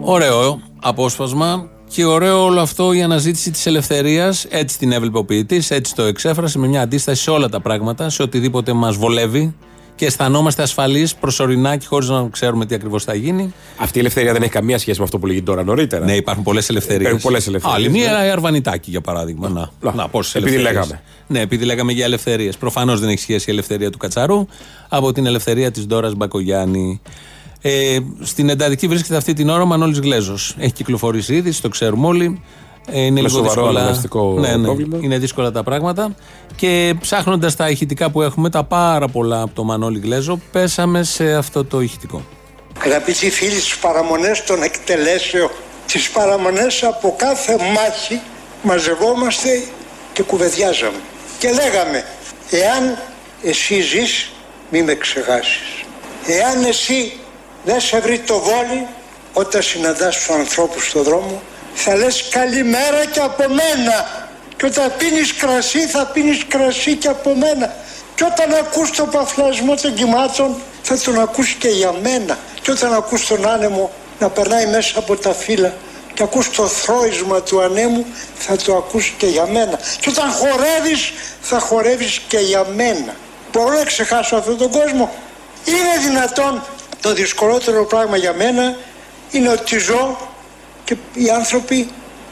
Ωραίο 0.01 0.61
απόσπασμα 0.81 1.69
και 1.95 2.05
ωραίο 2.05 2.45
όλο 2.45 2.61
αυτό 2.61 2.93
η 2.93 3.03
αναζήτηση 3.03 3.51
της 3.51 3.67
ελευθερίας. 3.67 4.47
Έτσι 4.49 4.79
την 4.79 4.93
έβλεπε 4.93 5.19
ο 5.19 5.25
ποιητής, 5.25 5.71
έτσι 5.71 5.95
το 5.95 6.03
εξέφρασε 6.03 6.59
με 6.59 6.67
μια 6.67 6.81
αντίσταση 6.83 7.23
σε 7.23 7.31
όλα 7.31 7.49
τα 7.49 7.61
πράγματα, 7.61 8.11
σε 8.11 8.23
οτιδήποτε 8.23 8.73
μας 8.73 8.97
βολεύει 8.97 9.55
και 9.95 10.07
αισθανόμαστε 10.07 10.63
ασφαλείς 10.63 11.15
προσωρινά 11.15 11.77
και 11.77 11.87
χωρίς 11.87 12.09
να 12.09 12.29
ξέρουμε 12.31 12.67
τι 12.67 12.75
ακριβώς 12.75 13.05
θα 13.05 13.15
γίνει. 13.15 13.55
Αυτή 13.77 13.97
η 13.99 14.01
ελευθερία 14.01 14.33
δεν 14.33 14.43
έχει 14.43 14.51
καμία 14.51 14.79
σχέση 14.79 14.99
με 14.99 15.05
αυτό 15.05 15.19
που 15.19 15.27
λέγει 15.27 15.43
τώρα 15.43 15.65
νωρίτερα. 15.65 16.05
Ναι, 16.05 16.17
υπάρχουν 16.17 16.45
πολλές 16.45 16.69
ελευθερίες. 16.69 17.03
Υπάρχουν 17.03 17.23
πολλές 17.23 17.47
ελευθερίες, 17.47 17.79
Άλλη 17.79 17.91
μία 17.91 18.19
ναι. 18.19 18.27
η 18.27 18.31
Αρβανιτάκη 18.31 18.91
για 18.91 19.01
παράδειγμα. 19.01 19.49
Να, 19.49 19.71
να, 19.81 19.95
να 19.95 20.09
πόσες 20.09 20.35
επειδή 20.35 20.55
ελευθερίες. 20.55 20.83
λέγαμε. 20.83 21.03
Ναι, 21.27 21.41
επειδή 21.41 21.65
λέγαμε 21.65 21.93
για 21.93 22.05
ελευθερίες. 22.05 22.57
Προφανώς 22.57 23.01
δεν 23.01 23.09
έχει 23.09 23.21
σχέση 23.21 23.45
η 23.49 23.53
ελευθερία 23.53 23.91
του 23.91 23.99
Κατσαρού 23.99 24.47
από 24.89 25.13
την 25.13 25.27
ελευθερία 25.27 25.71
της 25.71 25.87
Ντόρας 25.87 26.15
Μπακογιάννη. 26.15 27.01
Ε, 27.67 27.99
στην 28.23 28.49
εντατική 28.49 28.87
βρίσκεται 28.89 29.17
αυτή 29.17 29.33
την 29.33 29.49
ώρα 29.49 29.63
ο 29.63 29.67
Μανώλης 29.67 29.99
Γλέζος. 29.99 30.55
Έχει 30.59 30.73
κυκλοφορήσει 30.73 31.35
ήδη, 31.35 31.61
το 31.61 31.69
ξέρουμε 31.69 32.07
όλοι. 32.07 32.43
Ε, 32.91 33.01
είναι 33.01 33.11
Με 33.11 33.21
λίγο 33.21 33.29
σοβαρό 33.29 33.51
δύσκολα. 33.63 33.81
αναγκαστικό 33.81 34.37
ναι, 34.39 34.57
ναι, 34.57 34.65
πρόβλημα. 34.65 34.99
είναι 35.01 35.19
δύσκολα 35.19 35.51
τα 35.51 35.63
πράγματα. 35.63 36.15
Και 36.57 36.95
ψάχνοντας 37.01 37.57
τα 37.57 37.69
ηχητικά 37.69 38.11
που 38.11 38.23
έχουμε, 38.23 38.51
τα 38.51 38.65
πάρα 38.65 39.09
πολλά 39.09 39.43
από 39.43 39.55
το 39.55 39.65
Μανώλη 39.65 39.99
Γλέζο, 39.99 40.41
πέσαμε 40.53 41.03
σε 41.03 41.35
αυτό 41.35 41.65
το 41.65 41.81
ηχητικό. 41.81 42.25
Αγαπητοί 42.85 43.31
φίλοι, 43.31 43.51
στις 43.61 43.77
παραμονές 43.77 44.45
των 44.45 44.63
εκτελέσεων, 44.63 45.51
τις 45.87 46.11
παραμονές 46.11 46.83
από 46.83 47.15
κάθε 47.19 47.57
μάχη 47.57 48.21
μαζευόμαστε 48.63 49.49
και 50.13 50.23
κουβεντιάζαμε. 50.23 50.99
Και 51.39 51.49
λέγαμε, 51.49 52.05
εάν 52.51 52.99
εσύ 53.43 53.81
ζεις, 53.81 54.31
μη 54.71 54.83
με 54.83 54.95
ξεχάσεις. 54.95 55.85
Εάν 56.27 56.65
εσύ 56.65 57.13
δεν 57.65 57.81
σε 57.81 58.01
βρει 58.01 58.19
το 58.19 58.39
βόλι, 58.39 58.87
όταν 59.33 59.63
συναντάς 59.63 60.17
τους 60.17 60.29
ανθρώπους 60.29 60.89
στον 60.89 61.03
δρόμο, 61.03 61.43
θα 61.75 61.95
λες 61.97 62.29
καλημέρα 62.31 63.05
και 63.13 63.21
από 63.21 63.45
μένα. 63.49 64.29
Και 64.57 64.67
όταν 64.67 64.93
πίνεις 64.99 65.35
κρασί, 65.35 65.87
θα 65.87 66.07
πίνεις 66.07 66.45
κρασί 66.49 66.95
και 66.97 67.09
από 67.09 67.35
μένα. 67.35 67.75
Και 68.15 68.25
όταν 68.25 68.55
ακούς 68.55 68.91
τον 68.91 69.11
παφλασμό 69.11 69.75
των 69.75 69.95
κυμάτων, 69.95 70.57
θα 70.83 70.99
τον 70.99 71.21
ακούς 71.21 71.53
και 71.53 71.69
για 71.69 71.93
μένα. 72.03 72.39
Και 72.63 72.71
όταν 72.71 72.95
ακούς 72.95 73.27
τον 73.27 73.49
άνεμο 73.49 73.91
να 74.19 74.29
περνάει 74.31 74.67
μέσα 74.67 74.99
από 74.99 75.17
τα 75.17 75.33
φύλλα 75.35 75.75
και 76.15 76.23
ακούς 76.23 76.51
το 76.51 76.67
θρόισμα 76.67 77.43
του 77.43 77.61
ανέμου, 77.61 78.07
θα 78.39 78.57
το 78.57 78.77
ακούς 78.77 79.15
και 79.19 79.27
για 79.27 79.47
μένα. 79.47 79.79
Και 80.01 80.09
όταν 80.09 80.31
χορεύεις, 80.31 81.13
θα 81.41 81.59
χορεύεις 81.59 82.21
και 82.29 82.39
για 82.39 82.65
μένα. 82.75 83.15
Μπορώ 83.53 83.73
να 83.73 83.85
ξεχάσω 83.85 84.37
αυτόν 84.37 84.57
τον 84.59 84.71
κόσμο; 84.71 85.11
Είναι 85.65 86.09
δυνατόν 86.09 86.63
το 87.05 87.13
δυσκολότερο 87.13 87.85
πράγμα 87.85 88.17
για 88.17 88.33
μένα 88.33 88.77
είναι 89.31 89.49
ότι 89.49 89.79
ζω 89.79 90.29
και 90.85 90.97
οι 91.15 91.31
άνθρωποι, 91.31 91.89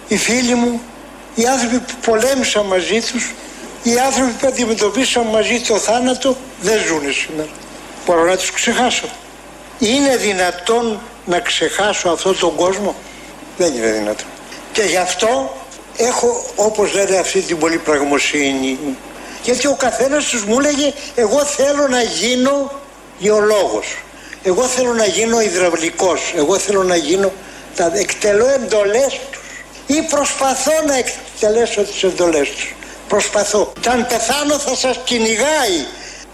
οι 0.08 0.16
φίλοι 0.16 0.54
μου, 0.54 0.80
οι 1.34 1.46
άνθρωποι 1.46 1.78
που 1.78 1.94
πολέμησα 2.04 2.62
μαζί 2.62 3.00
τους, 3.00 3.32
οι 3.82 3.98
άνθρωποι 3.98 4.32
που 4.32 4.46
αντιμετωπίσαν 4.46 5.26
μαζί 5.26 5.60
το 5.60 5.78
θάνατο 5.78 6.36
δεν 6.60 6.78
ζουν 6.86 7.12
σήμερα. 7.12 7.48
Μπορώ 8.06 8.24
να 8.24 8.36
τους 8.36 8.50
ξεχάσω. 8.50 9.08
Είναι 9.78 10.16
δυνατόν 10.16 11.00
να 11.24 11.40
ξεχάσω 11.40 12.08
αυτόν 12.08 12.38
τον 12.38 12.54
κόσμο; 12.54 12.94
Δεν 13.56 13.74
είναι 13.74 13.90
δυνατόν. 13.90 14.26
Και 14.72 14.82
γι' 14.82 14.96
αυτό 14.96 15.56
έχω 15.96 16.44
όπως 16.56 16.94
λένε 16.94 17.16
αυτή 17.16 17.40
την 17.40 17.58
πολύ 17.58 17.78
πραγμοσύνη. 17.78 18.78
Γιατί 19.42 19.66
ο 19.66 19.74
καθένας 19.74 20.24
τους 20.24 20.44
μου 20.44 20.58
έλεγε 20.58 20.92
εγώ 21.14 21.44
θέλω 21.44 21.88
να 21.88 22.02
γίνω 22.02 22.70
γεωλόγος. 23.18 23.96
Εγώ 24.42 24.62
θέλω 24.62 24.92
να 24.92 25.06
γίνω 25.06 25.40
υδραυλικός. 25.40 26.32
Εγώ 26.36 26.58
θέλω 26.58 26.82
να 26.82 26.96
γίνω 26.96 27.32
τα 27.76 27.90
εκτελώ 27.94 28.48
εντολές 28.48 29.20
τους. 29.30 29.40
Ή 29.86 30.02
προσπαθώ 30.10 30.72
να 30.86 30.96
εκτελέσω 30.96 31.82
τις 31.82 32.02
εντολές 32.02 32.50
τους. 32.50 32.74
Προσπαθώ. 33.08 33.72
Και 33.80 33.88
αν 33.88 34.06
πεθάνω 34.06 34.58
θα 34.58 34.76
σας 34.76 35.00
κυνηγάει 35.04 35.78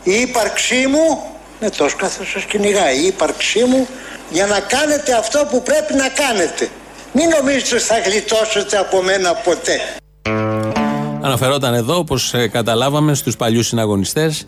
η 0.03 0.13
ύπαρξή 0.13 0.87
μου 0.87 1.23
με 1.61 1.71
τόσο 1.71 1.97
θα 1.99 2.25
σας 2.33 2.45
κυνηγάει 2.45 2.99
η 3.03 3.07
ύπαρξή 3.07 3.65
μου 3.65 3.89
για 4.31 4.47
να 4.47 4.61
κάνετε 4.61 5.13
αυτό 5.13 5.47
που 5.51 5.63
πρέπει 5.63 5.95
να 5.95 6.09
κάνετε. 6.09 6.69
Μην 7.13 7.29
νομίζετε 7.29 7.75
ότι 7.75 7.85
θα 7.85 7.99
γλιτώσετε 7.99 8.77
από 8.79 9.03
μένα 9.03 9.35
ποτέ. 9.35 9.81
Αναφερόταν 11.23 11.75
εδώ, 11.75 11.97
όπως 11.99 12.35
καταλάβαμε, 12.53 13.15
στους 13.15 13.37
παλιούς 13.37 13.67
συναγωνιστές, 13.67 14.47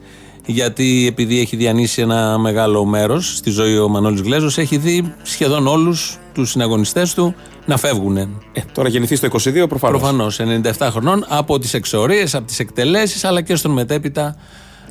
γιατί 0.51 1.07
επειδή 1.09 1.41
έχει 1.41 1.57
διανύσει 1.57 2.03
ένα 2.03 2.39
μεγάλο 2.39 2.85
μέρος 2.85 3.37
στη 3.37 3.51
ζωή 3.51 3.79
ο 3.79 3.89
Μανώλης 3.89 4.21
Γλέζος, 4.21 4.59
έχει 4.59 4.77
δει 4.77 5.15
σχεδόν 5.23 5.67
όλους 5.67 6.19
τους 6.35 6.51
συναγωνιστές 6.51 7.15
του 7.15 7.35
να 7.67 7.77
φεύγουν. 7.77 8.17
Ε, 8.17 8.27
τώρα 8.73 8.89
γεννηθεί 8.89 9.17
στο 9.17 9.27
22 9.27 9.69
προφανώς. 9.69 10.01
Προφανώς, 10.01 10.41
97 10.41 10.89
χρονών, 10.91 11.25
από 11.29 11.59
τις 11.59 11.75
εξορίες, 11.75 12.35
από 12.35 12.47
τις 12.47 12.59
εκτελέσεις, 12.59 13.25
αλλά 13.25 13.41
και 13.41 13.55
στον 13.55 13.71
μετέπειτα 13.71 14.37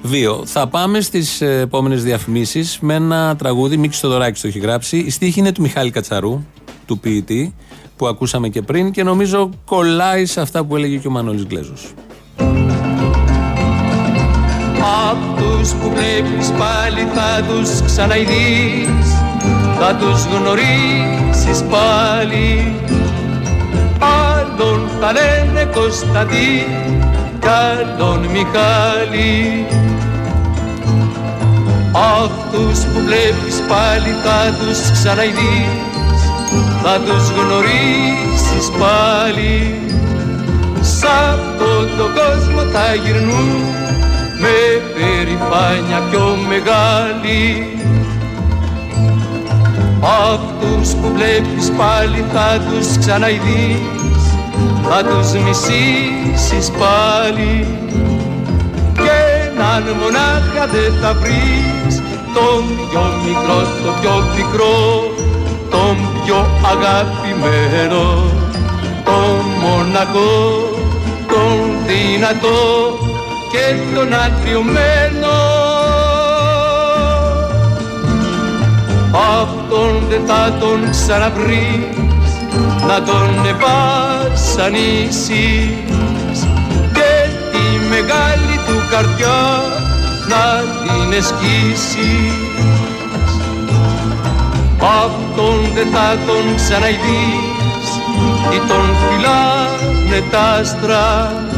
βίο. 0.02 0.42
Θα 0.46 0.68
πάμε 0.68 1.02
στις 1.02 1.42
επόμενες 1.42 2.04
διαφημίσεις 2.04 2.78
με 2.82 2.94
ένα 2.94 3.36
τραγούδι. 3.36 3.78
Μίξ 3.78 4.00
Θοδωράκης 4.00 4.42
το 4.42 4.48
έχει 4.48 4.60
γράψει. 4.60 4.98
Η 4.98 5.10
στίχη 5.10 5.40
είναι 5.40 5.52
του 5.52 5.62
Μιχάλη 5.62 5.92
Κατσαρού, 5.92 6.44
του 6.86 7.00
ποιητή, 7.00 7.56
που 7.98 8.08
ακούσαμε 8.08 8.50
και 8.50 8.62
πριν 8.62 8.92
και 8.92 9.04
νομίζω 9.04 9.50
κολλάει 9.66 10.26
σε 10.26 10.42
αυτά 10.42 10.64
που 10.64 10.76
έλεγε 10.76 10.98
και 10.98 11.08
ο 11.08 11.12
Μανώλης 11.12 11.46
Γκλέζος. 11.46 11.94
Αυτούς 14.82 15.70
που 15.70 15.92
βλέπεις 15.96 16.48
πάλι 16.48 17.08
θα 17.14 17.44
τους 17.48 17.82
ξαναειδείς 17.86 19.10
Θα 19.80 19.96
τους 19.96 20.26
γνωρίσεις 20.26 21.64
πάλι. 21.64 22.76
Άλλον 24.00 24.90
θα 25.00 25.12
λένε 25.12 25.70
Κωνσταντή 25.74 26.66
Κι 27.40 27.48
άλλον 27.48 28.20
Μιχάλη. 28.20 29.66
Αυτούς 32.24 32.80
που 32.80 33.00
βλέπεις 33.06 33.64
πάλι 33.68 34.10
θα 34.24 34.40
τους 34.60 34.92
ξαναειδείς 34.92 36.22
Θα 36.84 37.00
τους 37.06 37.30
γνωρίσεις 37.30 38.70
πάλι. 38.80 39.82
Σ' 40.82 41.04
αυτόν 41.04 41.98
τον 41.98 42.12
κόσμο 42.14 42.62
θα 42.74 42.96
γυρνούν 42.96 43.80
με 44.40 44.58
περηφάνεια 44.94 46.00
πιο 46.10 46.38
μεγάλη. 46.48 47.44
Αυτούς 50.34 50.94
που 50.94 51.12
βλέπεις 51.16 51.72
πάλι 51.78 52.26
θα 52.34 52.62
τους 52.70 52.98
ξαναειδείς 52.98 54.00
θα 54.90 55.04
τους 55.04 55.32
μισήσεις 55.32 56.72
πάλι. 56.72 57.68
Και 58.94 59.18
έναν 59.52 59.84
μονάχα 60.02 60.68
δεν 60.72 60.94
θα 61.02 61.14
βρεις 61.14 61.96
τον 62.34 62.64
πιο 62.90 63.04
μικρό, 63.26 63.60
το 63.84 63.92
πιο 64.02 64.14
πικρό 64.36 65.10
τον 65.70 65.98
πιο 66.26 66.48
αγαπημένο. 66.72 68.24
Τον 69.04 69.46
μοναχό, 69.62 70.70
τον 71.28 71.58
δυνατό 71.88 73.09
και 73.52 73.76
τον 73.96 74.14
αγριωμένο 74.14 75.38
αυτόν 79.14 80.04
δεν 80.10 80.22
θα 80.26 80.58
τον 80.60 80.90
ξαναβρεις 80.90 82.00
να 82.88 83.02
τον 83.04 83.46
ευασανίσεις 83.46 85.28
και 86.94 87.12
τη 87.52 87.64
μεγάλη 87.90 88.56
του 88.68 88.78
καρδιά 88.90 89.42
να 90.28 90.44
την 90.84 91.12
εσκίσεις. 91.14 92.34
Αυτόν 95.06 95.60
δεν 95.74 95.88
θα 95.94 96.18
τον 96.28 96.56
ξαναειδείς 96.56 97.88
τι 98.50 98.58
τον 98.68 98.96
φυλάνε 99.00 100.20
τα 100.32 100.40
άστρα 100.40 101.49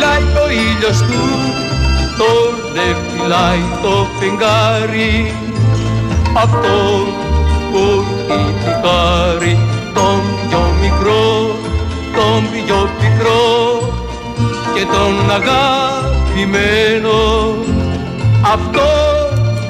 τον 0.00 0.08
φυλάει 0.08 0.44
ο 0.44 0.50
ήλιος 0.50 0.98
του, 0.98 1.22
τον 2.18 2.72
δεν 2.74 2.96
φυλάει 3.08 3.64
το 3.82 4.06
φεγγάρι. 4.18 5.34
Αυτό 6.36 6.76
που 7.70 8.04
έχει 8.28 8.70
χάρη, 8.82 9.58
τον 9.94 10.20
πιο 10.48 10.62
μικρό, 10.80 11.56
τον 12.16 12.40
πιο 12.52 12.88
πικρό 12.98 13.44
και 14.74 14.84
τον 14.94 15.30
αγαπημένο. 15.30 17.18
Αυτό 18.52 18.88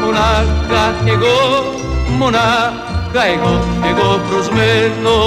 μονάχα 0.04 0.94
εγώ, 1.04 1.38
μονάχα 2.18 3.22
εγώ, 3.34 3.60
εγώ 3.90 4.20
προσμένω. 4.28 5.18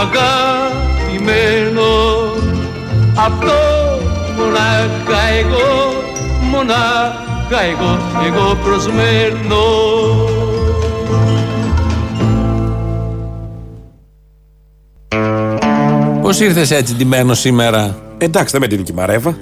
Αγαπημένο 0.00 1.88
αυτό 3.16 3.52
μονάχα 4.36 5.20
εγώ, 5.40 5.68
μονάχα 6.50 7.60
εγώ, 7.70 7.98
εγώ 8.26 8.54
προσμένω 8.64 9.64
Πώς 16.22 16.40
ήρθες 16.40 16.70
έτσι 16.70 16.94
ντυμένος 16.94 17.38
σήμερα; 17.40 17.96
Εντάξει 18.18 18.52
δεν 18.52 18.60
με 18.60 18.66
δίνει 18.66 18.82
και 18.82 18.92
η 18.92 18.94
Μαρέβα 18.94 19.36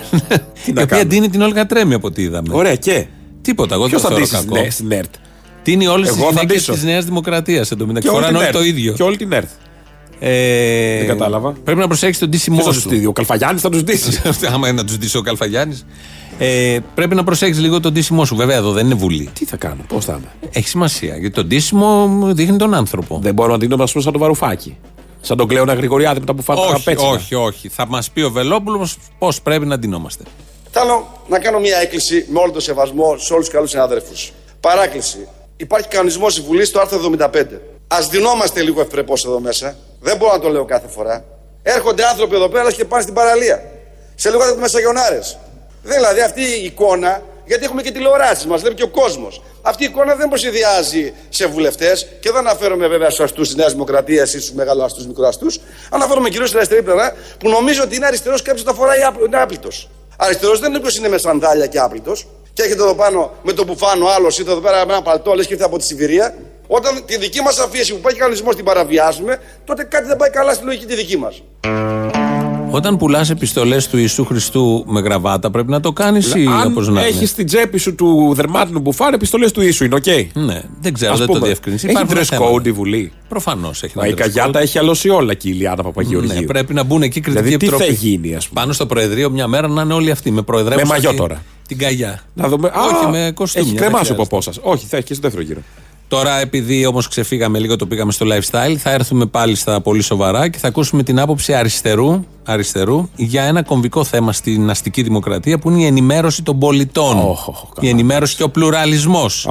Η 0.76 0.82
οποία 0.82 1.06
ντύνει 1.06 1.28
την 1.28 1.42
Όλγα 1.42 1.66
Τρέμι 1.66 1.94
από 1.94 2.06
ό,τι 2.06 2.22
είδαμε 2.22 2.48
Ωραία 2.54 2.74
και; 2.76 3.06
Τίποτα, 3.42 3.74
εγώ 3.74 3.82
δεν 3.88 3.90
Ποιος 3.90 4.02
το 4.02 4.08
θα 4.08 4.14
θεωρώ 4.14 4.30
ντύσεις 4.30 4.46
κακό. 4.48 4.60
ναι, 4.64 4.70
στην 4.70 4.92
ΕΡΤ 4.92 5.14
Τι 5.62 5.72
είναι 5.72 5.88
όλε 5.88 6.06
τις 6.06 6.16
Εγώ 6.16 6.24
θα 6.24 6.30
γυναίκες 6.30 6.56
ντύσω. 6.56 6.72
της 6.72 6.82
Νέας 6.82 7.04
Δημοκρατίας 7.04 7.70
εντωμεταξύ. 7.70 8.08
Και 8.08 8.14
όλη 8.14 8.24
Φοράνε 8.24 8.38
την 8.38 8.56
όλοι 8.56 8.56
ΕΡΤ. 8.64 8.72
το 8.72 8.78
ίδιο. 8.78 8.92
Και 8.92 9.02
όλη 9.02 9.16
την 9.16 9.32
ΕΡΤ 9.32 9.48
Ε, 10.24 10.98
Δεν 10.98 11.06
κατάλαβα. 11.06 11.52
Πρέπει 11.64 11.78
να 11.80 11.86
προσέξεις 11.86 12.18
τον 12.18 12.28
ντύσιμό 12.28 12.56
Ποιος 12.56 12.68
θα 12.68 12.72
σου. 12.74 12.80
τους 12.82 12.90
στείλει, 12.90 13.06
ο 13.06 13.12
Καλφαγιάννης 13.12 13.62
θα 13.62 13.68
τους 13.68 13.82
ντύσει. 13.82 14.20
Άμα 14.52 14.68
είναι 14.68 14.76
να 14.80 14.84
τους 14.86 14.98
ντύσει 14.98 15.16
ο 15.16 15.20
Καλφαγιάννης. 15.20 15.86
Ε, 16.38 16.78
πρέπει 16.94 17.14
να 17.14 17.24
προσέξεις 17.24 17.62
λίγο 17.62 17.80
τον 17.80 17.92
ντύσιμό 17.92 18.24
σου. 18.24 18.36
Βέβαια, 18.36 18.56
εδώ 18.56 18.72
δεν 18.72 18.86
είναι 18.86 18.94
βουλή. 18.94 19.30
Τι 19.38 19.44
θα 19.44 19.56
κάνω, 19.56 19.84
πώς 19.88 20.04
θα 20.04 20.12
είμαι; 20.12 20.48
Έχει 20.52 20.68
σημασία. 20.68 21.16
Γιατί 21.16 21.34
το 21.34 21.44
ντύσιμο 21.44 22.08
δείχνει 22.32 22.56
τον 22.56 22.74
άνθρωπο. 22.74 23.18
Δεν 23.22 23.34
μπορώ 23.34 23.52
να 23.52 23.58
δίνω 23.58 23.76
να 23.76 23.84
πούμε 23.84 24.02
σαν 24.02 24.12
το 24.12 24.18
βαρουφάκι. 24.18 24.76
Σαν 25.20 25.36
τον 25.36 25.48
Κλέωνα 25.48 25.74
Γρηγοριάδη 25.74 26.20
μετά 26.20 26.34
που 26.34 26.42
φάνε 26.42 26.60
τα 26.60 26.66
όχι, 26.66 26.84
πέτσινα. 26.84 27.10
όχι, 27.10 27.34
όχι. 27.34 27.68
Θα 27.68 27.86
μας 27.86 28.10
πει 28.10 28.20
ο 28.22 28.30
Βελόπουλος 28.30 28.96
πώς 29.18 29.42
πρέπει 29.42 29.66
να 29.66 29.78
ντυνόμαστε. 29.78 30.24
Θέλω 30.70 31.18
να 31.28 31.38
κάνω 31.38 31.58
μια 31.58 31.76
έκκληση 31.78 32.26
με 32.32 32.38
όλο 32.38 32.50
το 32.52 32.60
σεβασμό 32.60 33.16
σε 33.18 33.32
όλους 33.32 33.44
τους 33.44 33.54
καλούς 33.54 33.70
συναδέλφους. 33.70 34.32
Παράκληση. 34.60 35.28
Υπάρχει 35.56 35.88
κανονισμός 35.88 36.34
τη 36.34 36.40
Βουλή 36.40 36.64
στο 36.64 36.80
άρθρο 36.80 36.98
75. 37.18 37.28
Α 37.94 37.98
δινόμαστε 38.10 38.62
λίγο 38.62 38.80
ευπρεπώ 38.80 39.14
εδώ 39.26 39.40
μέσα. 39.40 39.76
Δεν 40.00 40.16
μπορώ 40.16 40.32
να 40.32 40.38
το 40.40 40.48
λέω 40.48 40.64
κάθε 40.64 40.88
φορά. 40.88 41.24
Έρχονται 41.62 42.04
άνθρωποι 42.06 42.34
εδώ 42.34 42.48
πέρα 42.48 42.72
και 42.72 42.84
πάνε 42.84 43.02
στην 43.02 43.14
παραλία. 43.14 43.62
Σε 44.14 44.30
λίγο 44.30 44.42
θα 44.42 44.48
δούμε 44.48 44.60
μεσαγιονάρε. 44.60 45.18
Δηλαδή 45.82 46.20
αυτή 46.20 46.40
η 46.42 46.64
εικόνα, 46.64 47.22
γιατί 47.46 47.64
έχουμε 47.64 47.82
και 47.82 47.90
τηλεοράσεις, 47.90 48.46
μας 48.46 48.60
βλέπει 48.60 48.76
και 48.76 48.82
ο 48.82 48.88
κόσμος. 48.88 49.42
Αυτή 49.62 49.82
η 49.82 49.86
εικόνα 49.86 50.14
δεν 50.14 50.28
προσυδειάζει 50.28 51.12
σε 51.28 51.46
βουλευτές 51.46 52.06
και 52.20 52.30
δεν 52.30 52.38
αναφέρομαι 52.38 52.86
βέβαια 52.86 53.10
στους 53.10 53.24
αστούς 53.24 53.46
της 53.46 53.56
Νέας 53.56 53.72
Δημοκρατίας 53.72 54.34
ή 54.34 54.40
στους 54.40 54.52
μεγαλοαστού 54.52 55.06
μικροαστού. 55.06 55.46
Αναφέρομαι 55.90 56.28
κυρίως 56.28 56.46
στην 56.48 56.58
αριστερή 56.58 56.82
πλευρά 56.82 57.14
που 57.38 57.48
νομίζω 57.48 57.82
ότι 57.82 57.96
είναι 57.96 58.06
αριστερός 58.06 58.42
κάποιος 58.42 58.64
τα 58.64 58.74
φοράει 58.74 59.02
άπλ- 59.02 59.26
είναι 59.26 59.40
άπλητος. 59.40 59.88
Αριστερός 60.16 60.60
δεν 60.60 60.70
είναι 60.74 60.80
ποιο 60.80 60.98
είναι 60.98 61.08
με 61.08 61.18
σανδάλια 61.18 61.66
και 61.66 61.78
άπλητος. 61.78 62.26
Και 62.52 62.62
έχετε 62.62 62.82
εδώ 62.82 62.94
πάνω 62.94 63.30
με 63.42 63.52
το 63.52 63.64
μπουφάνο 63.64 64.06
άλλος, 64.06 64.38
είτε 64.38 64.50
εδώ 64.50 64.60
πέρα 64.60 64.86
με 64.86 64.92
ένα 64.92 65.02
παλτό, 65.02 65.32
λες 65.34 65.46
και 65.46 65.52
ήρθε 65.52 65.64
από 65.64 65.78
τη 65.78 65.84
Σιβηρία. 65.84 66.34
Όταν 66.76 67.02
τη 67.06 67.18
δική 67.18 67.40
μας 67.40 67.58
αφίεση 67.58 67.92
που 67.94 68.00
πάει 68.00 68.14
κανονισμός 68.14 68.56
την 68.56 68.64
παραβιάζουμε, 68.64 69.38
τότε 69.64 69.84
κάτι 69.84 70.06
δεν 70.06 70.16
πάει 70.16 70.30
καλά 70.30 70.52
στη 70.54 70.64
λογική 70.64 70.86
τη 70.86 70.94
δική 70.94 71.18
μας. 71.18 71.42
Όταν 72.70 72.96
πουλάς 72.96 73.30
επιστολές 73.30 73.88
του 73.88 73.96
Ιησού 73.98 74.24
Χριστού 74.24 74.84
με 74.86 75.00
γραβάτα, 75.00 75.50
πρέπει 75.50 75.70
να 75.70 75.80
το 75.80 75.92
κάνεις 75.92 76.34
ή 76.34 76.46
Αν 76.46 76.66
όπως 76.70 76.88
να 76.88 77.00
έχεις 77.00 77.16
είναι; 77.16 77.26
στην 77.26 77.46
τσέπη 77.46 77.78
σου 77.78 77.94
του 77.94 78.32
δερμάτινου 78.34 78.80
μπουφάν 78.80 79.12
επιστολές 79.14 79.52
του 79.52 79.60
ίσου, 79.62 79.84
είναι 79.84 79.94
οκ. 79.94 80.06
Ναι, 80.34 80.62
δεν 80.80 80.92
ξέρω, 80.94 81.12
Ας 81.12 81.18
δεν 81.18 81.26
το 81.26 81.32
πούμε, 81.32 81.46
διευκρινίσει. 81.46 81.86
Έχει 81.86 81.94
Υπάρχουν 81.96 82.18
dress 82.18 82.24
θέματα. 82.28 82.52
code 82.52 82.66
η 82.66 82.72
Βουλή. 82.72 83.12
Προφανώς 83.28 83.82
έχει 83.82 83.96
Μα 83.96 84.02
ένα 84.04 84.12
η 84.12 84.14
dress 84.16 84.20
Καγιάτα 84.20 84.58
code. 84.58 84.62
έχει 84.62 84.78
αλώσει 84.78 85.08
όλα 85.08 85.34
και 85.34 85.48
η 85.48 85.52
Ιλιάνα 85.54 85.82
Παπαγεωργίου. 85.82 86.40
Ναι, 86.40 86.46
πρέπει 86.46 86.74
να 86.74 86.82
μπουν 86.82 87.02
εκεί 87.02 87.20
κριτική 87.20 87.42
Δηλαδή, 87.44 87.48
τι 87.48 87.66
επιτροπή. 87.66 87.84
θα 87.84 88.06
γίνει, 88.06 88.34
ας 88.34 88.48
πούμε. 88.48 88.60
Πάνω 88.60 88.72
στο 88.72 88.86
Προεδρείο 88.86 89.30
μια 89.30 89.46
μέρα 89.46 89.68
να 89.68 89.82
είναι 89.82 89.94
όλοι 89.94 90.10
αυτοί 90.10 90.30
με 90.30 90.42
προεδρεύοντα. 90.42 90.86
Με 90.86 90.92
μαγιό 90.92 91.14
τώρα. 91.14 91.42
Την 91.68 91.78
καγιά. 91.78 92.22
Να 92.34 92.48
δούμε. 92.48 92.68
Όχι 92.74 93.04
Α, 93.04 93.08
με 93.08 93.32
κοστούμια. 93.34 93.68
Έχει 93.68 93.78
δεν 93.78 93.86
κρεμάσει 93.88 94.12
ο 94.12 94.14
χρειάζεται. 94.14 94.14
ποπός 94.14 94.44
σας. 94.44 94.58
Όχι, 94.62 94.86
θα 94.86 94.96
έχει 94.96 95.06
και 95.06 95.14
στο 95.14 95.22
δεύτερο 95.22 95.44
γύρο. 95.46 95.60
Τώρα, 96.12 96.40
επειδή 96.40 96.86
όμως 96.86 97.08
ξεφύγαμε 97.08 97.58
λίγο, 97.58 97.76
το 97.76 97.86
πήγαμε 97.86 98.12
στο 98.12 98.26
lifestyle, 98.28 98.74
θα 98.78 98.90
έρθουμε 98.90 99.26
πάλι 99.26 99.54
στα 99.54 99.80
πολύ 99.80 100.02
σοβαρά 100.02 100.48
και 100.48 100.58
θα 100.58 100.68
ακούσουμε 100.68 101.02
την 101.02 101.20
άποψη 101.20 101.54
αριστερού, 101.54 102.24
αριστερού 102.44 103.08
για 103.16 103.42
ένα 103.42 103.62
κομβικό 103.62 104.04
θέμα 104.04 104.32
στην 104.32 104.70
αστική 104.70 105.02
δημοκρατία 105.02 105.58
που 105.58 105.70
είναι 105.70 105.82
η 105.82 105.86
ενημέρωση 105.86 106.42
των 106.42 106.58
πολιτών. 106.58 107.36
η 107.80 107.88
ενημέρωση 107.88 108.36
και 108.36 108.42
ο 108.42 108.48
πλουραλισμός. 108.48 109.48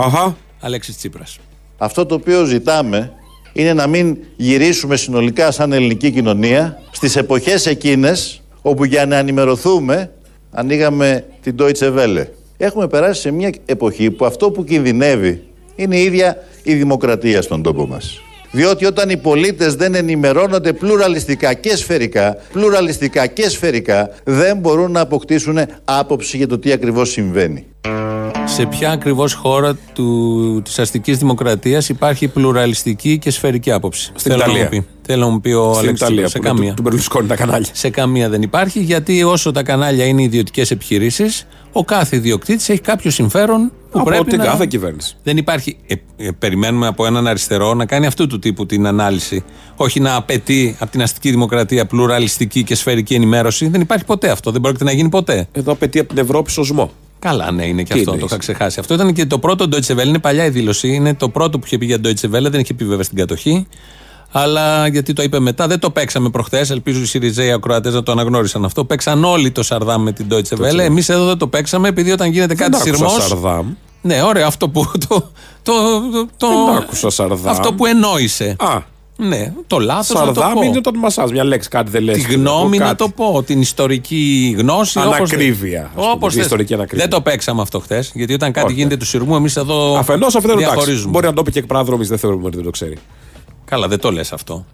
Αλέξης 0.60 0.98
Τσίπρας. 0.98 1.38
Αυτό 1.78 2.06
το 2.06 2.16
οποίο 2.16 2.46
ζητάμε 2.46 3.12
είναι 3.54 3.74
να 3.74 3.88
μην 3.88 4.18
γυρίσουμε 4.36 4.96
συνολικά 4.96 5.52
σαν 5.52 5.72
ελληνική 5.72 6.12
κοινωνία 6.12 6.82
στις 6.92 7.16
εποχές 7.16 7.66
εκείνες 7.66 8.42
όπου 8.62 8.84
για 8.84 9.06
να 9.06 9.18
ενημερωθούμε 9.18 10.12
ανοίγαμε 10.52 11.26
την 11.42 11.56
Deutsche 11.60 11.98
Welle. 11.98 12.26
Έχουμε 12.58 12.88
περάσει 12.88 13.22
σε 13.22 13.32
μια 13.32 13.54
εποχή 13.66 14.12
που 14.12 14.26
αυτό 14.26 14.52
που 14.52 14.64
κινδυνεύει 14.64 15.44
είναι 15.82 15.96
η 15.96 16.04
ίδια 16.04 16.38
η 16.64 16.74
δημοκρατία 16.74 17.42
στον 17.42 17.62
τόπο 17.62 17.88
μας. 17.88 18.22
Διότι 18.52 18.86
όταν 18.86 19.10
οι 19.10 19.18
πολίτες 19.18 19.76
δεν 19.76 19.96
ενημερώνονται 19.96 20.74
πλουραλιστικά 20.74 21.54
και 21.54 21.76
σφαιρικά, 21.76 22.38
πλουραλιστικά 22.52 23.28
και 23.28 23.50
σφαιρικά, 23.50 24.10
δεν 24.24 24.58
μπορούν 24.58 24.92
να 24.92 25.00
αποκτήσουν 25.00 25.60
άποψη 25.84 26.38
για 26.38 26.48
το 26.48 26.60
τι 26.60 26.72
ακριβώς 26.72 27.10
συμβαίνει. 27.10 27.66
Σε 28.46 28.66
ποια 28.66 28.92
ακριβώς 28.92 29.34
χώρα 29.34 29.78
του, 29.94 30.62
της 30.66 30.80
αστικής 30.80 31.18
δημοκρατίας 31.18 31.90
υπάρχει 31.90 32.28
πλουραλιστική 32.28 33.18
και 33.18 33.32
σφαιρική 33.32 33.72
άποψη; 33.72 34.12
Στην 34.16 34.32
Θέλω 34.32 34.46
να 34.46 34.52
Ιταλία. 34.52 34.86
Μου 35.16 35.42
πει. 35.42 35.50
Θέλω 35.50 35.60
να 35.62 35.66
μου 35.66 35.70
πει 35.70 35.70
ο 35.70 35.74
Στην 35.74 35.80
Αλέξης 35.88 36.02
Ιταλία, 36.08 36.24
Τσίπρας. 36.26 36.32
Σε 36.32 36.38
που 36.40 36.46
είναι 36.46 36.54
καμία. 36.56 36.70
του- 36.70 36.76
του 36.76 36.82
Μπερλουσκόνη 36.82 37.28
τα 37.28 37.36
κανάλια. 37.36 37.70
Σε 37.74 37.90
καμία 37.90 38.30
δεν 38.30 38.42
υπάρχει, 38.42 38.80
γιατί 38.80 39.24
όσο 39.24 39.52
τα 39.52 39.64
κανάλια 39.64 40.06
είναι 40.06 40.22
ιδιωτικές 40.24 40.72
επιχειρήσεις, 40.72 41.48
ο 41.72 41.84
κάθε 41.86 42.16
ιδιοκτήτης 42.16 42.70
έχει 42.70 42.82
κάποιο 42.82 43.12
συμφέρον 43.12 43.72
που 43.92 44.00
Από 44.00 44.10
πρέπει 44.10 44.24
την 44.30 44.38
να. 44.38 44.44
κάθε 44.46 44.66
κυβέρνηση. 44.66 45.16
Δεν 45.24 45.38
υπάρχει. 45.38 45.78
ε, 45.88 45.94
ε, 46.18 46.30
περιμένουμε 46.40 46.88
από 46.88 47.06
έναν 47.06 47.28
αριστερό 47.28 47.74
να 47.74 47.86
κάνει 47.86 48.06
αυτού 48.06 48.28
του 48.28 48.40
τύπου 48.40 48.66
την 48.66 48.86
ανάλυση. 48.88 49.44
Όχι 49.76 50.00
να 50.00 50.16
απαιτεί 50.16 50.76
από 50.80 50.92
την 50.92 51.02
αστική 51.02 51.30
δημοκρατία 51.30 51.86
πλουραλιστική 51.86 52.64
και 52.64 52.76
σφαιρική 52.76 53.14
ενημέρωση. 53.14 53.68
Δεν 53.68 53.82
υπάρχει 53.82 54.06
ποτέ 54.06 54.30
αυτό. 54.30 54.52
Δεν 54.52 54.62
πρόκειται 54.62 54.84
να 54.84 54.92
γίνει 54.92 55.10
ποτέ. 55.10 55.48
Εδώ 55.52 55.72
απαιτεί 55.72 56.00
από 56.00 56.10
την 56.14 56.18
Ευρώπη 56.24 56.52
σωσμό. 56.52 56.92
Καλά, 57.20 57.52
ναι, 57.52 57.66
είναι 57.66 57.84
και 57.84 57.94
Τι 57.94 58.00
αυτό. 58.00 58.06
Το 58.06 58.12
εννοείς; 58.12 58.32
είχα 58.32 58.40
ξεχάσει. 58.40 58.80
Αυτό 58.80 58.94
ήταν 58.94 59.14
και 59.14 59.26
το 59.26 59.40
πρώτο 59.40 59.66
Deutsche 59.72 59.96
Welle. 59.96 60.06
Είναι 60.08 60.20
παλιά 60.20 60.46
η 60.46 60.50
δήλωση. 60.50 60.88
Είναι 60.88 61.14
το 61.14 61.30
πρώτο 61.30 61.60
που 61.60 61.66
είχε 61.66 61.78
πει 61.78 61.86
για 61.86 61.98
Deutsche 62.04 62.26
Welle. 62.36 62.50
Δεν 62.50 62.60
είχε 62.60 62.74
πει 62.74 62.86
βέβαια 62.86 63.04
στην 63.04 63.18
κατοχή. 63.18 63.68
Αλλά 64.32 64.88
γιατί 64.88 65.14
το 65.14 65.24
είπε 65.24 65.40
μετά, 65.40 65.68
δεν 65.68 65.80
το 65.80 65.90
παίξαμε 65.90 66.30
προχθές. 66.30 66.70
Ελπίζω 66.70 67.00
οι 67.02 67.06
Σιριζέοι 67.06 67.52
ακροατές 67.52 67.94
να 67.94 68.04
το 68.04 68.12
αναγνώρισαν 68.12 68.66
αυτό. 68.66 68.86
Παίξαν 68.86 69.24
όλοι 69.24 69.52
το 69.52 69.64
Σαρδάμ 69.64 70.02
με 70.04 70.12
την 70.12 70.26
Deutsche 70.32 70.58
Welle. 70.58 70.78
Εμείς 70.80 71.10
εδώ 71.10 71.26
δεν 71.26 71.38
το 71.38 71.48
παίξαμε 71.48 71.88
επειδή 71.88 72.12
όταν 72.12 72.28
γίνεται 72.32 72.54
Δεν 72.54 72.72
κάτι 72.72 72.90
άκουσα 72.90 73.08
σειρμό. 73.08 73.20
Σαρδάμ. 73.28 73.68
Ναι, 74.02 74.22
ωραίο 74.24 74.48
αυτό 74.48 74.70
που. 74.70 74.92
Το, 75.08 75.30
το, 75.64 75.74
το, 76.12 76.28
το- 76.38 76.48
Δεν 76.66 76.76
άκουσα 76.76 77.10
Σαρδάμ. 77.10 77.48
Αυτό 77.50 77.74
που 77.74 77.86
ενόησε. 77.86 78.56
Α. 78.60 78.78
Ναι, 79.18 79.54
το 79.68 79.80
λάθος 79.80 80.20
να 80.20 80.26
το 80.26 80.34
Σαρδάμ 80.34 80.54
πω. 80.54 80.62
είναι 80.62 80.78
όταν 80.78 80.98
μασάζ. 80.98 81.32
Μια 81.32 81.44
λέξη 81.44 81.70
κάτι 81.70 81.90
δεν 81.92 82.04
λες. 82.04 82.24
Τη 82.24 82.34
γνώμη 82.34 82.78
να 82.78 82.96
το 82.96 83.10
πω, 83.10 83.44
την 83.46 83.62
ιστορική 83.62 84.56
γνώση. 84.58 85.00
όπως- 85.00 85.16
Ανακρίβεια, 85.16 85.82
ας 85.84 85.90
πούμε, 85.96 86.06
Όπως 86.12 86.28
την 86.28 86.38
θες. 86.38 86.44
ιστορική 86.46 86.74
ανακρίβεια. 86.74 87.06
Δεν 87.08 87.16
το 87.18 87.22
παίξαμε 87.22 87.62
αυτό 87.62 87.80
χθες. 87.80 88.12
Γιατί 88.16 88.34
όταν 88.34 88.52
κάτι 88.52 88.66
Όχι. 88.66 88.76
γίνεται 88.76 88.98
του 88.98 89.06
σειρμού, 89.06 89.36
εμείς 89.36 89.56
εδώ. 89.56 89.96
Αφενός 89.98 90.36
αυτό 90.36 90.48
δεν 90.48 90.52
είναι 90.52 90.62
εντάξει. 90.62 90.76
διαχωρίζουμε. 90.76 91.12
Μπορεί 91.12 91.26
να 91.26 91.34
το 91.34 91.44
πει 91.44 91.52
και 91.52 91.60
εκ 91.60 91.66
παράδρομη, 91.66 92.06
δεν 92.06 92.18
θεωρούμε 92.18 92.46
ότι 92.46 92.56
δεν 92.56 92.66
το 92.66 92.72
ξέρει. 92.72 92.98
Καλά, 93.72 93.88
δεν 93.88 94.00
το 94.00 94.12
λες 94.12 94.32
αυτό. 94.34 94.66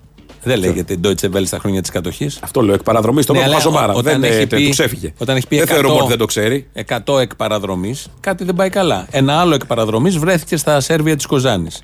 Δεν 0.43 0.59
λέγεται 0.59 0.97
Deutsche 1.03 1.29
Welle 1.35 1.45
στα 1.45 1.59
χρόνια 1.59 1.81
της 1.81 1.89
κατοχής. 1.89 2.39
Αυτό 2.41 2.61
λέω 2.61 2.73
εκ 2.73 2.83
παραδρομή. 2.83 3.23
Το 3.23 3.33
Ναι, 3.33 3.39
είπα 3.39 3.47
αλλά 3.47 3.55
χαζομάρα. 3.57 3.93
ό- 3.93 3.97
όταν 3.97 4.21
Δεν 4.21 4.31
έχει 4.31 4.41
ε, 4.41 4.45
πει- 4.45 4.63
του 4.63 4.69
ξέφυγε. 4.69 5.13
Όταν 5.17 5.35
έχει 5.35 5.47
πει 5.47 5.55
Δεν 5.55 5.65
100, 5.65 5.71
θεωρούμε 5.73 5.93
ότι 5.99 6.07
δεν 6.07 6.17
το 6.17 6.25
ξέρει. 6.25 6.67
100 7.05 7.19
εκ 7.19 7.35
παραδρομή, 7.35 7.95
κάτι 8.19 8.43
δεν 8.43 8.55
πάει 8.55 8.69
καλά. 8.69 9.07
Ένα 9.11 9.39
άλλο 9.39 9.53
εκ 9.53 9.65
παραδρομή 9.65 10.09
βρέθηκε 10.09 10.57
στα 10.57 10.79
Σέρβια 10.79 11.15
της 11.15 11.25
Κοζάνης. 11.25 11.83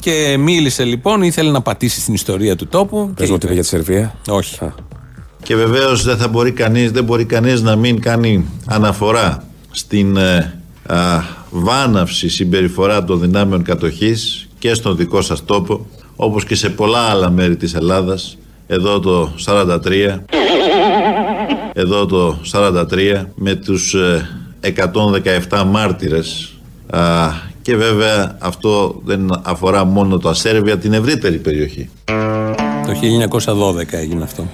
Και 0.00 0.36
μίλησε 0.38 0.84
λοιπόν, 0.84 1.22
ήθελε 1.22 1.50
να 1.50 1.60
πατήσει 1.60 2.00
στην 2.00 2.14
ιστορία 2.14 2.56
του 2.56 2.66
τόπου. 2.66 3.12
Πες 3.16 3.28
μου 3.28 3.34
ότι 3.34 3.44
είναι 3.46 3.54
για 3.54 3.62
τη 3.62 3.68
Σερβία. 3.68 4.14
Όχι. 4.28 4.58
Και 5.42 5.56
βεβαίως 5.56 6.02
δεν 6.04 6.16
θα 6.16 6.28
μπορεί 6.28 6.52
κανείς, 6.52 6.90
δεν 6.90 7.04
μπορεί 7.04 7.24
κανείς 7.24 7.62
να 7.62 7.76
μην 7.76 8.00
κάνει 8.00 8.44
αναφορά 8.66 9.44
στην 9.70 10.16
ε, 10.16 10.58
α, 10.86 11.20
βάναυση 11.50 12.28
συμπεριφορά 12.28 13.04
των 13.04 13.20
δυνάμεων 13.20 13.62
κατοχής 13.62 14.48
και 14.58 14.74
στον 14.74 14.96
δικό 14.96 15.22
σας 15.22 15.44
τόπο, 15.44 15.86
όπως 16.16 16.44
και 16.44 16.54
σε 16.54 16.70
πολλά 16.70 16.98
άλλα 16.98 17.30
μέρη 17.30 17.56
της 17.56 17.74
Ελλάδας, 17.74 18.38
εδώ 18.66 19.00
το 19.00 19.32
43, 19.46 20.18
εδώ 21.72 22.06
το 22.06 22.38
43, 22.52 23.24
με 23.34 23.54
τους 23.54 23.94
ε, 23.94 24.28
117 25.48 25.64
μάρτυρες 25.66 26.52
α, 26.90 27.28
και 27.62 27.76
βέβαια 27.76 28.36
αυτό 28.40 29.00
δεν 29.04 29.28
αφορά 29.42 29.84
μόνο 29.84 30.18
τα 30.18 30.34
Σέρβια, 30.34 30.78
την 30.78 30.92
ευρύτερη 30.92 31.38
περιοχή. 31.38 31.90
Το 32.86 32.92
1912 33.78 33.92
έγινε 33.92 34.22
αυτό. 34.22 34.46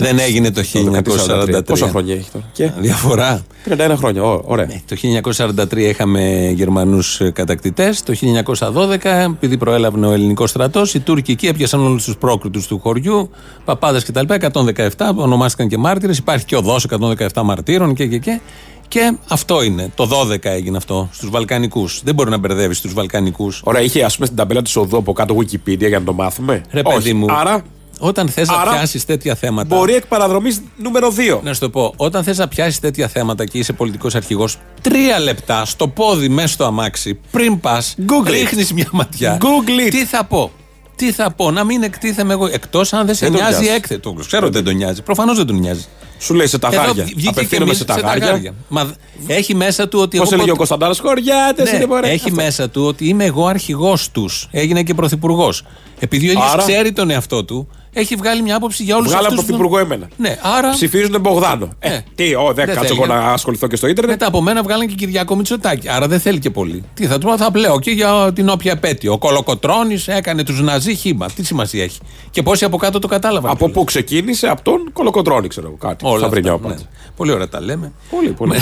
Δεν 0.00 0.18
έγινε 0.18 0.50
το 0.50 0.62
1943. 0.62 1.64
Πόσα 1.66 1.88
χρόνια 1.88 2.14
έχει 2.14 2.30
τώρα; 2.32 2.44
Και; 2.52 2.70
Διαφορά. 2.78 3.42
31 3.64 3.94
χρόνια. 3.96 4.22
Ω, 4.22 4.42
Ωραία. 4.44 4.66
Το 4.86 4.96
1943 4.96 5.76
είχαμε 5.76 6.50
Γερμανούς 6.54 7.20
κατακτητές. 7.32 8.02
Το 8.02 8.12
1912, 8.12 9.24
επειδή 9.34 9.56
προέλαβε 9.56 10.06
ο 10.06 10.12
ελληνικός 10.12 10.50
στρατός, 10.50 10.94
οι 10.94 11.00
Τούρκοι 11.00 11.32
εκεί 11.32 11.46
έπιασαν 11.46 11.80
όλους 11.80 12.04
τους 12.04 12.16
πρόκριτους 12.16 12.66
του 12.66 12.78
χωριού, 12.78 13.30
παπάδες 13.64 14.04
κτλ. 14.04 14.24
117, 14.28 15.14
ονομάστηκαν 15.16 15.68
και 15.68 15.78
μάρτυρες. 15.78 16.18
Υπάρχει 16.18 16.44
και 16.44 16.56
οδό 16.56 16.76
117 16.76 17.42
μαρτύρων 17.42 17.94
και, 17.94 18.06
και, 18.06 18.18
και. 18.18 18.40
Και 18.88 19.16
αυτό 19.28 19.62
είναι. 19.62 19.90
Το 19.94 20.08
12 20.30 20.36
έγινε 20.44 20.76
αυτό 20.76 21.08
στους 21.12 21.30
Βαλκανικούς. 21.30 22.00
Δεν 22.04 22.14
μπορεί 22.14 22.30
να 22.30 22.38
μπερδεύεις 22.38 22.80
τους 22.80 22.92
Βαλκανικούς. 22.94 23.60
Ωραία, 23.64 23.82
είχε 23.82 24.04
ας 24.04 24.14
πούμε 24.14 24.26
στην 24.26 24.38
ταμπέλα 24.38 24.62
της 24.62 24.76
οδού 24.76 24.96
από 24.96 25.12
κάτω 25.12 25.36
Wikipedia 25.36 25.88
για 25.88 25.98
να 25.98 26.04
το 26.04 26.12
μάθουμε. 26.12 26.62
Ρε 26.70 26.82
παιδί 26.82 26.96
Όχι. 26.96 27.14
μου. 27.14 27.26
Άρα 27.28 27.62
Όταν 28.02 28.28
θες 28.28 28.48
να 28.48 28.54
Άρα, 28.56 28.70
πιάσεις 28.70 29.04
τέτοια 29.04 29.34
θέματα. 29.34 29.76
μπορεί 29.76 29.94
εκ 29.94 30.06
παραδρομής 30.06 30.60
νούμερο 30.76 31.10
2. 31.10 31.40
Να 31.42 31.52
σου 31.54 31.60
το 31.60 31.70
πω, 31.70 31.92
όταν 31.96 32.22
θες 32.24 32.38
να 32.38 32.48
πιάσεις 32.48 32.80
τέτοια 32.80 33.08
θέματα 33.08 33.44
και 33.46 33.58
είσαι 33.58 33.72
πολιτικός 33.72 34.14
αρχηγός, 34.14 34.56
τρία 34.80 35.18
λεπτά 35.20 35.64
στο 35.64 35.88
πόδι 35.88 36.28
μέσα 36.28 36.48
στο 36.48 36.64
αμάξι, 36.64 37.18
πριν 37.30 37.60
πας, 37.60 37.94
Google 38.08 38.28
it. 38.28 38.30
ρίχνεις 38.30 38.72
μια 38.72 38.88
ματιά. 38.92 39.38
Google 39.40 39.86
it. 39.86 39.90
Τι 39.90 40.04
θα 40.04 40.24
πω; 40.24 40.50
Τι 40.96 41.12
θα 41.12 41.30
πω, 41.32 41.50
να 41.50 41.64
μην 41.64 41.82
εκτίθεμαι 41.82 42.32
εγώ. 42.32 42.46
Εκτός 42.46 42.92
αν 42.92 43.06
δεν 43.06 43.14
σε 43.14 43.24
Δεν 43.28 43.34
τον 43.34 43.40
νοιάζει 43.42 43.56
η 43.56 43.60
νοιάζει. 43.62 43.76
έκθεση. 43.76 44.00
Το 44.00 44.12
ξέρω 44.26 44.46
ότι 44.46 44.54
δεν 44.54 44.64
τον 44.64 44.76
νοιάζει. 44.76 45.02
Προφανώς 45.02 45.36
δεν 45.36 45.46
τον 45.46 45.56
νοιάζει. 45.56 45.84
Σου 46.18 46.34
λέει 46.34 46.46
σε 46.46 46.58
τα 46.58 46.68
Εδώ 46.72 46.76
γάρια. 46.76 47.04
βγήκε 47.04 47.20
και 47.22 47.28
Απευθύνομαι 47.28 47.66
εμείς 47.66 47.76
σε 47.78 47.84
τα 47.84 47.94
γάρια. 48.00 48.54
Μα 48.68 48.92
έχει 49.26 49.54
μέσα 49.54 49.88
του 49.88 49.98
ότι. 50.00 50.16
Πώς 50.18 50.26
εγώ 50.26 50.34
έλεγε 50.34 50.50
ο 50.50 50.54
ποτέ- 50.54 50.56
Κωνσταντάρας, 50.56 50.98
χωριάτες 50.98 51.70
ναι, 51.70 51.76
είναι 51.76 51.86
μωρέ. 51.86 52.08
έχει 52.08 52.28
Αυτό. 52.28 52.42
μέσα 52.42 52.68
του 52.70 52.82
ότι 52.84 53.08
είμαι 53.08 53.24
εγώ 53.24 53.46
αρχηγός 53.46 54.10
τους. 54.10 54.48
Έγινε 54.50 54.82
και 54.82 54.94
πρωθυπουργός. 54.94 55.62
Επειδή 55.98 56.28
ο 56.28 56.30
ίδιος 56.30 56.52
Άρα- 56.52 56.62
ξέρει 56.62 56.92
τον 56.92 57.10
εαυτό 57.10 57.44
του, 57.44 57.68
έχει 57.92 58.14
βγάλει 58.14 58.42
μια 58.42 58.56
άποψη 58.56 58.82
για 58.82 58.96
όλους 58.96 59.12
αυτούς. 59.12 59.20
Βγάλαμε 59.26 59.42
τον 59.42 59.56
πρωθυπουργό 59.56 59.78
εμένα. 59.78 60.08
Ναι, 60.16 60.38
άρα. 60.42 60.70
Ψηφίζουν 60.70 61.10
τον 61.12 61.20
Μπογδάνο. 61.20 61.68
Ε, 61.78 61.98
τι, 62.14 62.34
ο, 62.34 62.42
δεν 62.44 62.54
Δεν 62.54 62.66
κάτσω 62.66 62.94
θέλει. 62.94 63.00
εγώ 63.02 63.06
να 63.06 63.32
ασχοληθώ 63.32 63.66
και 63.66 63.76
στο 63.76 63.86
ίντερνετ. 63.86 64.12
Μετά 64.12 64.26
από 64.26 64.40
μένα 64.40 64.62
βγάλαν 64.62 64.86
και 64.86 64.94
Κυριακό 64.94 65.36
Μητσοτάκη. 65.36 65.88
Άρα 65.88 66.08
δεν 66.08 66.20
θέλει 66.20 66.38
και 66.38 66.50
πολύ. 66.50 66.84
Τι 66.94 67.06
θα 67.06 67.18
του 67.18 67.26
πω, 67.26 67.36
θα 67.36 67.50
πλέω 67.50 67.78
και 67.80 67.90
για 67.90 68.32
την 68.34 68.48
όποια 68.48 68.72
επέτειο. 68.72 69.12
Ο 69.12 69.18
Κολοκοτρόνη 69.18 70.04
έκανε 70.06 70.42
τους 70.44 70.60
Ναζί 70.60 70.94
χήμα. 70.94 71.30
Τι 71.30 71.44
σημασία 71.44 71.82
έχει. 71.82 71.98
Και 72.30 72.42
πόσοι 72.42 72.64
από 72.64 72.76
κάτω 72.76 72.98
το 72.98 73.08
κατάλαβαν. 73.08 73.50
Από 73.50 73.68
πού 73.68 73.84
ξεκίνησε, 73.84 74.48
από 74.48 74.62
τον 74.62 74.90
Κολοκοτρόνη, 74.92 75.48
ξέρω 75.48 75.66
εγώ 75.66 75.76
κάτι. 75.76 76.04
Όλα 76.06 76.20
Θα 76.20 76.28
βρει 76.28 76.38
αυτά, 76.38 76.50
μια 76.50 76.60
ναι. 76.60 76.66
απάντηση. 76.66 76.88
Πολύ 77.16 77.32
ωραία 77.32 77.48
τα 77.48 77.60
λέμε. 77.60 77.92
Πολύ, 78.10 78.28
πολύ. 78.28 78.52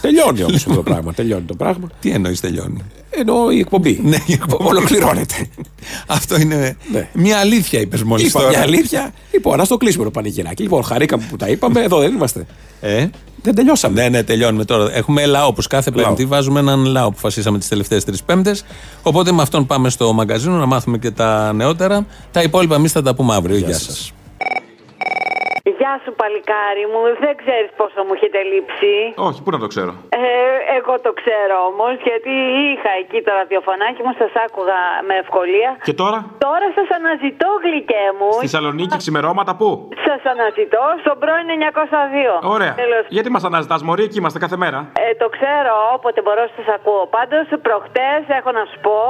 τελειώνει 0.00 0.42
όμως 0.42 0.54
αυτό 0.54 0.74
το 0.74 0.82
πράγμα. 0.82 1.12
Τελειώνει 1.12 1.42
το 1.42 1.54
πράγμα. 1.54 1.90
Τι 2.00 2.10
εννοείς 2.10 2.40
τελειώνει; 2.40 2.82
Ενώ 3.10 3.50
η 3.50 3.58
εκπομπή. 3.58 4.00
Ναι, 4.02 4.16
η 4.26 4.32
εκπομπή. 4.32 4.64
Ολοκληρώνεται. 4.68 5.34
Αυτό 6.06 6.38
είναι 6.38 6.76
μια 7.12 7.38
αλήθεια, 7.38 7.80
είπες 7.80 8.02
μόλις 8.02 8.28
Είπα 8.28 8.48
μια 8.48 8.60
αλήθεια. 8.76 9.12
Λοιπόν, 9.32 9.60
ας 9.60 9.68
το 9.68 9.76
κλείσουμε 9.76 10.04
το 10.04 10.10
πανηγυράκι. 10.10 10.62
Λοιπόν, 10.62 10.82
χαρήκαμε 10.82 11.26
που 11.30 11.36
τα 11.36 11.48
είπαμε. 11.48 11.80
Εδώ 11.82 11.98
δεν 11.98 12.14
είμαστε. 12.14 12.46
Ε; 12.80 13.06
Δεν 13.42 13.54
τελειώσαμε. 13.54 14.02
Ναι, 14.02 14.08
ναι, 14.08 14.22
τελειώνουμε 14.22 14.64
τώρα. 14.64 14.96
Έχουμε 14.96 15.26
λαό 15.26 15.46
όπως 15.46 15.66
κάθε 15.66 15.90
Λαό. 15.94 16.06
Πέμπτη. 16.06 16.24
Βάζουμε 16.26 16.60
έναν 16.60 16.84
λαό 16.84 17.02
που 17.04 17.08
αποφασίσαμε 17.08 17.58
τις 17.58 17.68
τελευταίες 17.68 18.04
τρεις 18.04 18.22
Πέμπτες. 18.22 18.64
Οπότε 19.02 19.32
με 19.32 19.42
αυτόν 19.42 19.66
πάμε 19.66 19.88
στο 19.88 20.12
μαγκαζίνο 20.12 20.56
να 20.56 20.66
μάθουμε 20.66 20.98
και 20.98 21.10
τα 21.10 21.52
νεότερα. 21.52 22.06
Τα 22.30 22.42
υπόλοιπα 22.42 22.74
εμείς 22.74 22.92
θα 22.92 23.02
τα 23.02 23.14
πούμε 23.14 23.34
αύριο. 23.34 23.56
Γεια, 23.56 23.78
σας. 23.78 24.12
Γεια 25.86 26.00
σου 26.06 26.14
παλικάρι 26.22 26.84
μου, 26.92 27.00
δεν 27.24 27.34
ξέρεις 27.42 27.70
πόσο 27.80 27.98
μου 28.06 28.12
έχετε 28.16 28.38
λείψει. 28.50 28.94
Όχι, 29.28 29.38
πού 29.42 29.50
να 29.56 29.60
το 29.64 29.68
ξέρω; 29.72 29.92
Ε, 30.24 30.24
εγώ 30.78 30.94
το 31.06 31.10
ξέρω 31.20 31.56
όμως, 31.70 31.94
γιατί 32.08 32.32
είχα 32.72 32.90
εκεί 33.02 33.18
το 33.26 33.30
ραδιοφωνάκι 33.40 34.00
μου, 34.04 34.12
σας 34.20 34.32
άκουγα 34.44 34.80
με 35.08 35.14
ευκολία. 35.24 35.70
Και 35.88 35.94
τώρα, 36.02 36.18
Τώρα 36.46 36.66
σας 36.78 36.88
αναζητώ 36.98 37.48
γλυκέ 37.64 38.04
μου. 38.18 38.28
στη 38.36 38.44
Θεσσαλονίκη, 38.48 38.94
ξημερώματα 39.02 39.52
πού; 39.60 39.68
Σας 40.06 40.20
αναζητώ 40.32 40.84
στον 41.02 41.16
πρώην 41.22 41.48
902. 41.62 42.34
Ωραία. 42.56 42.72
Τέλος. 42.82 43.02
Γιατί 43.16 43.28
μας 43.34 43.44
αναζητάς, 43.50 43.80
Μωρή, 43.86 44.02
εκεί 44.08 44.18
είμαστε 44.22 44.38
κάθε 44.44 44.56
μέρα; 44.64 44.78
Ε, 45.06 45.08
το 45.22 45.26
ξέρω, 45.36 45.74
όποτε 45.96 46.18
μπορώ 46.24 46.44
σας 46.56 46.68
ακούω. 46.76 47.02
Πάντως, 47.16 47.44
προχτές 47.66 48.20
έχω 48.38 48.50
να 48.58 48.62
σου 48.70 48.78
πω 48.86 49.00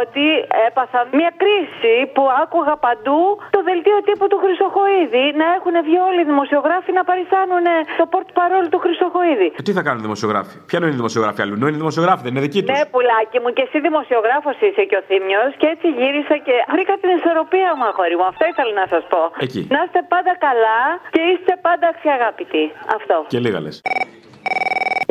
ότι 0.00 0.26
έπαθα 0.68 0.98
μια 1.18 1.30
κρίση 1.42 1.94
που 2.14 2.22
άκουγα 2.42 2.74
παντού 2.86 3.20
το 3.56 3.60
δελτίο 3.68 3.98
τύπου 4.08 4.26
του 4.30 4.38
Χρυσοχοίδη 4.42 5.24
να 5.40 5.46
έχουν 5.58 5.74
βγει 5.86 5.97
όλοι 6.08 6.20
οι 6.24 6.28
δημοσιογράφοι 6.32 6.90
να 6.98 7.02
παριστάνουν 7.08 7.66
το 8.00 8.04
πόρτ 8.12 8.28
παρόλο 8.40 8.66
του 8.72 8.78
Χρυσοχοίδη. 8.84 9.48
Ε, 9.58 9.62
τι 9.66 9.72
θα 9.76 9.82
κάνουν 9.86 9.98
οι 10.02 10.06
δημοσιογράφοι; 10.08 10.54
Ποια 10.68 10.76
είναι 10.78 10.90
οι 10.94 10.98
δημοσιογράφοι 11.02 11.40
αλλού; 11.44 11.54
Είναι 11.60 11.76
οι 11.78 11.82
δημοσιογράφοι, 11.84 12.22
δεν 12.26 12.32
είναι 12.32 12.44
δικοί 12.48 12.60
τους; 12.62 12.78
Ναι, 12.78 12.82
πουλάκι 12.94 13.38
μου, 13.42 13.50
και 13.56 13.62
εσύ 13.66 13.76
δημοσιογράφος 13.88 14.56
είσαι 14.66 14.82
και 14.90 14.96
ο 15.00 15.02
Θήμιος. 15.08 15.50
Και 15.60 15.68
έτσι 15.74 15.86
γύρισα 15.98 16.36
και 16.46 16.54
βρήκα 16.74 16.94
την 17.02 17.10
ισορροπία 17.18 17.70
μου, 17.76 17.84
αγόρι 17.90 18.16
μου. 18.18 18.26
Αυτό 18.32 18.44
ήθελα 18.52 18.72
να 18.82 18.86
σας 18.92 19.02
πω. 19.12 19.20
Εκεί. 19.46 19.60
Να 19.74 19.78
είστε 19.84 20.00
πάντα 20.14 20.32
καλά 20.46 20.80
και 21.14 21.22
είστε 21.32 21.52
πάντα 21.66 21.86
αξιαγάπητοι. 21.94 22.62
Αυτό. 22.96 23.16
Και 23.32 23.38
λίγα 23.44 23.60
λες. 23.64 23.76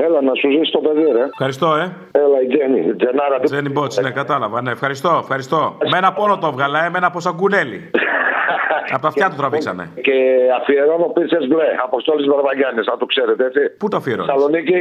Έλα 0.05 0.21
να 0.21 0.33
σου 0.33 0.49
ζήσει 0.51 0.71
το 0.71 0.79
παιδί, 0.79 1.11
ρε. 1.11 1.23
Ευχαριστώ, 1.23 1.75
ε. 1.75 1.85
Έλα, 2.11 2.41
η 2.45 2.47
Τζέννη. 2.47 2.79
η 2.87 2.95
Τζενάρα. 2.95 3.39
Τζένι 3.39 3.69
Μπότς, 3.69 3.97
ναι, 3.97 4.11
κατάλαβα. 4.11 4.61
Ναι, 4.61 4.71
ευχαριστώ, 4.71 5.17
ευχαριστώ. 5.21 5.77
Με 5.91 5.97
ένα 5.97 6.13
πόνο 6.13 6.37
το 6.37 6.47
έβγαλα, 6.47 6.85
ε, 6.85 6.89
με 6.89 6.97
ένα 6.97 7.09
ποσαγκουνέλι. 7.09 7.91
Από 8.93 9.01
τα 9.01 9.07
αυτιά 9.07 9.29
του 9.29 9.35
τραβήξανε. 9.35 9.89
Και 10.01 10.13
αφιερώνω 10.61 11.05
πίτσες 11.05 11.47
μπλε. 11.47 11.65
Αποστόλης 11.83 12.27
Βαρβαγιάννης, 12.27 12.85
να 12.85 12.97
το 12.97 13.05
ξέρετε 13.05 13.45
έτσι. 13.45 13.59
Πού 13.77 13.87
το 13.87 13.97
αφιερώνεις; 13.97 14.31
Θεσσαλονίκη 14.31 14.73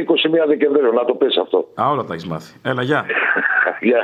21 0.43 0.47
Δεκεμβρίου, 0.47 0.93
να 0.93 1.05
το 1.05 1.13
πεις 1.13 1.37
αυτό. 1.37 1.67
Α, 1.81 1.89
όλα 1.91 2.03
τα 2.03 2.13
έχεις 2.13 2.27
μάθει. 2.27 2.53
Έλα, 2.63 2.81
γεια. 2.81 3.05
Γεια. 3.87 4.01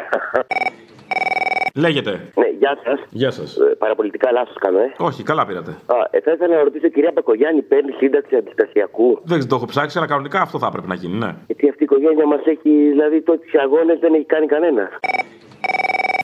Λέγεται. 1.75 2.11
Ναι, 2.35 2.47
γεια 2.59 2.77
σας. 2.83 2.99
Γεια 3.09 3.31
σας. 3.31 3.57
παραπολιτικά 3.77 4.31
λάθος 4.31 4.55
κάνω, 4.59 4.79
ε. 4.79 4.93
Όχι, 4.97 5.23
καλά 5.23 5.45
πήρατε. 5.45 5.71
Α, 5.71 5.95
ε, 6.11 6.19
θα 6.21 6.31
ήθελα 6.31 6.55
να 6.55 6.63
ρωτήσω, 6.63 6.87
κυρία 6.87 7.11
Πεκογιάννη, 7.13 7.61
παίρνει 7.61 7.91
σύνταξη 7.91 8.35
αντιστασιακού; 8.35 9.19
Δεν 9.23 9.47
το 9.47 9.55
έχω 9.55 9.65
ψάξει, 9.65 9.97
αλλά 9.97 10.07
κανονικά 10.07 10.41
αυτό 10.41 10.59
θα 10.59 10.67
έπρεπε 10.67 10.87
να 10.87 10.95
γίνει, 10.95 11.17
ναι. 11.17 11.35
Γιατί 11.47 11.69
αυτή 11.69 11.83
η 11.83 11.87
οικογένεια 11.89 12.25
μας 12.27 12.41
έχει, 12.45 12.69
δηλαδή, 12.89 13.21
τότε 13.21 13.45
αγώνες 13.63 13.99
δεν 13.99 14.13
έχει 14.13 14.25
κάνει 14.25 14.45
κανένας. 14.45 14.89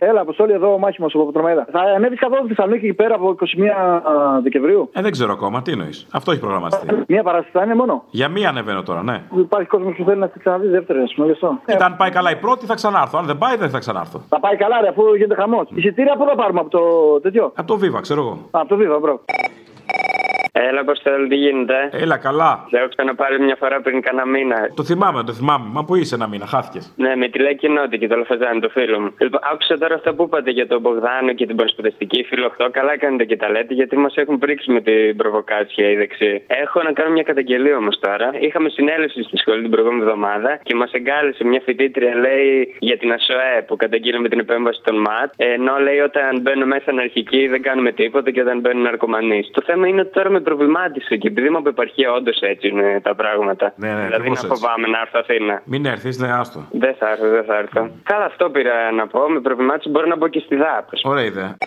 Έλα, 0.01 0.21
Αποστόλη, 0.21 0.51
εδώ 0.53 0.73
ο 0.73 0.77
μάχημο 0.77 1.07
από 1.13 1.25
Πετρομαίδα. 1.25 1.67
Θα 1.71 1.79
ανέβεις 1.79 2.19
καθόλου 2.19 2.39
στη 2.45 2.53
Θεσσαλονίκη 2.53 2.85
εκεί 2.85 2.93
πέρα 2.95 3.15
από 3.15 3.35
21 3.39 4.41
Δεκεμβρίου; 4.43 4.89
Ε, 4.93 5.01
δεν 5.01 5.11
ξέρω 5.11 5.31
ακόμα, 5.31 5.61
τι 5.61 5.71
εννοείς. 5.71 6.07
Αυτό 6.11 6.31
έχει 6.31 6.39
προγραμματιστεί. 6.39 6.87
Μία 7.07 7.23
παράσταση 7.23 7.57
θα 7.57 7.63
είναι 7.63 7.75
μόνο; 7.75 8.03
Για 8.09 8.27
μία 8.29 8.49
ανεβαίνω 8.49 8.83
τώρα, 8.83 9.03
ναι. 9.03 9.21
Υπάρχει 9.37 9.67
κόσμος 9.67 9.95
που 9.97 10.03
θέλει 10.03 10.19
να 10.19 10.27
τη 10.27 10.39
ξαναδείς 10.39 10.69
δεύτερη, 10.69 10.99
ας 10.99 11.13
πούμε, 11.13 11.25
γι' 11.27 11.33
αυτό. 11.33 11.57
Κοίτα, 11.65 11.85
αν 11.85 11.95
πάει 11.95 12.09
καλά 12.09 12.31
η 12.31 12.35
πρώτη 12.35 12.65
θα 12.65 12.73
ξανάρθω. 12.75 13.17
Αν 13.17 13.25
δεν 13.25 13.37
πάει, 13.37 13.55
δεν 13.57 13.69
θα 13.69 13.79
ξανάρθω. 13.79 14.21
Θα 14.29 14.39
πάει 14.39 14.55
καλά, 14.55 14.81
ρε, 14.81 14.87
αφού 14.87 15.15
γίνεται 15.15 15.35
χαμός. 15.35 15.67
Εισιτήρια 15.73 16.15
πού 16.17 16.25
θα 16.29 16.35
πάρουμε 16.35 16.59
από 16.59 16.69
το 16.69 16.79
τέτοιο; 17.21 17.51
Από 17.55 17.67
το 17.67 17.79
Viva, 17.81 18.01
ξέρω 18.01 18.21
εγώ. 18.21 18.31
Α, 18.31 18.59
από 18.61 18.67
το 18.67 18.75
Viva, 18.75 18.99
bro. 19.01 19.19
Έλα, 20.68 20.80
Αποστόλη, 20.80 21.28
τι 21.28 21.36
γίνεται; 21.36 21.89
Έλα, 21.91 22.18
καλά. 22.18 22.66
Δεν 22.70 22.80
έχω 22.80 22.89
ξαναπάρει 22.95 23.39
μια 23.41 23.55
φορά 23.60 23.82
πριν 23.82 24.01
κανένα 24.01 24.26
μήνα. 24.28 24.57
Το 24.76 24.84
θυμάμαι, 24.84 25.24
το 25.24 25.34
θυμάμαι. 25.34 25.68
Μα 25.76 25.86
πού 25.86 25.95
είσαι 25.95 26.16
ένα 26.16 26.28
μήνα, 26.28 26.45
χάθηκες. 26.45 26.93
Ναι, 26.95 27.16
με 27.16 27.28
τη 27.28 27.39
λέει 27.39 27.55
κοινότητα 27.55 27.97
και 27.97 28.07
το 28.07 28.16
Λαφαζάνι, 28.16 28.60
το 28.60 28.70
φίλο 28.70 28.99
μου. 28.99 29.14
Λοιπόν, 29.18 29.39
άκουσα 29.51 29.78
τώρα 29.78 29.95
αυτά 29.95 30.14
που 30.14 30.24
είπατε 30.24 30.51
για 30.51 30.68
τον 30.68 30.82
Μπογδάνο 30.82 31.34
και 31.34 31.45
την 31.45 31.55
προσπαθητική 31.55 32.24
φίλο 32.24 32.51
8. 32.57 32.68
Καλά 32.72 32.97
κάνετε 32.97 33.26
και 33.26 33.38
τα 33.38 33.49
λέτε, 33.49 33.74
γιατί 33.74 33.97
μας 33.97 34.16
έχουν 34.16 34.38
πρίξει 34.38 34.72
με 34.72 34.82
την 34.82 35.16
προβοκάτσια 35.18 35.89
οι 35.91 35.95
δεξιοί. 35.95 36.43
Έχω 36.47 36.82
να 36.84 36.91
κάνω 36.91 37.12
μια 37.12 37.24
καταγγελία 37.24 37.78
όμως 37.78 37.99
τώρα. 37.99 38.30
Είχαμε 38.39 38.70
συνέλευση 38.70 39.24
στη 39.24 39.38
σχολή 39.38 39.62
την 39.62 39.72
προηγούμενη 39.72 40.01
εβδομάδα 40.01 40.60
και 40.64 40.76
μας 40.76 40.91
εγκάλεσε 40.91 41.43
μια 41.43 41.62
φοιτήτρια, 41.66 42.16
λέει, 42.16 42.76
για 42.80 42.97
την 42.97 43.12
ΑΣΟΕΕ 43.11 43.63
που 43.68 43.76
καταγγείλαμε 43.76 44.30
την 44.30 44.39
επέμβαση 44.39 44.82
των 44.84 44.95
ΜΑΤ. 44.95 45.30
Ενώ 45.36 45.78
λέει 45.78 45.99
όταν 45.99 46.41
μπαίνουν 46.41 46.68
μέσα 46.68 46.89
αναρχικοί 46.91 47.47
δεν 47.47 47.62
κάνουμε 47.62 47.91
τίποτα 47.91 48.32
και 48.32 48.41
όταν 48.41 48.60
μπαίνουν 48.60 48.84
ναρκομανείς. 48.84 49.49
Το 49.51 49.62
θέμα 49.66 49.88
είναι 49.88 50.01
ότι 50.01 50.12
τώρα 50.12 50.30
με 50.30 50.41
προβλημάτισε 50.49 51.15
και 51.21 51.27
επειδή 51.27 51.47
είμαι 51.47 51.57
από 51.57 51.69
επαρχία, 51.69 52.11
όντως 52.17 52.37
έτσι 52.39 52.67
είναι 52.67 52.99
τα 53.07 53.13
πράγματα. 53.15 53.65
Ναι, 53.75 53.87
ναι, 53.87 53.93
δηλαδή 53.93 54.13
ακριβώς 54.13 54.41
να 54.41 54.47
έτσι. 54.47 54.61
φοβάμαι 54.61 54.87
να 54.87 54.99
έρθω 54.99 55.19
Αθήνα. 55.23 55.61
Μην 55.65 55.85
έρθεις, 55.85 56.17
ναι, 56.17 56.31
άστο. 56.31 56.59
Δεν 56.71 56.95
θα 56.99 57.09
έρθω, 57.11 57.29
δεν 57.29 57.43
θα 57.43 57.55
έρθω. 57.57 57.81
Καλά, 58.03 58.25
αυτό 58.25 58.49
πήρα 58.49 58.91
να 58.91 59.07
πω. 59.07 59.29
Με 59.29 59.39
προβλημάτισε 59.39 59.89
μπορώ 59.89 60.05
να 60.07 60.17
μπω 60.17 60.27
και 60.27 60.39
στη 60.39 60.55
ΔΑΠ. 60.55 60.85
Ωραία 61.03 61.25
ιδέα. 61.25 61.57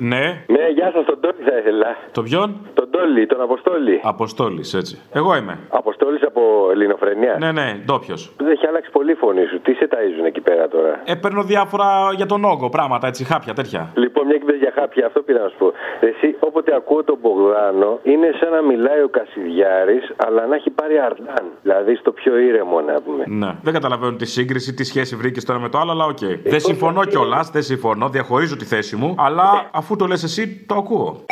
Ναι. 0.00 0.24
Ναι, 0.46 0.64
γεια 0.74 0.90
σας, 0.94 1.04
τον 1.04 1.20
Τόλι 1.20 1.42
θα 1.48 1.56
ήθελα. 1.58 1.96
Το 2.12 2.22
ποιον; 2.22 2.56
Τον 2.74 2.90
Τόλι, 2.90 3.26
τον 3.26 3.40
Αποστόλη. 3.40 4.00
Αποστόλης, 4.02 4.74
έτσι. 4.74 5.00
Εγώ 5.12 5.36
είμαι. 5.36 5.58
Αποστόλης 5.68 6.22
από 6.22 6.42
Ελληνοφρένεια. 6.72 7.36
Ναι, 7.38 7.52
ναι, 7.52 7.82
ντόπιος. 7.84 8.32
Δεν 8.36 8.50
έχει 8.50 8.66
αλλάξει 8.66 8.90
πολύ 8.90 9.10
η 9.12 9.14
φωνή 9.14 9.44
σου. 9.46 9.60
Τι 9.60 9.72
σε 9.72 9.88
ταΐζουν 9.90 10.26
εκεί 10.26 10.40
πέρα 10.40 10.68
τώρα; 10.68 11.00
Ε, 11.04 11.14
παίρνω 11.14 11.42
διάφορα 11.42 11.88
για 12.16 12.26
τον 12.26 12.44
όγκο, 12.44 12.68
πράγματα 12.68 13.06
έτσι, 13.06 13.24
χάπια 13.24 13.54
τέτοια. 13.54 13.92
Λοιπόν, 13.94 14.26
μια 14.26 14.36
και 14.36 14.42
είπες 14.44 14.56
για 14.58 14.72
χάπια, 14.74 15.06
αυτό 15.06 15.20
πήρα 15.22 15.42
να 15.42 15.48
σου 15.48 15.56
πω. 15.58 15.72
Εσύ, 16.00 16.36
όποτε 16.40 16.74
ακούω 16.74 17.04
τον 17.04 17.18
Μπογδάνο, 17.22 17.98
είναι 18.02 18.30
σαν 18.40 18.50
να 18.52 18.62
μιλάει 18.62 19.00
ο 19.02 19.08
Κασιδιάρης, 19.08 20.12
αλλά 20.16 20.46
να 20.46 20.54
έχει 20.54 20.70
πάρει 20.70 20.98
Ladose. 20.98 21.44
Δηλαδή 21.62 21.94
στο 21.94 22.12
πιο 22.12 22.38
ήρεμο, 22.38 22.80
να 22.80 23.00
πούμε. 23.00 23.24
Ναι. 23.26 23.54
Δεν 23.62 23.72
καταλαβαίνω 23.72 24.16
τη 24.16 24.26
σύγκριση, 24.26 24.74
τι 24.74 24.84
σχέση 24.84 25.16
βρήκες 25.16 25.44
τώρα 25.44 25.60
με 25.60 25.68
το 25.68 25.78
άλλο, 25.78 25.90
αλλά 25.90 26.04
οκ. 26.04 26.18
δεν 26.44 26.60
συμφωνώ 26.60 27.04
κιόλας, 27.04 27.50
δεν 27.50 27.62
συμφωνώ, 27.62 28.08
διαχωρίζω 28.08 28.56
τη 28.56 28.64
θέση 28.64 28.96
μου, 28.96 29.14
αλλά 29.18 29.68
αφού 29.72 29.89
το 29.96 30.06
λες 30.06 30.22
εσύ, 30.22 30.64
το 30.68 30.74
ακούω. 30.74 31.24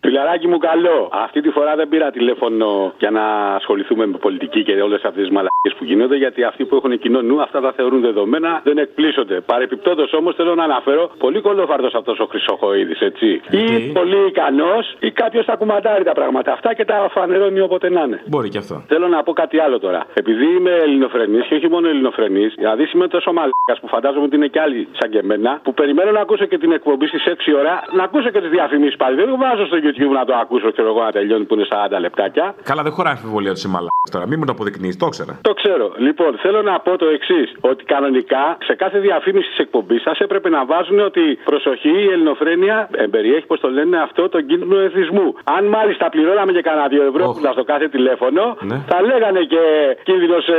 Φιλαράκι 0.00 0.48
μου, 0.48 0.58
καλό. 0.58 1.10
Αυτή 1.12 1.40
τη 1.40 1.50
φορά 1.50 1.76
δεν 1.76 1.88
πήρα 1.88 2.10
τηλέφωνο 2.10 2.92
για 2.98 3.10
να 3.10 3.54
ασχοληθούμε 3.54 4.06
με 4.06 4.18
πολιτική 4.18 4.62
και 4.62 4.72
όλες 4.72 5.02
αυτές 5.04 5.22
τις 5.22 5.30
μαλακίε 5.30 5.47
που 5.60 5.84
γίνονται, 5.84 6.16
γιατί 6.16 6.44
αυτοί 6.44 6.64
που 6.64 6.76
έχουν 6.76 6.98
κοινό 6.98 7.22
νου 7.22 7.42
αυτά 7.42 7.60
τα 7.60 7.72
θεωρούν 7.72 8.00
δεδομένα, 8.00 8.60
δεν 8.64 8.78
εκπλήσονται. 8.78 9.40
Παρεπιπτόντως 9.40 10.12
όμως 10.12 10.34
θέλω 10.34 10.54
να 10.54 10.64
αναφέρω 10.64 11.10
πολύ 11.18 11.40
κολόφαρτο 11.40 11.98
αυτός 11.98 12.18
ο 12.18 12.26
Χρυσοχοίδης, 12.30 13.00
έτσι. 13.00 13.26
Ή 13.50 13.92
πολύ 13.92 14.26
ικανός, 14.26 14.96
ή 15.00 15.10
κάποιος 15.10 15.44
τα 15.44 15.54
κουμαντάρει 15.56 16.04
τα 16.04 16.12
πράγματα 16.12 16.52
αυτά 16.52 16.74
και 16.74 16.84
τα 16.84 17.08
φανερώνει 17.10 17.60
όποτε 17.60 17.90
να 17.90 18.02
είναι. 18.02 18.22
Μπορεί 18.26 18.48
και 18.48 18.58
αυτό. 18.58 18.82
Θέλω 18.86 19.08
να 19.08 19.22
πω 19.22 19.32
κάτι 19.32 19.58
άλλο 19.58 19.78
τώρα. 19.78 20.06
Επειδή 20.14 20.44
είμαι 20.56 20.70
ελληνοφρενής 20.70 21.46
και 21.46 21.54
όχι 21.54 21.68
μόνο 21.68 21.88
ελληνοφρενής, 21.88 22.54
δηλαδή 22.56 22.90
είμαι 22.94 23.08
τόσο 23.08 23.32
μαλάκα 23.32 23.74
που 23.80 23.88
φαντάζομαι 23.88 24.24
ότι 24.24 24.36
είναι 24.36 24.48
κι 24.48 24.58
άλλοι 24.58 24.88
σαν 24.98 25.10
και 25.10 25.18
εμένα, 25.18 25.60
που 25.62 25.74
περιμένω 25.74 26.10
να 26.10 26.20
ακούσω 26.20 26.44
και 26.44 26.58
την 26.58 26.72
εκπομπή 26.72 27.06
στις 27.06 27.24
6 27.26 27.54
ώρα, 27.58 27.82
να 27.92 28.02
ακούσω 28.02 28.30
και 28.30 28.40
τις 28.40 28.50
διαφημίσεις 28.50 28.96
πάλι. 28.96 29.16
Δεν 29.16 29.26
το 29.28 29.36
βάζω 29.36 29.66
στο 29.66 29.76
YouTube 29.76 30.12
να 30.12 30.24
το 30.24 30.34
ακούσω, 30.34 30.72
ξέρω 30.72 30.88
εγώ 30.88 31.02
να 31.02 31.12
τελειώνει 31.12 31.44
που 31.44 31.54
είναι 31.54 31.66
40 31.96 32.00
λεπτάκια. 32.00 32.54
Καλά, 32.62 32.82
δεν 32.82 32.92
χωράει 32.92 33.12
αμφιβολία 33.12 33.50
ότι 33.50 33.58
είσαι 33.58 33.68
μαλάκα 33.68 34.08
τώρα. 34.10 34.26
Μην 34.26 34.38
μου 34.38 34.44
το 34.44 34.52
αποδεικνύεις, 34.52 34.96
το 34.96 35.06
ήξερα. 35.06 35.40
Το 35.48 35.54
ξέρω. 35.54 35.86
Λοιπόν, 35.96 36.30
θέλω 36.44 36.62
να 36.62 36.74
πω 36.80 36.92
το 37.02 37.06
εξής: 37.16 37.48
Ότι 37.60 37.84
κανονικά 37.84 38.44
σε 38.68 38.74
κάθε 38.74 38.98
διαφήμιση 38.98 39.48
της 39.48 39.58
εκπομπής 39.58 40.02
σας 40.02 40.18
έπρεπε 40.18 40.48
να 40.48 40.64
βάζουν 40.70 41.00
ότι 41.00 41.38
προσοχή, 41.44 41.94
η 42.08 42.10
ελληνοφρένεια 42.14 42.88
ε, 42.94 43.06
περιέχει, 43.14 43.46
πώς 43.46 43.60
το 43.60 43.68
λένε 43.70 43.96
αυτό, 44.06 44.28
τον 44.28 44.46
κίνδυνο 44.46 44.78
εθισμού. 44.78 45.34
Αν 45.56 45.64
μάλιστα 45.76 46.08
πληρώναμε 46.08 46.52
και 46.52 46.60
κανένα 46.60 46.86
2 46.88 46.92
ευρώ 47.10 47.24
oh. 47.30 47.52
στο 47.52 47.64
κάθε 47.64 47.88
τηλέφωνο, 47.88 48.56
Ναι. 48.60 48.76
θα 48.88 49.02
λέγανε 49.02 49.40
και 49.52 49.62
κίνδυνος 50.02 50.48
ε, 50.48 50.54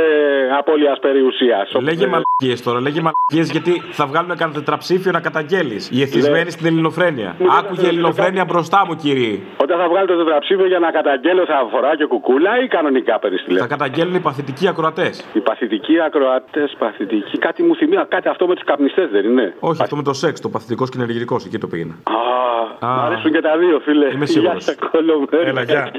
απώλειας 0.58 0.98
περιουσίας. 0.98 1.66
Λέγε 1.88 2.06
μαλακίες 2.14 2.62
τώρα, 2.66 2.80
λέγε 2.80 3.00
μαλακίες 3.06 3.46
γιατί 3.50 3.72
θα 3.98 4.06
βγάλουμε 4.06 4.34
κανένα 4.34 4.58
τετραψήφιο 4.58 5.10
να 5.12 5.20
καταγγέλεις. 5.20 5.90
Οι 5.92 6.00
εθισμένοι 6.02 6.50
στην 6.50 6.66
ελληνοφρένεια. 6.66 7.36
Μου 7.38 7.46
Άκουγε 7.58 7.86
ελληνοφρένεια 7.88 8.44
μπροστά 8.44 8.84
μου, 8.86 8.94
κύριε. 9.02 9.38
Όταν 9.56 9.78
θα 9.78 9.88
βγάλει 9.88 10.06
το 10.06 10.16
τετραψήφιο 10.16 10.66
για 10.66 10.78
να 10.78 10.90
καταγγέλω, 10.90 11.44
θα 11.44 11.68
φορά 11.72 11.96
και 11.96 12.04
κουκούλα 12.04 12.62
ή 12.62 12.66
κανονικά 12.66 13.18
παίρνει 13.18 13.36
Θα 13.36 13.44
τηλέφωνο. 13.44 13.70
καταγγέλνουν 13.70 14.14
οι 14.14 14.20
παθητικοί 14.20 14.68
ακροατές. 14.86 15.24
Οι 15.32 15.40
παθητικοί 15.40 16.00
ακροατές, 16.00 16.76
παθητικοί. 16.78 17.38
Κάτι 17.38 17.62
μου 17.62 17.74
θυμίζει, 17.76 18.02
κάτι 18.08 18.28
αυτό 18.28 18.46
με 18.46 18.54
τους 18.54 18.64
καπνιστές 18.64 19.10
δεν 19.10 19.24
είναι; 19.24 19.54
Όχι, 19.60 19.82
αυτό 19.82 19.96
με 19.96 20.02
το 20.02 20.12
σεξ, 20.12 20.40
το 20.40 20.48
παθητικό 20.48 20.84
και 20.84 20.96
ενεργητικό, 20.96 21.36
εκεί 21.46 21.58
το 21.58 21.66
πήγαινα. 21.66 21.94
Α, 22.02 22.86
Α. 22.86 22.96
μ' 22.96 23.00
αρέσουν 23.00 23.32
και 23.32 23.40
τα 23.40 23.58
δύο, 23.58 23.78
φίλε. 23.80 24.10
Είμαι 24.12 24.26
σίγουρος. 24.26 24.64
Γεια 24.64 24.74
σας, 24.74 24.90
κολομέρια. 24.90 25.48
Έλα, 25.48 25.62
γεια. 25.62 25.90